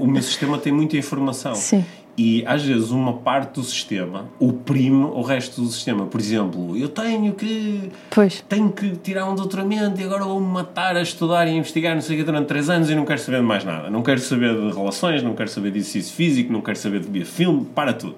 o, 0.00 0.06
meu 0.06 0.22
sistema 0.22 0.58
tem 0.58 0.72
muita 0.72 0.96
informação. 0.96 1.54
Sim 1.54 1.84
e 2.18 2.42
às 2.44 2.64
vezes 2.64 2.90
uma 2.90 3.12
parte 3.12 3.54
do 3.54 3.62
sistema 3.62 4.26
oprime 4.40 5.04
o 5.04 5.22
resto 5.22 5.62
do 5.62 5.68
sistema. 5.68 6.04
Por 6.04 6.20
exemplo, 6.20 6.76
eu 6.76 6.88
tenho 6.88 7.32
que 7.32 7.92
pois. 8.10 8.44
tenho 8.48 8.72
que 8.72 8.96
tirar 8.96 9.30
um 9.30 9.36
doutoramento 9.36 10.00
e 10.00 10.04
agora 10.04 10.24
vou-me 10.24 10.48
matar 10.48 10.96
a 10.96 11.00
estudar 11.00 11.46
e 11.46 11.50
a 11.50 11.54
investigar 11.54 11.94
não 11.94 12.02
sei 12.02 12.16
o 12.16 12.18
que 12.18 12.24
durante 12.24 12.48
3 12.48 12.70
anos 12.70 12.90
e 12.90 12.94
não 12.96 13.04
quero 13.04 13.20
saber 13.20 13.38
de 13.38 13.44
mais 13.44 13.64
nada. 13.64 13.88
Não 13.88 14.02
quero 14.02 14.18
saber 14.18 14.52
de 14.52 14.76
relações, 14.76 15.22
não 15.22 15.34
quero 15.34 15.48
saber 15.48 15.70
de 15.70 15.78
exercício 15.78 16.12
físico, 16.12 16.52
não 16.52 16.60
quero 16.60 16.76
saber 16.76 17.00
de 17.00 17.24
filme, 17.24 17.64
para 17.72 17.92
tudo. 17.92 18.16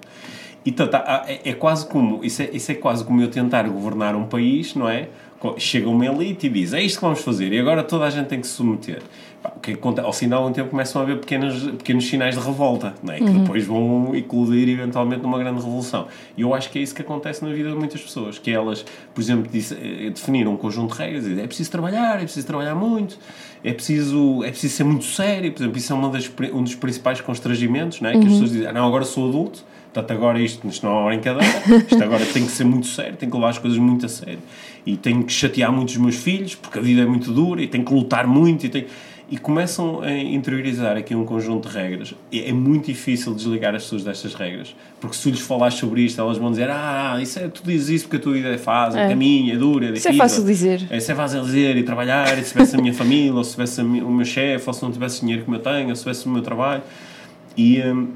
E 0.64 0.70
então, 0.70 0.88
é, 1.26 1.50
é, 1.50 1.52
quase 1.52 1.86
como 1.86 2.24
isso 2.24 2.42
é, 2.42 2.50
isso 2.52 2.72
é 2.72 2.74
quase 2.74 3.04
como 3.04 3.20
eu 3.20 3.28
tentar 3.28 3.68
governar 3.68 4.16
um 4.16 4.24
país, 4.24 4.74
não 4.74 4.88
é? 4.88 5.08
Chega 5.57 5.88
uma 5.88 6.05
elite 6.05 6.46
e 6.46 6.50
diz 6.50 6.72
é 6.74 6.83
isto 6.83 6.96
que 6.96 7.05
vamos 7.05 7.20
fazer 7.20 7.53
e 7.53 7.59
agora 7.59 7.83
toda 7.83 8.05
a 8.05 8.11
gente 8.11 8.26
tem 8.26 8.40
que 8.40 8.46
se 8.46 8.55
submeter 8.55 9.03
o 9.42 9.61
que 9.61 9.74
conta, 9.74 10.03
ao 10.03 10.12
final 10.12 10.44
de 10.44 10.50
um 10.50 10.53
tempo 10.53 10.70
começam 10.70 11.00
a 11.00 11.05
haver 11.05 11.18
pequenos, 11.18 11.62
pequenos 11.62 12.07
sinais 12.07 12.35
de 12.35 12.44
revolta, 12.44 12.94
não 13.03 13.14
é? 13.14 13.18
que 13.18 13.24
uhum. 13.24 13.42
depois 13.42 13.64
vão 13.64 14.14
eclodir 14.14 14.68
eventualmente 14.68 15.22
numa 15.22 15.38
grande 15.38 15.61
revolução. 15.61 16.09
E 16.37 16.42
eu 16.42 16.55
acho 16.55 16.70
que 16.70 16.79
é 16.79 16.83
isso 16.83 16.94
que 16.94 17.00
acontece 17.00 17.42
na 17.42 17.50
vida 17.50 17.70
de 17.70 17.74
muitas 17.74 18.03
pessoas, 18.03 18.38
que 18.38 18.50
elas, 18.50 18.85
por 19.14 19.20
exemplo, 19.20 19.50
eh, 19.55 20.11
definiram 20.11 20.53
um 20.53 20.57
conjunto 20.57 20.92
de 20.94 20.98
regras, 20.98 21.26
é 21.38 21.46
preciso 21.46 21.70
trabalhar, 21.70 22.16
é 22.16 22.24
preciso 22.24 22.46
trabalhar 22.46 22.74
muito, 22.74 23.18
é 23.64 23.72
preciso, 23.72 24.44
é 24.44 24.50
preciso 24.50 24.76
ser 24.76 24.85
muito 24.85 25.05
sério, 25.05 25.53
por 25.53 25.62
exemplo, 25.62 25.79
isso 25.79 25.92
é 25.92 25.96
uma 25.96 26.11
das, 26.11 26.31
um 26.53 26.62
dos 26.62 26.74
principais 26.74 27.20
constrangimentos, 27.22 28.00
não 28.03 28.11
é? 28.11 28.12
que 28.12 28.18
as 28.18 28.24
uhum. 28.24 28.31
pessoas 28.31 28.50
dizem, 28.50 28.66
ah, 28.66 28.72
não, 28.72 28.87
agora 28.87 29.05
sou 29.05 29.29
adulto, 29.29 29.64
Portanto, 29.92 30.12
agora 30.16 30.40
isto, 30.40 30.66
isto 30.68 30.87
não 30.87 30.92
é 30.92 31.00
uma 31.00 31.09
brincadeira, 31.11 31.62
isto 31.90 32.03
agora 32.03 32.24
tem 32.24 32.44
que 32.44 32.53
ser 32.53 32.64
muito 32.64 32.87
sério, 32.87 33.16
tem 33.16 33.29
que 33.29 33.35
levar 33.35 33.48
as 33.48 33.59
coisas 33.59 33.79
muito 33.79 34.07
a 34.07 34.09
sério. 34.09 34.38
E 34.87 34.96
tenho 34.96 35.24
que 35.24 35.33
chatear 35.33 35.72
muito 35.72 35.88
os 35.88 35.96
meus 35.96 36.16
filhos, 36.16 36.55
porque 36.55 36.79
a 36.79 36.83
vida 36.83 37.03
é 37.03 37.07
muito 37.07 37.33
dura, 37.33 37.61
e 37.61 37.66
tenho 37.66 37.85
que 37.85 37.92
lutar 37.92 38.24
muito, 38.24 38.64
e 38.64 38.68
tenho... 38.68 38.87
e 39.29 39.37
começam 39.37 40.00
a 40.00 40.16
interiorizar 40.16 40.96
aqui 40.96 41.12
um 41.14 41.24
conjunto 41.24 41.68
de 41.68 41.74
regras. 41.74 42.14
É, 42.33 42.50
é 42.50 42.53
muito 42.53 42.87
difícil 42.87 43.35
desligar 43.35 43.74
as 43.74 43.83
pessoas 43.83 44.05
destas 44.05 44.33
regras, 44.33 44.76
porque 45.00 45.16
se 45.16 45.29
lhes 45.29 45.40
falares 45.40 45.74
sobre 45.74 46.03
isto, 46.03 46.20
elas 46.20 46.38
vão 46.38 46.53
dizer: 46.53 46.70
Ah, 46.70 47.18
isso 47.20 47.40
é, 47.40 47.48
tu 47.48 47.62
dizes 47.64 47.88
isso 47.88 48.05
porque 48.05 48.18
a 48.18 48.20
tua 48.20 48.33
vida 48.35 48.48
é 48.48 48.59
fácil, 48.59 49.00
é. 49.00 49.09
caminho, 49.09 49.53
é 49.53 49.57
dura, 49.57 49.87
é 49.87 49.88
difícil. 49.88 50.12
Isso 50.12 50.20
é 50.20 50.22
fácil 50.22 50.44
dizer. 50.44 50.87
É, 50.88 50.96
isso 50.98 51.11
é 51.11 51.14
fácil 51.16 51.42
dizer 51.42 51.76
e 51.76 51.83
trabalhar, 51.83 52.38
e 52.38 52.44
se 52.44 52.53
tivesse 52.53 52.76
a 52.76 52.81
minha 52.81 52.94
família, 52.94 53.35
ou 53.35 53.42
se 53.42 53.50
tivesse 53.50 53.81
o 53.81 54.11
meu 54.11 54.24
chefe, 54.24 54.64
ou 54.68 54.72
se 54.72 54.83
não 54.85 54.92
tivesse 54.92 55.20
dinheiro 55.20 55.44
como 55.44 55.57
eu 55.57 55.61
tenho, 55.61 55.88
ou 55.88 55.96
se 55.96 56.03
tivesse 56.03 56.26
o 56.26 56.31
meu 56.31 56.42
trabalho. 56.42 56.83
E, 57.57 57.83
hum, 57.83 58.09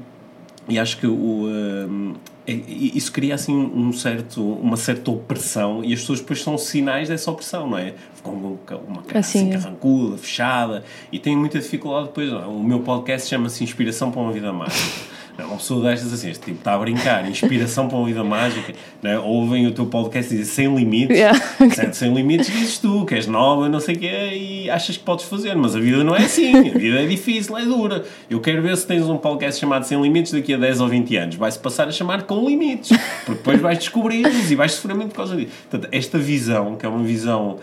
e 0.67 0.79
acho 0.79 0.97
que 0.97 1.07
o. 1.07 1.47
Hum, 1.47 2.13
é, 2.47 2.53
isso 2.53 3.11
cria 3.11 3.33
assim 3.33 3.55
um 3.55 3.91
certo, 3.91 4.39
uma 4.43 4.77
certa 4.77 5.09
opressão 5.09 5.83
e 5.83 5.91
as 5.93 6.01
pessoas 6.01 6.19
depois 6.19 6.43
são 6.43 6.59
sinais 6.59 7.09
dessa 7.09 7.31
opressão, 7.31 7.67
não 7.67 7.77
é? 7.77 7.95
Ficam 8.13 8.39
com 8.39 8.75
uma 8.87 9.01
cara 9.01 9.19
assim, 9.19 9.39
assim 9.39 9.49
é. 9.49 9.53
carrancuda, 9.53 10.17
fechada 10.17 10.83
e 11.11 11.17
têm 11.17 11.35
muita 11.35 11.59
dificuldade 11.59 12.07
depois. 12.07 12.31
É? 12.31 12.35
O 12.45 12.61
meu 12.61 12.81
podcast 12.81 13.27
chama-se 13.27 13.63
Inspiração 13.63 14.11
para 14.11 14.21
uma 14.21 14.31
Vida 14.31 14.53
Mágica. 14.53 15.14
Não, 15.37 15.47
uma 15.47 15.57
pessoa 15.57 15.89
destas 15.89 16.13
assim, 16.13 16.29
este 16.29 16.45
tipo 16.45 16.59
está 16.59 16.73
a 16.73 16.77
brincar, 16.77 17.29
inspiração 17.29 17.89
para 17.89 17.97
uma 17.97 18.07
vida 18.07 18.23
mágica, 18.23 18.73
não 19.01 19.11
é? 19.11 19.19
ouvem 19.19 19.67
o 19.67 19.71
teu 19.71 19.85
podcast 19.85 20.33
e 20.33 20.37
dizem 20.37 20.67
sem 20.67 20.75
limites, 20.75 21.17
yeah. 21.17 21.37
certo? 21.75 21.93
sem 21.93 22.13
limites 22.13 22.47
dizes 22.47 22.77
tu, 22.77 23.05
que 23.05 23.15
és 23.15 23.27
nova, 23.27 23.67
não 23.67 23.79
sei 23.79 23.95
o 23.95 23.99
quê, 23.99 24.29
e 24.33 24.69
achas 24.69 24.95
que 24.95 25.03
podes 25.03 25.25
fazer, 25.25 25.55
mas 25.55 25.75
a 25.75 25.79
vida 25.79 26.03
não 26.03 26.15
é 26.15 26.23
assim, 26.23 26.69
a 26.69 26.77
vida 26.77 27.01
é 27.01 27.05
difícil, 27.05 27.57
é 27.57 27.65
dura. 27.65 28.05
Eu 28.29 28.39
quero 28.39 28.61
ver 28.61 28.77
se 28.77 28.87
tens 28.87 29.03
um 29.03 29.17
podcast 29.17 29.59
chamado 29.59 29.83
Sem 29.83 30.01
Limites 30.01 30.31
daqui 30.31 30.53
a 30.53 30.57
10 30.57 30.79
ou 30.81 30.87
20 30.87 31.17
anos, 31.17 31.35
vai-se 31.35 31.59
passar 31.59 31.87
a 31.87 31.91
chamar 31.91 32.23
Com 32.23 32.47
Limites, 32.47 32.97
porque 33.25 33.39
depois 33.39 33.59
vais 33.59 33.77
descobri-los 33.77 34.49
e 34.49 34.55
vais 34.55 34.71
sofrer 34.71 34.95
muito 34.95 35.09
por 35.09 35.17
causa 35.17 35.35
disso. 35.35 35.51
Portanto, 35.69 35.89
esta 35.91 36.17
visão, 36.17 36.75
que 36.75 36.85
é 36.85 36.89
uma 36.89 37.03
visão 37.03 37.57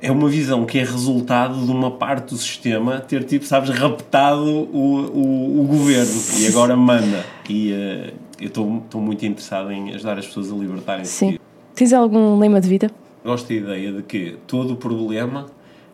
é 0.00 0.10
uma 0.10 0.28
visão 0.28 0.64
que 0.64 0.78
é 0.78 0.84
resultado 0.84 1.64
de 1.64 1.70
uma 1.70 1.90
parte 1.90 2.30
do 2.30 2.36
sistema 2.36 3.00
ter, 3.00 3.24
tipo, 3.24 3.44
sabes, 3.44 3.70
raptado 3.70 4.44
o, 4.44 5.10
o, 5.12 5.60
o 5.60 5.64
governo 5.64 6.20
e 6.38 6.46
agora 6.46 6.76
manda. 6.76 7.24
E 7.48 7.72
uh, 7.72 8.12
eu 8.40 8.48
estou 8.48 9.00
muito 9.00 9.24
interessado 9.24 9.72
em 9.72 9.94
ajudar 9.94 10.18
as 10.18 10.26
pessoas 10.26 10.52
a 10.52 10.54
libertarem-se. 10.54 11.10
Sim. 11.10 11.38
Tens 11.74 11.92
algum 11.92 12.38
lema 12.38 12.60
de 12.60 12.68
vida? 12.68 12.90
Gosto 13.24 13.48
da 13.48 13.54
ideia 13.54 13.92
de 13.92 14.02
que 14.02 14.36
todo 14.46 14.74
o 14.74 14.76
problema 14.76 15.46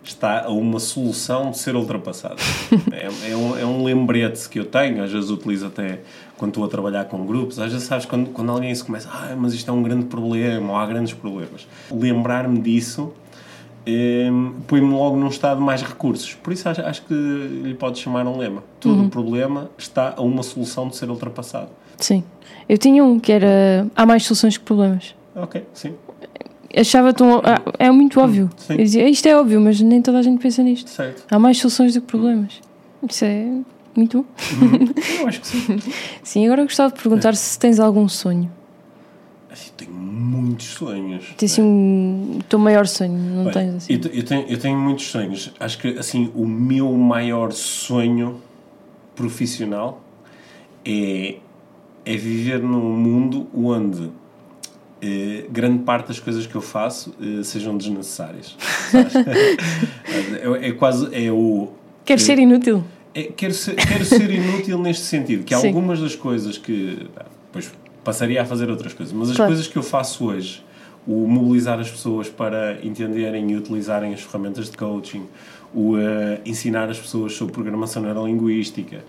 está 0.03 0.45
a 0.45 0.51
uma 0.51 0.81
solução 0.81 1.51
de 1.51 1.59
ser 1.59 1.77
ultrapassado. 1.77 2.37
é, 2.93 3.31
é, 3.31 3.37
um, 3.37 3.59
é 3.59 3.65
um 3.65 3.85
lembrete 3.85 4.49
que 4.49 4.59
eu 4.59 4.65
tenho, 4.65 5.03
às 5.03 5.13
vezes 5.13 5.31
utilizo 5.31 5.67
até 5.67 6.01
quando 6.37 6.51
estou 6.51 6.65
a 6.65 6.69
trabalhar 6.69 7.05
com 7.05 7.25
grupos, 7.25 7.59
às 7.59 7.71
vezes 7.71 7.87
sabes, 7.87 8.07
quando, 8.07 8.31
quando 8.31 8.51
alguém 8.51 8.75
se 8.75 8.83
começa, 8.83 9.09
ah, 9.13 9.35
mas 9.37 9.53
isto 9.53 9.71
é 9.71 9.75
um 9.75 9.83
grande 9.83 10.07
problema, 10.07 10.73
ou 10.73 10.77
há 10.77 10.87
grandes 10.87 11.13
problemas. 11.13 11.69
Lembrar-me 11.91 12.59
disso 12.61 13.13
um, 13.87 14.55
põe-me 14.67 14.93
logo 14.93 15.17
num 15.17 15.29
estado 15.29 15.59
de 15.59 15.65
mais 15.65 15.83
recursos. 15.83 16.35
Por 16.35 16.53
isso 16.53 16.69
acho, 16.69 16.81
acho 16.83 17.03
que 17.03 17.15
lhe 17.15 17.75
pode 17.75 17.99
chamar 17.99 18.27
um 18.27 18.37
lema. 18.37 18.63
Todo 18.79 19.01
uhum. 19.01 19.09
problema 19.09 19.71
está 19.79 20.15
a 20.17 20.23
uma 20.23 20.43
solução 20.43 20.89
de 20.89 20.97
ser 20.97 21.09
ultrapassado. 21.11 21.71
Sim. 21.97 22.23
Eu 22.69 22.79
tinha 22.79 23.05
um 23.05 23.19
que 23.19 23.33
era 23.33 23.87
há 23.97 24.07
mais 24.07 24.25
soluções 24.25 24.57
que 24.57 24.65
problemas. 24.65 25.15
Ok, 25.35 25.65
sim. 25.73 25.95
Achava 26.77 27.13
tão. 27.13 27.39
Ah, 27.39 27.61
é 27.79 27.91
muito 27.91 28.21
óbvio. 28.21 28.49
Sim. 28.57 28.75
Eu 28.75 28.79
dizia, 28.79 29.09
isto 29.09 29.27
é 29.27 29.37
óbvio, 29.37 29.61
mas 29.61 29.81
nem 29.81 30.01
toda 30.01 30.19
a 30.19 30.23
gente 30.23 30.41
pensa 30.41 30.63
nisto. 30.63 30.89
Certo. 30.89 31.25
Há 31.31 31.39
mais 31.39 31.59
soluções 31.59 31.95
do 31.95 32.01
que 32.01 32.07
problemas. 32.07 32.61
Isso 33.09 33.25
é 33.25 33.47
muito 33.97 34.19
bom. 34.19 34.25
Uhum. 34.67 34.95
Eu 35.21 35.29
acho 35.29 35.41
que 35.41 35.47
sim. 35.47 35.79
sim, 36.23 36.47
agora 36.47 36.63
eu 36.63 36.67
gostava 36.67 36.95
de 36.95 37.03
perguntar 37.03 37.31
é. 37.31 37.33
se 37.33 37.59
tens 37.59 37.81
algum 37.81 38.09
sonho. 38.09 38.51
Assim, 39.51 39.71
tenho 39.77 39.93
muitos 40.11 40.67
sonhos. 40.67 41.35
Tens 41.37 41.53
assim 41.53 41.63
um, 41.63 42.39
o 42.39 42.43
teu 42.43 42.59
maior 42.59 42.87
sonho, 42.87 43.13
não 43.13 43.45
Bem, 43.45 43.53
tens 43.53 43.75
assim? 43.77 43.93
Eu, 43.93 44.11
eu, 44.13 44.25
tenho, 44.25 44.47
eu 44.49 44.59
tenho 44.59 44.79
muitos 44.79 45.07
sonhos. 45.07 45.53
Acho 45.59 45.79
que 45.79 45.99
assim, 45.99 46.31
o 46.35 46.47
meu 46.47 46.93
maior 46.93 47.53
sonho 47.53 48.41
profissional 49.15 50.03
é, 50.85 51.37
é 52.05 52.17
viver 52.17 52.61
num 52.61 52.97
mundo 52.97 53.47
onde 53.55 54.11
eh, 55.03 55.47
grande 55.51 55.83
parte 55.83 56.09
das 56.09 56.21
coisas 56.21 56.47
que 56.47 56.55
eu 56.55 56.61
faço 56.61 57.15
eh, 57.21 57.43
sejam 57.43 57.77
desnecessárias. 57.77 58.57
é, 60.63 60.69
é, 60.69 60.73
quase. 60.73 61.09
É 61.13 61.33
o. 61.33 61.69
Queres 62.05 62.25
ser 62.25 62.39
inútil? 62.39 62.85
É, 63.15 63.25
quero, 63.25 63.55
ser, 63.55 63.75
quero 63.77 64.05
ser 64.05 64.31
inútil 64.31 64.79
neste 64.79 65.05
sentido, 65.05 65.45
que 65.45 65.57
Sim. 65.57 65.69
algumas 65.69 66.01
das 66.01 66.15
coisas 66.15 66.59
que. 66.59 67.07
Pois, 67.51 67.73
passaria 68.05 68.43
a 68.43 68.45
fazer 68.45 68.71
outras 68.71 68.93
coisas. 68.93 69.13
Mas 69.13 69.31
as 69.31 69.37
claro. 69.37 69.51
coisas 69.51 69.67
que 69.67 69.77
eu 69.77 69.83
faço 69.83 70.27
hoje, 70.27 70.65
o 71.07 71.27
mobilizar 71.27 71.79
as 71.79 71.91
pessoas 71.91 72.29
para 72.29 72.79
entenderem 72.85 73.51
e 73.51 73.57
utilizarem 73.57 74.13
as 74.13 74.21
ferramentas 74.21 74.71
de 74.71 74.77
coaching, 74.77 75.27
o 75.75 75.95
uh, 75.95 75.99
ensinar 76.45 76.89
as 76.91 76.99
pessoas 76.99 77.33
sobre 77.35 77.53
programação 77.53 78.03
neurolinguística, 78.03 79.05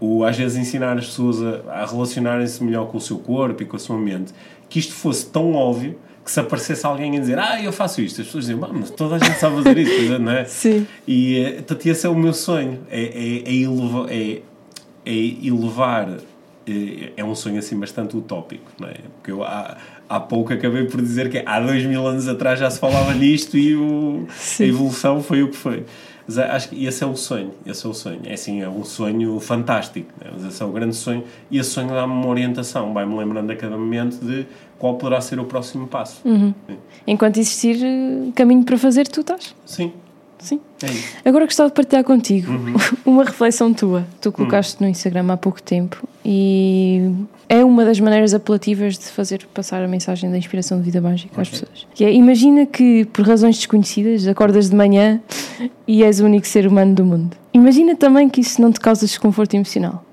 o 0.00 0.24
às 0.24 0.36
vezes 0.36 0.56
ensinar 0.56 0.98
as 0.98 1.06
pessoas 1.06 1.42
a, 1.42 1.82
a 1.82 1.86
relacionarem-se 1.86 2.62
melhor 2.62 2.86
com 2.88 2.98
o 2.98 3.00
seu 3.00 3.18
corpo 3.18 3.62
e 3.62 3.66
com 3.66 3.76
a 3.76 3.78
sua 3.78 3.98
mente, 3.98 4.32
que 4.68 4.78
isto 4.78 4.92
fosse 4.92 5.26
tão 5.26 5.54
óbvio 5.54 5.98
que 6.24 6.30
se 6.30 6.40
aparecesse 6.40 6.84
alguém 6.84 7.16
a 7.16 7.20
dizer 7.20 7.38
ah, 7.38 7.62
eu 7.62 7.72
faço 7.72 8.00
isto, 8.00 8.20
as 8.20 8.26
pessoas 8.26 8.46
diziam, 8.46 8.68
mas 8.72 8.90
toda 8.90 9.14
a 9.14 9.18
gente 9.18 9.38
sabe 9.38 9.62
fazer 9.62 9.78
isso, 9.78 10.18
não 10.18 10.32
é? 10.32 10.44
Sim. 10.46 10.86
E 11.06 11.40
uh, 11.40 11.54
portanto, 11.54 11.86
esse 11.86 12.06
é 12.06 12.10
o 12.10 12.16
meu 12.16 12.32
sonho, 12.34 12.80
é, 12.90 13.00
é, 13.00 13.48
é, 13.48 13.54
elevar, 13.54 14.06
é, 14.10 14.42
é 15.04 15.46
elevar 15.46 16.08
é 17.16 17.24
um 17.24 17.34
sonho 17.34 17.58
assim 17.58 17.78
bastante 17.78 18.16
utópico, 18.16 18.70
não 18.78 18.88
é? 18.88 18.96
Porque 19.16 19.30
eu 19.30 19.44
há, 19.44 19.76
há 20.08 20.20
pouco 20.20 20.52
acabei 20.52 20.84
por 20.84 21.00
dizer 21.00 21.30
que 21.30 21.42
há 21.44 21.60
dois 21.60 21.84
mil 21.84 22.06
anos 22.06 22.26
atrás 22.28 22.58
já 22.58 22.70
se 22.70 22.78
falava 22.78 23.14
nisto 23.14 23.56
e 23.56 23.76
o, 23.76 24.26
a 24.58 24.62
evolução 24.62 25.22
foi 25.22 25.42
o 25.42 25.48
que 25.48 25.56
foi. 25.56 25.84
Mas 26.26 26.38
acho 26.38 26.70
que 26.70 26.84
esse 26.84 27.04
é 27.04 27.06
o 27.06 27.14
sonho, 27.14 27.52
esse 27.64 27.86
é 27.86 27.88
o 27.88 27.94
sonho. 27.94 28.20
É 28.24 28.34
assim, 28.34 28.60
é 28.60 28.68
um 28.68 28.84
sonho 28.84 29.38
fantástico, 29.38 30.08
né? 30.20 30.30
mas 30.34 30.44
esse 30.44 30.60
é 30.60 30.66
o 30.66 30.72
grande 30.72 30.96
sonho 30.96 31.22
e 31.48 31.58
esse 31.58 31.70
sonho 31.70 31.88
dá-me 31.88 32.12
uma 32.12 32.26
orientação, 32.26 32.92
vai-me 32.92 33.16
lembrando 33.16 33.50
a 33.52 33.56
cada 33.56 33.78
momento 33.78 34.18
de 34.24 34.44
qual 34.76 34.96
poderá 34.96 35.20
ser 35.20 35.38
o 35.38 35.44
próximo 35.44 35.86
passo. 35.86 36.20
Uhum. 36.24 36.52
Enquanto 37.06 37.36
existir 37.38 37.78
caminho 38.34 38.64
para 38.64 38.76
fazer, 38.76 39.06
tu 39.06 39.20
estás. 39.20 39.54
Sim, 39.64 39.92
Sim. 40.38 40.60
É. 40.82 41.28
Agora 41.28 41.44
gostava 41.44 41.70
de 41.70 41.74
partilhar 41.74 42.04
contigo 42.04 42.52
uhum. 42.52 42.74
uma 43.06 43.24
reflexão 43.24 43.72
tua. 43.72 44.06
Tu 44.20 44.30
colocaste 44.30 44.76
uhum. 44.76 44.86
no 44.86 44.90
Instagram 44.90 45.32
há 45.32 45.36
pouco 45.36 45.62
tempo 45.62 46.06
e 46.28 47.08
é 47.48 47.64
uma 47.64 47.84
das 47.84 48.00
maneiras 48.00 48.34
apelativas 48.34 48.98
de 48.98 49.04
fazer 49.04 49.46
passar 49.54 49.80
a 49.80 49.86
mensagem 49.86 50.28
da 50.28 50.36
inspiração 50.36 50.76
de 50.78 50.84
vida 50.84 51.00
mágica 51.00 51.40
às 51.40 51.48
pessoas. 51.48 51.86
Que 51.94 52.04
é, 52.04 52.12
imagina 52.12 52.66
que 52.66 53.04
por 53.12 53.24
razões 53.24 53.56
desconhecidas 53.56 54.26
acordas 54.26 54.68
de 54.68 54.74
manhã 54.74 55.20
e 55.86 56.02
és 56.02 56.18
o 56.18 56.24
único 56.24 56.44
ser 56.48 56.66
humano 56.66 56.96
do 56.96 57.04
mundo. 57.04 57.36
Imagina 57.54 57.94
também 57.94 58.28
que 58.28 58.40
isso 58.40 58.60
não 58.60 58.72
te 58.72 58.80
causa 58.80 59.06
desconforto 59.06 59.54
emocional. 59.54 60.04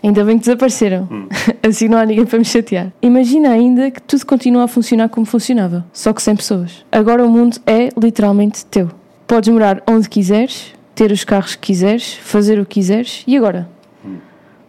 Ainda 0.00 0.24
bem 0.24 0.38
que 0.38 0.44
desapareceram. 0.44 1.08
Hum. 1.10 1.26
assim 1.68 1.88
não 1.88 1.98
há 1.98 2.06
ninguém 2.06 2.24
para 2.24 2.38
me 2.38 2.44
chatear. 2.44 2.92
Imagina 3.02 3.50
ainda 3.50 3.90
que 3.90 4.00
tudo 4.00 4.24
continua 4.26 4.62
a 4.62 4.68
funcionar 4.68 5.08
como 5.08 5.26
funcionava, 5.26 5.84
só 5.92 6.12
que 6.12 6.22
sem 6.22 6.36
pessoas. 6.36 6.84
Agora 6.92 7.26
o 7.26 7.28
mundo 7.28 7.58
é 7.66 7.88
literalmente 8.00 8.64
teu. 8.66 8.92
Podes 9.26 9.48
morar 9.48 9.82
onde 9.88 10.08
quiseres, 10.08 10.72
ter 10.94 11.10
os 11.10 11.24
carros 11.24 11.56
que 11.56 11.66
quiseres, 11.66 12.14
fazer 12.14 12.60
o 12.60 12.64
que 12.64 12.74
quiseres. 12.74 13.24
E 13.26 13.36
agora? 13.36 13.68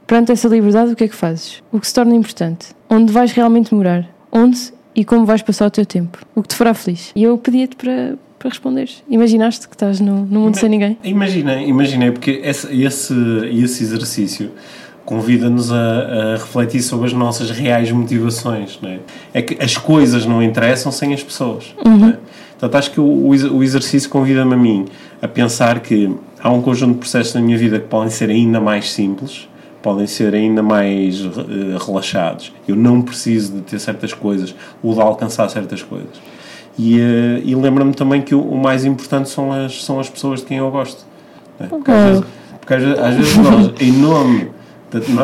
Perante 0.10 0.32
essa 0.32 0.48
liberdade, 0.48 0.92
o 0.92 0.96
que 0.96 1.04
é 1.04 1.08
que 1.08 1.16
fazes? 1.16 1.62
O 1.72 1.80
que 1.80 1.86
se 1.86 1.94
torna 1.94 2.16
importante? 2.16 2.70
Onde 2.90 3.14
vais 3.14 3.32
realmente 3.32 3.76
morar? 3.76 4.10
Onde 4.32 4.74
e 4.96 5.06
como 5.06 5.24
vais 5.24 5.44
passar 5.44 5.68
o 5.68 5.70
teu 5.70 5.86
tempo? 5.86 6.18
O 6.34 6.42
que 6.42 6.48
te 6.48 6.56
fará 6.56 6.74
feliz? 6.74 7.12
E 7.16 7.22
eu 7.22 7.38
pedia-te 7.38 7.76
para, 7.76 8.18
para 8.40 8.50
responderes. 8.50 9.04
Imaginaste 9.08 9.68
que 9.68 9.76
estás 9.76 10.00
no, 10.00 10.26
no 10.26 10.40
mundo 10.40 10.54
Ima 10.54 10.54
sem 10.56 10.68
ninguém? 10.68 10.98
Imaginei, 11.04 11.68
imaginei, 11.68 12.10
porque 12.10 12.42
esse, 12.44 12.82
esse, 12.82 13.14
esse 13.54 13.84
exercício 13.84 14.50
convida-nos 15.06 15.72
a, 15.72 15.76
a, 15.76 16.32
refletir 16.38 16.82
sobre 16.82 17.06
as 17.06 17.14
nossas 17.14 17.52
reais 17.52 17.92
motivações. 17.92 18.80
Não 18.82 18.90
é? 18.90 19.00
é 19.32 19.44
que 19.44 19.64
as 19.64 19.78
coisas 19.78 20.26
não 20.26 20.42
interessam 20.42 20.92
sem 20.92 21.14
as 21.14 21.22
pessoas. 21.22 21.76
Uhum. 21.86 22.16
Portanto, 22.58 22.76
acho 22.76 22.90
que 22.90 23.00
o, 23.00 23.28
o 23.28 23.64
exercício 23.64 24.10
convida-me 24.10 24.56
a 24.56 24.58
mim 24.58 24.86
a 25.22 25.28
pensar 25.28 25.82
que 25.82 26.12
há 26.42 26.50
um 26.50 26.64
conjunto 26.64 26.94
de 26.94 27.00
processos 27.00 27.36
na 27.36 27.42
minha 27.42 27.60
vida 27.60 27.80
que 27.80 27.86
podem 27.86 28.10
ser 28.10 28.32
ainda 28.32 28.60
mais 28.60 28.92
simples, 28.92 29.48
podem 29.82 30.08
ser 30.08 30.34
ainda 30.34 30.62
mais 30.62 31.22
uh, 31.22 31.78
relaxados. 31.86 32.54
Eu 32.68 32.76
não 32.76 33.02
preciso 33.02 33.54
de 33.54 33.62
ter 33.62 33.80
certas 33.80 34.14
coisas 34.14 34.54
ou 34.84 34.94
de 34.94 35.02
alcançar 35.02 35.50
certas 35.50 35.82
coisas. 35.82 36.10
E, 36.78 37.00
uh, 37.00 37.42
e 37.44 37.56
lembra-me 37.56 37.94
também 37.94 38.22
que 38.22 38.36
o, 38.36 38.42
o, 38.42 38.58
mais 38.58 38.86
importante 38.86 39.30
são 39.30 39.52
as, 39.52 39.84
são 39.84 40.00
as 40.00 40.10
pessoas 40.10 40.42
de 40.42 40.46
quem 40.46 40.58
eu 40.58 40.70
gosto. 40.72 41.06
Né? 41.60 41.68
Porque, 41.70 41.92
às 41.92 42.10
vezes, 42.10 42.24
porque 42.60 42.74
às, 42.74 43.00
às 43.00 43.16
vezes 43.16 43.38
nós, 43.38 43.72
em 43.82 43.92
nome 43.92 44.52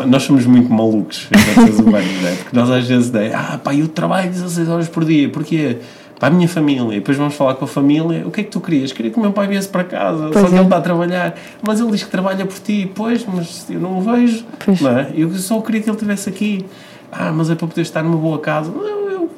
nós 0.06 0.22
somos 0.22 0.46
muito 0.46 0.72
malucos, 0.72 1.28
né? 1.30 2.36
porque 2.36 2.56
nós 2.56 2.70
às 2.70 2.86
vezes, 2.86 3.12
ah, 3.34 3.58
pá, 3.62 3.74
eu 3.74 3.88
trabalho 3.88 4.30
16 4.30 4.68
horas 4.68 4.88
por 4.88 5.04
dia, 5.04 5.28
porquê? 5.28 5.78
Para 6.18 6.28
a 6.28 6.30
minha 6.30 6.48
família. 6.48 6.92
E 6.92 6.98
depois 7.00 7.16
vamos 7.16 7.34
falar 7.34 7.54
com 7.54 7.64
a 7.64 7.68
família. 7.68 8.26
O 8.26 8.30
que 8.30 8.40
é 8.40 8.44
que 8.44 8.50
tu 8.50 8.60
querias? 8.60 8.92
Queria 8.92 9.10
que 9.10 9.18
o 9.18 9.20
meu 9.20 9.32
pai 9.32 9.46
viesse 9.46 9.68
para 9.68 9.84
casa, 9.84 10.30
pois 10.32 10.40
só 10.40 10.48
que 10.48 10.54
é. 10.54 10.58
ele 10.58 10.64
está 10.64 10.76
a 10.76 10.80
trabalhar. 10.80 11.34
Mas 11.62 11.80
ele 11.80 11.90
diz 11.90 12.04
que 12.04 12.10
trabalha 12.10 12.44
por 12.46 12.58
ti. 12.58 12.90
Pois, 12.94 13.24
mas 13.26 13.66
eu 13.68 13.80
não 13.80 13.98
o 13.98 14.00
vejo. 14.02 14.44
Pois. 14.64 14.80
Não 14.80 14.98
é? 14.98 15.10
Eu 15.14 15.32
só 15.34 15.60
queria 15.60 15.80
que 15.80 15.88
ele 15.88 15.96
estivesse 15.96 16.28
aqui. 16.28 16.64
Ah, 17.12 17.32
mas 17.32 17.50
é 17.50 17.54
para 17.54 17.66
poder 17.66 17.82
estar 17.82 18.02
numa 18.02 18.16
boa 18.16 18.38
casa. 18.38 18.70
Não, 18.70 19.10
eu. 19.10 19.30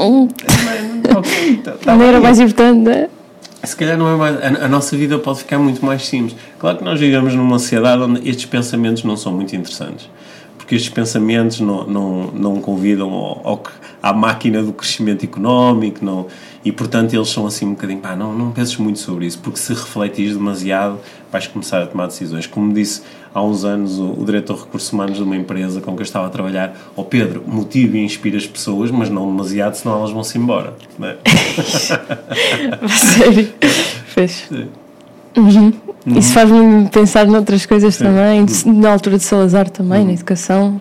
Hum. 0.00 0.28
Não, 1.08 1.22
tá, 1.62 1.72
tá 1.72 1.96
não 1.96 2.04
era 2.04 2.20
mais 2.20 2.38
importante, 2.38 2.78
não 2.84 2.92
é? 2.92 3.08
se 3.68 3.76
calhar 3.76 3.98
não 3.98 4.12
é 4.12 4.16
mais. 4.16 4.36
A, 4.42 4.64
a, 4.64 4.68
nossa 4.68 4.96
vida 4.96 5.18
pode 5.18 5.40
ficar 5.40 5.58
muito 5.58 5.84
mais 5.84 6.06
simples. 6.06 6.36
Claro 6.58 6.78
que 6.78 6.84
nós 6.84 6.98
vivemos 6.98 7.34
numa 7.34 7.58
sociedade 7.58 8.02
onde 8.02 8.28
estes 8.28 8.46
pensamentos 8.46 9.04
não 9.04 9.16
são 9.16 9.32
muito 9.32 9.54
interessantes. 9.54 10.08
Porque 10.56 10.74
estes 10.74 10.90
pensamentos 10.90 11.60
não, 11.60 11.86
não, 11.86 12.26
não 12.32 12.60
convidam 12.60 13.10
ao, 13.10 13.40
ao, 13.44 13.62
à 14.02 14.12
máquina 14.12 14.62
do 14.62 14.72
crescimento 14.72 15.24
económico, 15.24 16.04
não, 16.04 16.26
e 16.64 16.72
portanto 16.72 17.14
eles 17.14 17.28
são 17.28 17.46
assim 17.46 17.66
um 17.66 17.70
bocadinho, 17.70 18.00
pá, 18.00 18.14
não, 18.14 18.36
não 18.36 18.50
penses 18.50 18.76
muito 18.76 18.98
sobre 18.98 19.26
isso, 19.26 19.38
porque 19.38 19.58
se 19.58 19.72
refletires 19.72 20.36
demasiado 20.36 20.98
vais 21.30 21.46
começar 21.46 21.82
a 21.82 21.86
tomar 21.86 22.06
decisões. 22.06 22.46
Como 22.46 22.72
disse 22.72 23.02
há 23.34 23.42
uns 23.42 23.64
anos 23.64 23.98
o, 23.98 24.12
o 24.12 24.24
diretor 24.24 24.56
de 24.56 24.62
recursos 24.62 24.92
humanos 24.92 25.16
de 25.16 25.22
uma 25.22 25.36
empresa 25.36 25.80
com 25.80 25.94
que 25.94 26.00
eu 26.00 26.04
estava 26.04 26.26
a 26.26 26.30
trabalhar, 26.30 26.76
ó 26.96 27.02
oh, 27.02 27.04
Pedro, 27.04 27.42
motiva 27.46 27.96
e 27.96 28.04
inspira 28.04 28.36
as 28.36 28.46
pessoas, 28.46 28.90
mas 28.90 29.10
não 29.10 29.26
demasiado, 29.26 29.74
senão 29.74 29.98
elas 29.98 30.10
vão-se 30.10 30.38
embora. 30.38 30.74
Não 30.98 31.08
é? 31.08 31.16
Sério? 32.88 33.48
Fez. 34.06 34.48
Uhum. 35.36 35.72
Uhum. 36.06 36.18
Isso 36.18 36.32
faz-me 36.32 36.88
pensar 36.88 37.26
noutras 37.26 37.66
coisas 37.66 37.94
Sim. 37.94 38.04
também, 38.04 38.40
uhum. 38.40 38.80
na 38.80 38.90
altura 38.90 39.18
de 39.18 39.24
Salazar 39.24 39.68
também, 39.68 40.04
na 40.04 40.12
educação. 40.12 40.80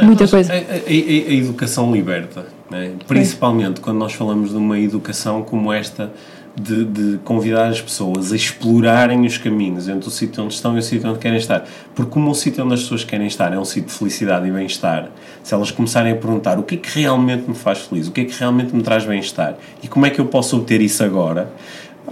Muita 0.00 0.26
coisa. 0.26 0.52
A, 0.52 0.56
a, 0.56 0.58
a, 0.58 1.34
educação 1.34 1.92
liberta, 1.92 2.46
né? 2.70 2.92
principalmente 3.06 3.80
quando 3.80 3.98
nós 3.98 4.14
falamos 4.14 4.50
de 4.50 4.56
uma 4.56 4.78
educação 4.78 5.42
como 5.42 5.72
esta 5.72 6.10
de, 6.54 6.84
de, 6.84 7.18
convidar 7.24 7.68
as 7.68 7.80
pessoas 7.80 8.32
a 8.32 8.36
explorarem 8.36 9.24
os 9.24 9.38
caminhos 9.38 9.88
entre 9.88 10.06
o 10.06 10.10
sítio 10.10 10.44
onde 10.44 10.54
estão 10.54 10.76
e 10.76 10.80
o 10.80 10.82
sítio 10.82 11.08
onde 11.08 11.18
querem 11.18 11.38
estar. 11.38 11.66
Porque 11.94 12.10
como 12.10 12.30
o 12.30 12.34
sítio 12.34 12.64
onde 12.64 12.74
as 12.74 12.82
pessoas 12.82 13.04
querem 13.04 13.26
estar 13.26 13.52
é 13.52 13.58
um 13.58 13.64
sítio 13.64 13.88
de 13.88 13.94
felicidade 13.94 14.46
e 14.46 14.50
bem-estar, 14.50 15.08
se 15.42 15.54
elas 15.54 15.70
começarem 15.70 16.12
a 16.12 16.16
perguntar 16.16 16.58
o 16.58 16.62
que 16.62 16.74
é 16.74 16.78
que 16.78 17.00
realmente 17.00 17.48
me 17.48 17.54
faz 17.54 17.78
feliz, 17.78 18.08
o 18.08 18.12
que 18.12 18.22
é 18.22 18.24
que 18.24 18.38
realmente 18.38 18.74
me 18.74 18.82
traz 18.82 19.04
bem-estar 19.04 19.56
e 19.82 19.88
como 19.88 20.04
é 20.04 20.10
que 20.10 20.20
eu 20.20 20.26
posso 20.26 20.56
obter 20.56 20.80
isso 20.82 21.02
agora, 21.02 21.50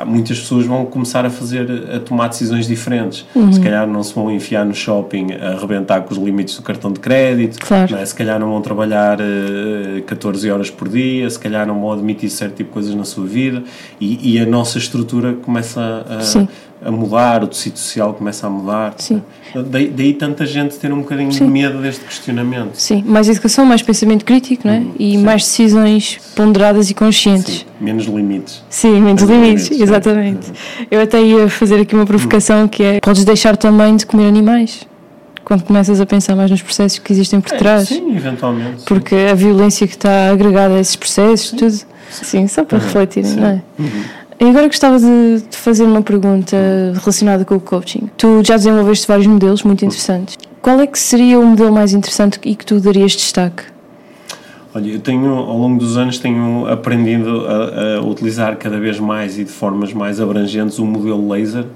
muitas 0.05 0.39
pessoas 0.39 0.67
vão 0.67 0.85
começar 0.87 1.25
a 1.25 1.31
fazer, 1.31 1.69
a 1.95 2.01
tomar 2.01 2.29
decisões 2.29 2.67
diferentes. 2.67 3.27
Uhum. 3.35 3.53
Se 3.53 3.61
calhar 3.61 3.87
não 3.87 4.03
se 4.03 4.15
vão 4.15 4.31
enfiar 4.31 4.65
no 4.65 4.75
shopping 4.75 5.33
a 5.35 5.53
arrebentar 5.53 6.03
com 6.03 6.13
os 6.13 6.19
limites 6.19 6.57
do 6.57 6.63
cartão 6.63 6.93
de 6.93 7.01
crédito, 7.01 7.59
claro. 7.59 7.97
é? 7.97 8.05
se 8.05 8.15
calhar 8.15 8.39
não 8.39 8.51
vão 8.51 8.61
trabalhar 8.61 9.21
uh, 9.21 9.99
eh, 9.99 10.01
14 10.07 10.51
horas 10.51 10.71
por 10.71 10.89
dia, 10.89 11.29
se 11.29 11.39
calhar 11.39 11.67
não 11.67 11.81
vão 11.81 11.93
admitir 11.93 12.31
certo 12.31 12.57
tipo 12.57 12.71
de 12.71 12.75
coisas 12.75 12.95
na 12.95 13.05
sua 13.05 13.27
vida 13.27 13.63
e, 14.01 14.35
e 14.35 14.39
a 14.39 14.47
nossa 14.47 14.79
estrutura 14.79 15.35
começa 15.35 16.07
a, 16.09 16.49
a 16.83 16.91
mudar, 16.91 17.45
o 17.45 17.47
tecido 17.47 17.79
social 17.79 18.15
começa 18.15 18.47
a 18.47 18.51
mudar. 18.51 18.95
Sim. 18.97 19.23
Daí, 19.67 19.89
daí 19.89 20.15
tanta 20.15 20.47
gente 20.47 20.77
ter 20.77 20.93
um 20.93 21.01
bocadinho 21.01 21.33
Sim. 21.33 21.47
de 21.47 21.51
medo 21.51 21.79
deste 21.79 22.05
questionamento. 22.05 22.75
Sim, 22.75 23.05
mais 23.07 23.29
educação, 23.29 23.67
mais 23.67 23.83
pensamento 23.83 24.25
crítico, 24.25 24.67
não 24.67 24.75
é? 24.75 24.79
Hum, 24.79 24.93
e 24.99 25.11
Sim. 25.13 25.19
mais 25.19 25.43
decisões 25.43 26.19
ponderadas 26.35 26.89
e 26.89 26.95
conscientes. 26.95 27.59
Sim. 27.59 27.67
Menos 27.81 28.07
limites. 28.07 28.63
Sim, 28.71 29.01
menos, 29.01 29.23
menos 29.23 29.23
limites, 29.23 29.65
limites, 29.67 29.81
exatamente. 29.81 30.53
Eu 30.91 31.03
até 31.03 31.21
ia 31.21 31.49
fazer 31.49 31.81
aqui 31.81 31.95
uma 31.95 32.07
provocação 32.07 32.65
hum. 32.65 32.69
que 32.69 32.83
é: 32.83 33.01
podes 33.01 33.25
deixar 33.25 33.57
também 33.57 33.97
de 33.97 34.07
comer 34.07 34.29
animais 34.29 34.89
quando 35.45 35.65
começas 35.65 36.01
a 36.01 36.07
pensar 36.07 36.37
mais 36.37 36.51
nos 36.51 36.63
processos 36.63 37.01
que 37.01 37.13
existem 37.13 37.41
por 37.41 37.53
é, 37.53 37.57
trás. 37.57 37.89
Sim, 37.89 38.17
eventualmente. 38.17 38.85
Porque 38.85 39.17
a 39.17 39.35
violência 39.35 39.87
que 39.87 39.95
está 39.95 40.31
agregada 40.31 40.75
a 40.75 40.81
esses 40.81 40.97
processos, 40.97 41.51
tudo. 41.51 41.91
Sim, 42.11 42.47
só 42.47 42.65
para 42.65 42.79
uhum. 42.79 42.85
refletir, 42.85 43.25
não 43.37 43.47
é? 43.47 43.63
Uhum. 43.79 44.05
E 44.41 44.45
agora 44.49 44.69
gostava 44.69 44.99
de, 44.99 45.43
de 45.51 45.57
fazer 45.59 45.85
uma 45.85 46.01
pergunta 46.01 46.57
relacionada 46.95 47.45
com 47.45 47.57
o 47.57 47.61
coaching. 47.61 48.09
Tu 48.17 48.43
já 48.43 48.57
desenvolveste 48.57 49.07
vários 49.07 49.27
modelos 49.27 49.63
muito 49.63 49.85
interessantes. 49.85 50.39
Qual 50.63 50.81
é 50.81 50.87
que 50.87 50.99
seria 50.99 51.39
o 51.39 51.45
modelo 51.45 51.71
mais 51.71 51.93
interessante 51.93 52.41
e 52.43 52.57
que 52.57 52.65
tu 52.65 52.81
darias 52.81 53.13
destaque? 53.13 53.65
Olha, 54.75 54.93
eu 54.93 54.99
tenho, 54.99 55.31
ao 55.31 55.59
longo 55.59 55.79
dos 55.79 55.99
anos, 55.99 56.19
tenho 56.19 56.67
aprendido 56.67 57.47
a, 57.47 57.99
a 57.99 58.01
utilizar 58.01 58.57
cada 58.57 58.81
vez 58.81 58.99
mais 58.99 59.39
e 59.39 59.45
de 59.45 59.51
formas 59.51 59.93
mais 59.93 60.19
abrangentes 60.19 60.79
o 60.79 60.87
modelo 60.87 61.29
laser, 61.29 61.67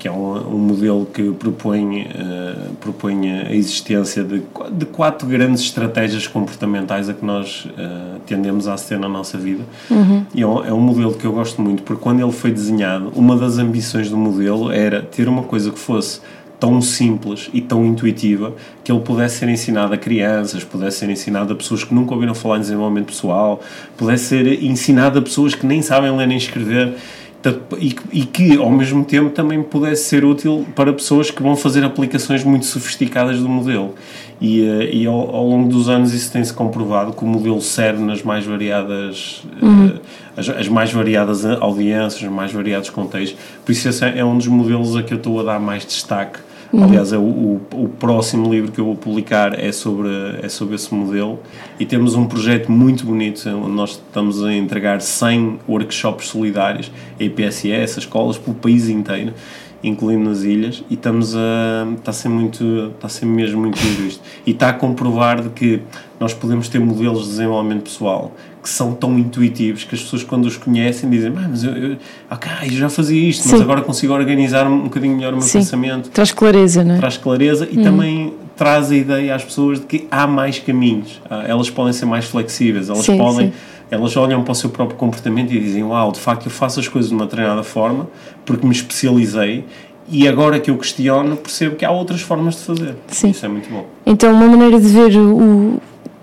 que 0.00 0.08
é 0.08 0.10
um, 0.10 0.54
um 0.54 0.58
modelo 0.58 1.06
que 1.12 1.30
propõe, 1.30 2.04
uh, 2.04 2.74
propõe 2.80 3.30
a 3.30 3.54
existência 3.54 4.24
de, 4.24 4.42
de 4.72 4.86
quatro 4.86 5.28
grandes 5.28 5.60
estratégias 5.60 6.26
comportamentais 6.26 7.10
a 7.10 7.14
que 7.14 7.24
nós 7.24 7.66
uh, 7.66 8.18
tendemos 8.26 8.66
a 8.66 8.74
aceder 8.74 8.98
na 8.98 9.10
nossa 9.10 9.36
vida. 9.36 9.62
Uhum. 9.90 10.24
E 10.34 10.40
é 10.40 10.46
um, 10.46 10.64
é 10.64 10.72
um, 10.72 10.80
modelo 10.80 11.12
que 11.12 11.26
eu 11.26 11.32
gosto 11.32 11.60
muito, 11.60 11.82
porque 11.82 12.02
quando 12.02 12.20
ele 12.20 12.32
foi 12.32 12.50
desenhado, 12.50 13.12
uma 13.14 13.36
das 13.36 13.58
ambições 13.58 14.08
do 14.08 14.16
modelo 14.16 14.72
era 14.72 15.02
ter 15.02 15.28
uma 15.28 15.42
coisa 15.42 15.70
que 15.70 15.78
fosse 15.78 16.20
tão 16.58 16.80
simples 16.80 17.50
e 17.52 17.60
tão 17.60 17.84
intuitiva 17.84 18.54
que 18.82 18.90
ele 18.90 19.00
pudesse 19.00 19.38
ser 19.38 19.50
ensinado 19.50 19.92
a 19.92 19.98
crianças, 19.98 20.64
pudesse 20.64 20.98
ser 20.98 21.10
ensinado 21.10 21.52
a 21.52 21.56
pessoas 21.56 21.84
que 21.84 21.92
nunca 21.92 22.14
ouviram 22.14 22.34
falar 22.34 22.56
em 22.56 22.60
desenvolvimento 22.60 23.06
pessoal, 23.06 23.60
pudesse 23.98 24.24
ser 24.24 24.62
ensinado 24.64 25.18
a 25.18 25.22
pessoas 25.22 25.54
que 25.54 25.66
nem 25.66 25.82
sabem 25.82 26.14
ler 26.16 26.26
nem 26.26 26.38
escrever 26.38 26.94
e, 27.78 27.96
e, 28.12 28.24
que 28.26 28.58
ao 28.58 28.70
mesmo 28.70 29.02
tempo 29.04 29.30
também 29.30 29.62
pudesse 29.62 30.04
ser 30.04 30.24
útil 30.24 30.66
para 30.76 30.92
pessoas 30.92 31.30
que 31.30 31.42
vão 31.42 31.56
fazer 31.56 31.82
aplicações 31.82 32.44
muito 32.44 32.66
sofisticadas 32.66 33.38
do 33.38 33.48
modelo. 33.48 33.94
E, 34.40 34.62
eh, 34.62 34.90
e 34.94 35.06
ao, 35.06 35.34
ao, 35.34 35.46
longo 35.46 35.68
dos 35.68 35.88
anos 35.88 36.12
isso 36.12 36.30
tem-se 36.32 36.52
comprovado 36.52 37.12
que 37.12 37.24
o 37.24 37.26
modelo 37.26 37.60
serve 37.60 38.02
nas 38.02 38.22
mais 38.22 38.44
variadas 38.44 39.42
uhum. 39.60 39.86
uh, 39.86 40.00
as, 40.36 40.48
as, 40.48 40.68
mais 40.68 40.92
variadas 40.92 41.44
audiências, 41.44 42.22
os 42.22 42.28
mais 42.28 42.52
variados 42.52 42.90
contextos. 42.90 43.38
Por 43.64 43.72
isso 43.72 43.88
esse 43.88 44.04
é, 44.04 44.18
é 44.18 44.24
um 44.24 44.36
dos 44.36 44.46
modelos 44.46 44.94
a 44.96 45.02
que 45.02 45.12
eu 45.12 45.18
estou 45.18 45.40
a 45.40 45.42
dar 45.42 45.60
mais 45.60 45.84
destaque 45.84 46.40
Uhum. 46.72 46.84
Aliás, 46.84 47.12
é 47.12 47.18
o, 47.18 47.22
o, 47.22 47.60
o, 47.72 47.88
próximo 47.88 48.52
livro 48.52 48.70
que 48.70 48.80
eu 48.80 48.84
vou 48.84 48.94
publicar 48.94 49.58
é 49.58 49.72
sobre, 49.72 50.08
é 50.40 50.48
sobre 50.48 50.76
esse 50.76 50.94
modelo 50.94 51.40
e 51.80 51.84
temos 51.84 52.14
um 52.14 52.26
projeto 52.26 52.70
muito 52.70 53.04
bonito 53.04 53.48
onde 53.48 53.72
nós 53.72 53.90
estamos 53.90 54.44
a 54.44 54.54
entregar 54.54 55.00
100 55.00 55.60
workshops 55.68 56.28
solidários 56.28 56.92
a 57.18 57.24
IPSS, 57.24 57.98
as 57.98 57.98
escolas, 57.98 58.38
pelo 58.38 58.54
país 58.54 58.88
inteiro 58.88 59.34
incluindo 59.82 60.28
nas 60.28 60.42
ilhas, 60.42 60.84
e 60.90 60.94
estamos 60.94 61.34
a. 61.34 61.86
está 61.96 62.10
a 62.10 62.14
ser 62.14 62.28
muito. 62.28 62.92
está 62.94 63.06
a 63.06 63.10
ser 63.10 63.26
mesmo 63.26 63.60
muito 63.60 63.78
lindo 63.82 64.06
isto. 64.06 64.22
E 64.46 64.50
está 64.50 64.68
a 64.68 64.72
comprovar 64.72 65.42
de 65.42 65.48
que 65.50 65.80
nós 66.18 66.34
podemos 66.34 66.68
ter 66.68 66.78
modelos 66.78 67.24
de 67.24 67.30
desenvolvimento 67.30 67.84
pessoal 67.84 68.32
que 68.62 68.68
são 68.68 68.92
tão 68.92 69.18
intuitivos 69.18 69.84
que 69.84 69.94
as 69.94 70.02
pessoas, 70.02 70.22
quando 70.22 70.44
os 70.44 70.56
conhecem, 70.56 71.08
dizem: 71.08 71.32
ah, 71.36 71.48
Mas 71.48 71.64
eu, 71.64 71.72
eu, 71.72 71.96
ok, 72.30 72.50
eu 72.64 72.70
já 72.70 72.88
fazia 72.88 73.28
isto, 73.28 73.42
Sim. 73.42 73.52
mas 73.52 73.60
agora 73.62 73.80
consigo 73.80 74.12
organizar 74.12 74.66
um 74.66 74.84
bocadinho 74.84 75.16
melhor 75.16 75.32
o 75.32 75.36
meu 75.36 75.42
Sim. 75.42 75.58
pensamento. 75.58 76.10
Traz 76.10 76.32
clareza, 76.32 76.84
não 76.84 76.94
é? 76.94 76.98
Traz 76.98 77.16
clareza 77.16 77.68
e 77.70 77.78
hum. 77.78 77.82
também 77.82 78.34
traz 78.56 78.90
a 78.90 78.96
ideia 78.96 79.34
às 79.34 79.42
pessoas 79.42 79.80
de 79.80 79.86
que 79.86 80.06
há 80.10 80.26
mais 80.26 80.58
caminhos, 80.58 81.20
ah, 81.30 81.44
elas 81.46 81.70
podem 81.70 81.92
ser 81.92 82.04
mais 82.04 82.26
flexíveis, 82.26 82.88
elas 82.88 83.04
sim, 83.04 83.16
podem. 83.16 83.48
Sim. 83.48 83.52
Elas 83.90 84.16
olham 84.16 84.44
para 84.44 84.52
o 84.52 84.54
seu 84.54 84.70
próprio 84.70 84.96
comportamento 84.96 85.52
e 85.52 85.58
dizem: 85.58 85.82
Uau, 85.82 86.12
de 86.12 86.20
facto 86.20 86.46
eu 86.46 86.50
faço 86.50 86.78
as 86.78 86.86
coisas 86.86 87.08
de 87.08 87.16
uma 87.16 87.24
determinada 87.24 87.62
forma 87.62 88.08
porque 88.44 88.64
me 88.64 88.72
especializei 88.72 89.64
e 90.10 90.26
agora 90.26 90.58
que 90.58 90.70
eu 90.70 90.76
questiono, 90.76 91.36
percebo 91.36 91.76
que 91.76 91.84
há 91.84 91.90
outras 91.90 92.20
formas 92.20 92.56
de 92.56 92.62
fazer. 92.62 92.96
Sim. 93.06 93.30
Isso 93.30 93.46
é 93.46 93.48
muito 93.48 93.70
bom. 93.70 93.86
Então, 94.04 94.32
uma 94.32 94.48
maneira 94.48 94.80
de 94.80 94.88
ver 94.88 95.16
o, 95.16 95.80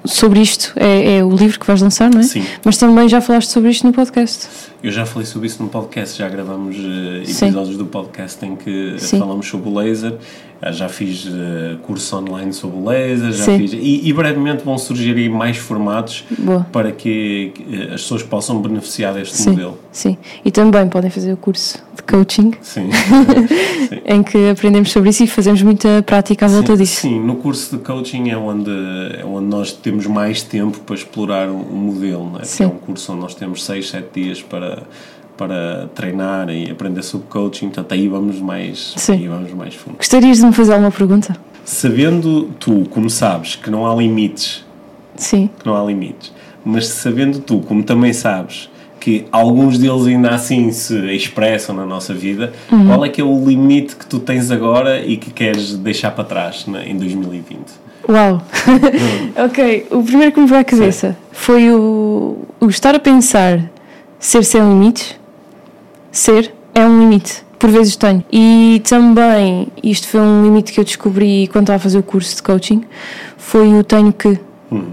sobre 0.08 0.42
isto 0.42 0.74
é, 0.76 1.18
é, 1.18 1.24
o 1.24 1.30
livro 1.36 1.60
que 1.60 1.68
vais 1.68 1.82
lançar, 1.82 2.10
não 2.10 2.22
é? 2.22 2.24
Sim. 2.24 2.44
Mas 2.64 2.78
também 2.78 3.08
já 3.08 3.22
falaste 3.22 3.50
sobre 3.50 3.70
isto 3.70 3.86
no 3.86 3.94
podcast. 3.94 4.48
Eu 4.82 4.92
já 4.92 5.06
falei 5.06 5.26
sobre 5.26 5.48
isso 5.48 5.62
no 5.62 5.70
podcast, 5.70 6.18
já 6.18 6.30
gravamos 6.30 6.78
uh, 6.78 7.24
episódios 7.24 7.70
Sim. 7.70 7.78
do 7.78 7.86
podcast 7.86 8.46
em 8.46 8.56
que 8.56 8.96
Sim. 9.00 9.20
falamos 9.20 9.48
sobre 9.48 9.70
o 9.70 9.74
laser 9.74 10.18
já 10.72 10.90
fiz 10.90 11.26
uh, 11.26 11.78
curso 11.84 12.18
online 12.18 12.52
sobre 12.54 12.78
o 12.78 12.86
laser, 12.86 13.32
já 13.32 13.44
Sim. 13.44 13.60
fiz. 13.60 13.74
E, 13.74 14.08
e, 14.08 14.14
brevemente 14.14 14.64
vão 14.64 14.78
surgir 14.78 15.16
aí 15.16 15.30
mais 15.30 15.58
formatos 15.58 16.24
Boa. 16.38 16.66
para 16.72 16.92
que, 16.92 17.52
que, 17.54 17.82
as 17.94 18.02
pessoas 18.02 18.24
possam 18.24 18.62
beneficiar 18.62 19.14
deste 19.14 19.38
Sim. 19.38 19.52
modelo. 19.52 19.80
Sim, 19.92 20.18
e 20.44 20.52
também 20.52 20.88
podem 20.88 21.10
fazer 21.10 21.34
o 21.34 21.38
curso 21.38 21.84
de 21.96 22.04
coaching, 22.04 22.54
Sim. 22.62 22.90
em 24.06 24.24
que 24.24 24.50
aprendemos 24.50 24.92
sobre 24.92 25.10
isso 25.10 25.24
e 25.24 25.28
fazemos 25.28 25.62
muita 25.62 26.02
prática 26.04 26.46
à 26.46 26.50
volta 26.50 26.76
sim, 26.76 26.84
disso. 26.84 27.02
Sim, 27.02 27.20
no 27.20 27.36
curso 27.36 27.78
de 27.78 27.84
coaching 27.84 28.30
é 28.30 28.38
onde, 28.38 28.72
é 29.20 29.26
onde 29.26 29.48
nós 29.48 29.72
temos 29.72 30.08
mais 30.08 30.42
tempo 30.42 30.80
para 30.80 30.96
explorar 30.96 31.50
o, 31.50 31.56
o 31.56 31.76
modelo, 31.76 32.30
não 32.32 32.40
é? 32.40 32.44
Sim. 32.44 32.64
é 32.64 32.68
um 32.68 32.78
curso 32.78 33.12
onde 33.12 33.22
nós 33.22 33.36
temos 33.36 33.64
6, 33.64 33.90
7 33.90 34.08
dias 34.14 34.42
para 34.42 34.84
para 35.38 35.88
treinar 35.94 36.50
e 36.50 36.72
aprender 36.72 37.04
sobre 37.04 37.28
coaching, 37.28 37.68
portanto 37.68 37.94
aí 37.94 38.08
vamos 38.08 38.40
mais, 38.40 38.94
Sim. 38.98 39.14
aí 39.14 39.28
vamos 39.28 39.54
mais 39.54 39.76
fundo. 39.76 39.98
Gostarias 39.98 40.38
de 40.38 40.46
me 40.46 40.54
fazer 40.54 40.74
alguma 40.74 40.92
pergunta? 40.92 41.38
Sabendo 41.64 42.50
tu, 42.60 42.86
como 42.90 43.10
sabes, 43.10 43.56
que 43.56 43.70
não 43.70 43.86
há 43.86 43.96
limites, 43.96 44.66
Sim. 45.16 45.50
que 45.60 45.66
não 45.66 45.76
há 45.76 45.86
limites, 45.86 46.34
mas 46.66 46.88
sabendo 46.88 47.40
tu, 47.40 47.60
como 47.60 47.84
também 47.84 48.14
sabes, 48.14 48.70
que 49.00 49.26
alguns 49.32 49.78
deles 49.78 50.08
ainda 50.08 50.32
assim 50.32 50.72
se 50.72 50.98
expressam 51.16 51.76
na 51.76 51.86
nossa 51.86 52.14
vida, 52.14 52.52
uhum. 52.72 52.88
qual 52.88 53.06
é 53.06 53.10
que 53.10 53.22
é 53.22 53.24
o 53.24 53.46
limite 53.46 53.96
que 53.96 54.06
tu 54.06 54.20
tens 54.20 54.50
agora 54.52 55.06
e 55.06 55.18
que 55.18 55.32
queres 55.32 55.76
deixar 55.76 56.12
para 56.12 56.24
trás 56.24 56.66
em 56.86 56.98
2020? 56.98 57.88
Uau! 58.10 58.42
ok, 59.46 59.88
o 59.92 60.04
primeiro 60.04 60.32
que 60.32 60.40
me 60.40 60.48
veio 60.48 60.62
à 60.62 60.64
cabeça 60.64 61.10
Sim. 61.10 61.16
foi 61.32 61.72
o, 61.72 62.38
o 62.60 62.68
estar 62.68 62.96
a 62.96 63.00
pensar 63.00 63.70
ser 64.20 64.44
sem 64.44 64.62
limites 64.62 65.16
ser 66.18 66.54
é 66.74 66.86
um 66.86 67.00
limite. 67.00 67.46
Por 67.60 67.70
vezes 67.72 67.96
tenho. 67.96 68.24
E 68.32 68.82
também, 68.88 69.68
isto 69.84 70.08
foi 70.08 70.20
um 70.20 70.44
limite 70.44 70.72
que 70.72 70.80
eu 70.80 70.84
descobri 70.84 71.48
quando 71.52 71.64
estava 71.64 71.78
a 71.78 71.80
fazer 71.80 71.98
o 71.98 72.04
curso 72.04 72.36
de 72.36 72.44
coaching, 72.44 72.84
foi 73.38 73.74
o 73.74 73.84
tenho 73.84 74.14
que. 74.14 74.38
Uhum. 74.70 74.84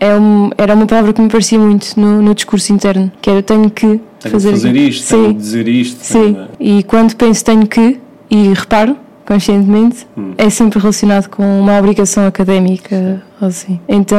é 0.00 0.14
um, 0.18 0.50
era 0.56 0.74
uma 0.74 0.86
palavra 0.86 1.12
que 1.12 1.20
me 1.20 1.28
parecia 1.28 1.58
muito 1.58 1.98
no, 2.00 2.22
no 2.22 2.34
discurso 2.34 2.72
interno, 2.72 3.12
que 3.20 3.28
era 3.30 3.42
tenho 3.42 3.70
que 3.70 3.86
Tenho 3.86 4.00
fazer, 4.32 4.50
fazer 4.52 4.74
isto, 4.76 5.04
Sim. 5.06 5.16
tenho 5.22 5.28
que 5.34 5.40
dizer 5.40 5.68
isto. 5.68 5.98
Sim, 6.02 6.34
tenho- 6.34 6.48
e 6.58 6.82
quando 6.84 7.14
penso 7.14 7.44
tenho 7.44 7.66
que, 7.66 8.00
e 8.30 8.48
reparo 8.54 8.96
conscientemente, 9.34 10.06
Hum. 10.18 10.32
é 10.36 10.50
sempre 10.50 10.80
relacionado 10.80 11.28
com 11.28 11.42
uma 11.60 11.78
obrigação 11.78 12.26
académica 12.26 13.22
ou 13.40 13.46
assim. 13.46 13.78
Então 13.88 14.18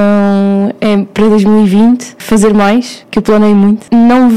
é 0.80 0.98
para 1.14 1.28
2020 1.28 2.16
fazer 2.18 2.54
mais, 2.54 3.06
que 3.12 3.20
eu 3.20 3.24
planei 3.24 3.54
muito, 3.54 3.88
não 3.94 4.30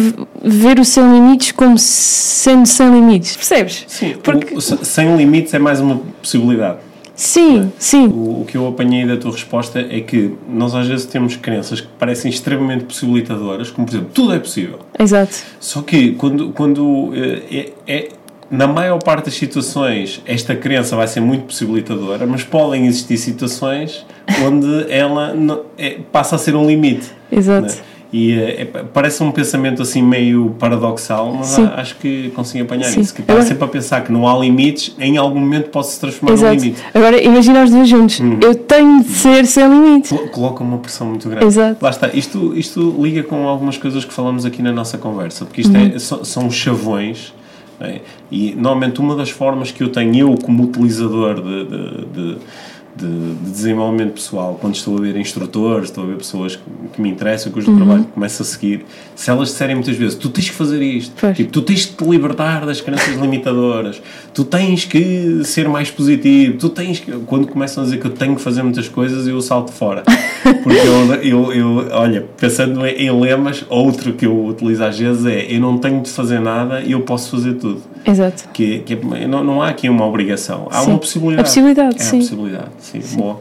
ver 0.42 0.80
o 0.80 0.84
sem 0.84 1.04
limites 1.12 1.52
como 1.52 1.78
sendo 1.78 2.66
sem 2.66 2.90
limites, 2.90 3.36
percebes? 3.36 3.84
Sim, 3.86 4.14
Porque- 4.20 4.52
o- 4.54 4.58
o 4.58 4.60
se- 4.60 4.84
sem 4.84 5.16
limites 5.16 5.54
é 5.54 5.60
mais 5.60 5.80
uma 5.80 6.00
possibilidade. 6.20 6.78
Sim, 7.16 7.70
sim, 7.78 8.08
O, 8.08 8.40
o 8.40 8.44
que 8.44 8.56
eu 8.56 8.66
apanhei 8.66 9.06
da 9.06 9.16
tua 9.16 9.30
resposta 9.30 9.78
é 9.78 10.00
que 10.00 10.32
nós 10.48 10.74
às 10.74 10.88
vezes 10.88 11.06
temos 11.06 11.36
crenças 11.36 11.80
que 11.80 11.86
parecem 11.96 12.28
extremamente 12.28 12.82
possibilitadoras, 12.86 13.70
como 13.70 13.86
por 13.86 13.92
exemplo, 13.94 14.10
tudo 14.12 14.34
é 14.34 14.38
possível. 14.40 14.80
exato, 14.98 15.36
Só 15.60 15.80
que 15.82 16.10
quando, 16.14 16.48
quando 16.50 17.12
eh, 17.14 17.42
é, 17.86 17.94
é- 17.96 18.08
na 18.56 18.66
maior 18.66 18.98
parte 19.02 19.26
das 19.26 19.34
situações 19.34 20.20
esta 20.26 20.54
crença 20.54 20.96
vai 20.96 21.06
ser 21.06 21.20
muito 21.20 21.44
possibilitadora, 21.44 22.26
mas 22.26 22.42
podem 22.44 22.86
existir 22.86 23.16
situações 23.18 24.04
onde 24.44 24.86
ela 24.90 25.34
não- 25.34 25.60
é- 25.76 25.98
passa 26.12 26.36
a 26.36 26.38
ser 26.38 26.54
um 26.56 26.66
limite. 26.66 27.06
exato. 27.30 27.66
né? 27.68 27.74
E 28.16 28.32
eh, 28.32 28.60
é- 28.62 28.64
parece 28.92 29.20
um 29.24 29.32
pensamento 29.32 29.82
assim 29.82 30.00
meio 30.00 30.54
paradoxal, 30.56 31.34
mas 31.34 31.48
Sim. 31.48 31.68
acho 31.74 31.96
que 31.96 32.30
consigo 32.30 32.62
apanhar 32.62 32.84
Sim. 32.84 33.00
isso. 33.00 33.12
Que 33.12 33.22
está 33.22 33.42
sempre 33.42 33.64
a 33.64 33.66
pensar 33.66 34.04
que 34.04 34.12
não 34.12 34.28
há 34.28 34.38
limites, 34.38 34.94
em 35.00 35.16
algum 35.16 35.40
momento 35.40 35.70
pode 35.70 35.88
se 35.88 35.98
transformar 35.98 36.30
num 36.36 36.38
Exato. 36.38 36.54
limite. 36.54 36.82
Agora 36.94 37.20
imagina 37.20 37.64
os 37.64 37.70
dois 37.72 37.88
juntos. 37.88 38.20
Uhum. 38.20 38.38
Eu 38.40 38.54
tenho 38.54 39.02
de 39.02 39.08
ser 39.10 39.44
sem 39.46 39.66
limites. 39.68 40.10
Colo- 40.12 40.28
Coloca 40.28 40.62
uma 40.62 40.78
pressão 40.78 41.08
muito 41.08 41.28
grande. 41.28 41.44
Exato. 41.46 41.78
Lá 41.82 41.90
está. 41.90 42.08
Isto, 42.14 42.52
isto 42.56 42.94
liga 43.00 43.24
com 43.24 43.48
algumas 43.48 43.76
coisas 43.78 44.04
que 44.04 44.12
falamos 44.14 44.44
aqui 44.44 44.62
na 44.62 44.70
nossa 44.70 44.96
conversa, 44.96 45.44
porque 45.44 45.62
isto 45.62 45.76
Uhum. 45.76 45.92
é, 45.96 45.98
são, 45.98 46.24
são 46.24 46.48
chavões. 46.52 47.34
Não 47.80 47.86
é? 47.86 48.00
E 48.30 48.54
normalmente 48.54 49.00
uma 49.00 49.14
das 49.16 49.30
formas 49.30 49.70
que 49.70 49.82
eu 49.82 49.90
tenho, 49.90 50.16
eu 50.16 50.34
como 50.36 50.64
utilizador 50.64 51.34
de, 51.42 51.64
de, 51.64 52.04
de- 52.06 52.36
de- 52.96 53.34
de 53.34 53.50
desenvolvimento 53.50 54.12
pessoal, 54.14 54.56
quando 54.60 54.74
estou 54.76 54.96
a 54.96 55.00
ver 55.00 55.16
instrutores, 55.16 55.88
estou 55.88 56.04
a 56.04 56.06
ver 56.06 56.16
pessoas 56.16 56.56
que, 56.56 56.62
que 56.94 57.00
me 57.02 57.08
interessam, 57.10 57.50
cujo 57.52 57.70
Uhum. 57.70 57.76
trabalho 57.76 58.04
começo 58.04 58.42
a 58.42 58.44
seguir, 58.44 58.84
se 59.16 59.30
elas 59.30 59.48
disserem 59.48 59.74
muitas 59.74 59.96
vezes, 59.96 60.14
tu 60.14 60.28
tens 60.28 60.48
que 60.50 60.54
fazer 60.54 60.80
isto, 60.82 61.12
Pois. 61.20 61.36
tipo, 61.36 61.50
tu 61.50 61.62
tens 61.62 61.80
de 61.80 61.92
te 61.92 62.04
libertar 62.04 62.64
das 62.66 62.80
crenças 62.80 63.14
limitadoras, 63.16 64.00
tu 64.32 64.44
tens 64.44 64.84
que 64.84 65.42
ser 65.44 65.68
mais 65.68 65.90
positivo, 65.90 66.56
tu 66.58 66.68
tens 66.68 67.00
que. 67.00 67.10
Quando 67.26 67.46
começam 67.48 67.82
a 67.82 67.86
dizer 67.86 67.98
que 68.00 68.06
eu 68.06 68.10
tenho 68.12 68.36
que 68.36 68.40
fazer 68.42 68.62
muitas 68.62 68.88
coisas, 68.88 69.26
eu 69.26 69.40
salto 69.40 69.72
fora. 69.72 70.02
Porque 70.62 70.78
eu, 70.78 71.14
eu, 71.22 71.52
eu 71.52 71.88
olha, 71.92 72.26
pensando 72.38 72.84
em, 72.86 73.06
em 73.06 73.20
lemas, 73.20 73.64
outro 73.68 74.12
que 74.12 74.26
eu 74.26 74.46
utilizo 74.46 74.84
às 74.84 74.98
vezes 74.98 75.24
é 75.26 75.46
eu 75.50 75.60
não 75.60 75.78
tenho 75.78 76.00
de 76.02 76.10
fazer 76.10 76.38
nada 76.38 76.80
e 76.80 76.92
eu 76.92 77.00
posso 77.00 77.30
fazer 77.30 77.54
tudo. 77.54 77.82
Exato. 78.06 78.48
Que, 78.52 78.80
que 78.80 78.92
é- 79.14 79.26
não, 79.26 79.42
não 79.42 79.62
há 79.62 79.68
aqui 79.70 79.88
uma 79.88 80.06
obrigação, 80.06 80.68
há 80.70 80.80
Sim. 80.82 80.90
uma 80.90 80.98
possibilidade. 80.98 81.40
A 81.40 81.44
possibilidade, 81.44 81.96
é 81.96 82.02
sim. 82.02 82.16
a 82.16 82.20
possibilidade, 82.20 82.68
sim. 83.00 83.16
Boa. 83.16 83.40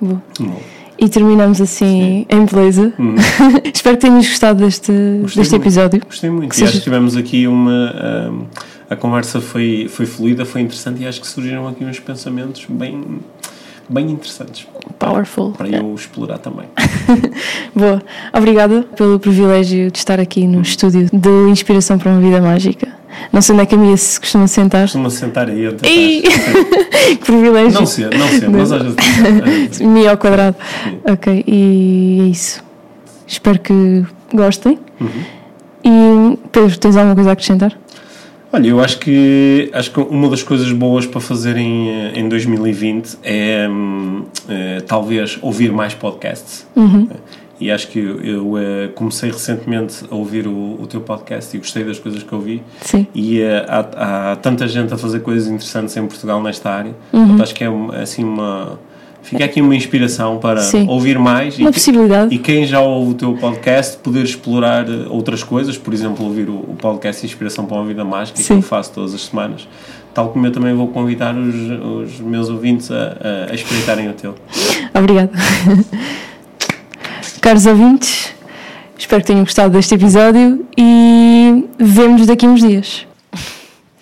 Boa. 0.00 0.22
Boa. 0.38 0.56
E 0.98 1.08
terminamos 1.10 1.60
assim 1.60 2.24
em 2.28 2.44
beleza. 2.46 2.92
Espero 3.72 3.96
que 3.98 4.06
tenhas 4.06 4.26
gostado 4.26 4.64
deste, 4.64 4.90
Uhum. 4.90 5.22
Gostei 5.22 5.42
deste 5.42 5.50
muito. 5.52 5.62
episódio. 5.64 6.02
Gostei 6.06 6.30
muito. 6.30 6.54
Que 6.54 6.60
E 6.60 6.64
acho 6.64 6.72
seja- 6.72 6.78
que 6.78 6.84
tivemos 6.84 7.16
aqui 7.16 7.46
uma. 7.46 7.90
ahm, 7.90 8.44
a 8.88 8.96
conversa 8.96 9.40
foi, 9.40 9.88
foi 9.90 10.06
fluida, 10.06 10.44
foi 10.46 10.60
interessante 10.62 11.02
e 11.02 11.06
acho 11.06 11.20
que 11.20 11.26
surgiram 11.26 11.66
aqui 11.68 11.84
uns 11.84 11.98
pensamentos 12.00 12.64
bem, 12.68 13.20
bem 13.88 14.10
interessantes 14.10 14.66
Powerful. 14.98 15.52
para 15.52 15.68
eu 15.68 15.94
explorar 15.94 16.38
também. 16.38 16.66
Boa. 17.74 18.02
Obrigada 18.32 18.82
pelo 18.96 19.18
privilégio 19.18 19.90
de 19.90 19.98
estar 19.98 20.18
aqui 20.18 20.46
no 20.46 20.62
estúdio 20.62 21.08
de 21.12 21.50
Inspiração 21.50 21.98
para 21.98 22.12
uma 22.12 22.20
Vida 22.20 22.40
Mágica. 22.40 22.88
Não 23.32 23.40
sei 23.42 23.54
onde 23.54 23.62
é 23.62 23.66
que 23.66 23.74
a 23.74 23.78
Mia 23.78 23.96
se 23.96 24.20
costuma 24.20 24.46
sentar. 24.46 24.82
Costumo 24.82 25.10
sentar 25.10 25.48
aí 25.48 25.66
até 25.66 25.88
Ei! 25.88 26.22
trás. 26.22 27.16
que 27.18 27.24
privilégio. 27.24 27.80
Não 27.80 27.86
sei, 27.86 28.04
não 28.04 28.28
sei, 28.28 28.48
mas 28.48 28.72
às 28.72 28.82
vezes. 28.82 29.80
Mia 29.80 30.10
ao 30.10 30.18
quadrado. 30.18 30.56
Ok, 31.04 31.44
e 31.46 32.20
é 32.22 32.24
isso. 32.28 32.62
Espero 33.26 33.58
que 33.58 34.04
gostem. 34.32 34.78
Uhum. 35.00 35.36
E 35.84 36.38
Pedro, 36.50 36.78
tens 36.78 36.96
alguma 36.96 37.14
coisa 37.14 37.30
a 37.30 37.32
acrescentar? 37.32 37.76
Olha, 38.52 38.68
eu 38.68 38.80
acho 38.80 38.98
que, 38.98 39.70
acho 39.72 39.90
que 39.90 40.00
uma 40.00 40.28
das 40.28 40.42
coisas 40.42 40.70
boas 40.72 41.06
para 41.06 41.20
fazer 41.20 41.56
em, 41.56 41.88
eh, 41.88 42.12
em 42.14 42.28
2020 42.28 43.18
é, 43.22 43.68
eh, 44.48 44.80
talvez 44.86 45.38
ouvir 45.42 45.72
mais 45.72 45.94
podcasts. 45.94 46.66
E 47.58 47.70
acho 47.70 47.88
que 47.88 47.98
eu, 47.98 48.20
eu, 48.20 48.58
eh, 48.58 48.88
comecei 48.94 49.30
recentemente 49.30 50.04
a 50.10 50.14
ouvir 50.14 50.46
o, 50.46 50.78
o 50.80 50.86
teu 50.86 51.00
podcast 51.00 51.56
e 51.56 51.58
gostei 51.58 51.84
das 51.84 51.98
coisas 51.98 52.22
que 52.22 52.34
ouvi. 52.34 52.62
Sim. 52.82 53.06
E 53.14 53.42
há, 53.42 54.32
há 54.32 54.36
tanta 54.36 54.68
gente 54.68 54.92
a 54.92 54.98
fazer 54.98 55.20
coisas 55.20 55.48
interessantes 55.48 55.96
em 55.96 56.06
Portugal 56.06 56.42
nesta 56.42 56.70
área. 56.70 56.94
Uhum. 57.12 57.20
Portanto, 57.20 57.42
acho 57.42 57.54
que 57.54 57.64
é 57.64 57.68
assim 58.00 58.24
uma. 58.24 58.78
Fica 59.26 59.44
aqui 59.44 59.60
uma 59.60 59.74
inspiração 59.74 60.38
para 60.38 60.60
Sim. 60.60 60.86
ouvir 60.88 61.18
mais 61.18 61.58
Uma 61.58 61.68
e, 61.68 61.72
que- 61.72 61.78
possibilidade. 61.80 62.34
e 62.34 62.38
quem 62.38 62.64
já 62.64 62.80
ouve 62.80 63.10
o 63.10 63.14
teu 63.14 63.34
podcast 63.34 63.98
poder 63.98 64.22
explorar 64.22 64.88
eh, 64.88 65.06
outras 65.10 65.42
coisas, 65.42 65.76
por 65.76 65.92
exemplo, 65.92 66.24
ouvir 66.24 66.48
o, 66.48 66.54
o 66.54 66.76
podcast 66.80 67.26
Inspiração 67.26 67.66
para 67.66 67.76
uma 67.76 67.84
Vida 67.86 68.04
Mágica, 68.04 68.38
que 68.38 68.44
Sim. 68.44 68.56
eu 68.56 68.62
faço 68.62 68.92
todas 68.92 69.12
as 69.14 69.22
semanas. 69.22 69.66
Tal 70.14 70.28
como 70.30 70.46
eu 70.46 70.52
também 70.52 70.72
vou 70.74 70.88
convidar 70.88 71.36
os, 71.36 71.54
os 72.14 72.20
meus 72.20 72.48
ouvintes 72.48 72.90
a, 72.90 73.16
a, 73.48 73.52
a 73.52 73.54
espreitarem 73.54 74.08
o 74.08 74.12
teu. 74.14 74.34
Obrigada. 74.94 75.30
Caros 77.42 77.66
ouvintes, 77.66 78.32
espero 78.98 79.20
que 79.22 79.26
tenham 79.26 79.42
gostado 79.44 79.70
deste 79.70 79.94
episódio 79.94 80.64
e 80.78 81.64
vemo-nos 81.78 82.26
daqui 82.26 82.46
a 82.46 82.48
uns 82.48 82.60
dias. 82.60 83.06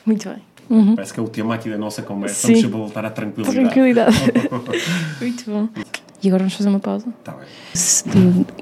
Muito 0.07 0.29
bem. 0.29 0.39
Parece 0.95 1.13
que 1.15 1.21
é 1.21 1.23
o 1.23 1.29
tema 1.29 1.55
aqui 1.55 1.69
da 1.71 1.79
nossa 1.79 2.03
conversa. 2.03 2.47
Sim. 2.47 2.55
Vamos 2.63 2.71
voltar 2.79 3.05
à 3.05 3.11
tranquilidade. 3.11 3.59
Tranquilidade. 3.61 4.17
Muito 5.21 5.45
bom. 5.51 5.69
E 6.23 6.29
agora 6.29 6.41
vamos 6.45 6.55
fazer 6.55 6.69
uma 6.71 6.81
pausa. 6.81 7.07
Tá 7.23 7.33
bem. 7.33 7.43
Se- 7.75 8.05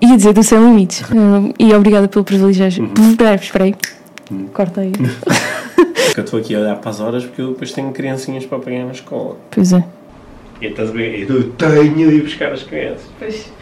Ia 0.00 0.16
dizer 0.16 0.32
do 0.32 0.42
Sem 0.42 0.58
Limites. 0.58 1.02
E 1.58 1.72
obrigada 1.74 2.08
pelo 2.08 2.24
privilégio. 2.24 2.90
Espera, 3.10 3.34
espera 3.36 3.64
aí. 3.64 3.74
Corta 4.52 4.80
aí. 4.80 4.92
Porque 4.92 6.20
eu 6.20 6.24
estou 6.24 6.40
aqui 6.40 6.54
a 6.54 6.60
olhar 6.60 6.76
para 6.76 6.90
as 6.90 7.00
horas 7.00 7.24
porque 7.24 7.40
eu 7.42 7.48
depois 7.52 7.70
tenho 7.72 7.92
criancinhas 7.92 8.44
para 8.46 8.58
apanhar 8.58 8.84
na 8.86 8.92
escola. 8.92 9.36
Pois 9.50 9.72
é. 9.72 9.84
E 10.60 10.66
estás 10.66 10.90
ver? 10.90 11.28
Eu 11.30 11.50
tenho 11.52 11.94
de 11.94 12.16
ir 12.16 12.22
buscar 12.22 12.52
as 12.52 12.62
crianças. 12.62 13.02
Pois. 13.18 13.52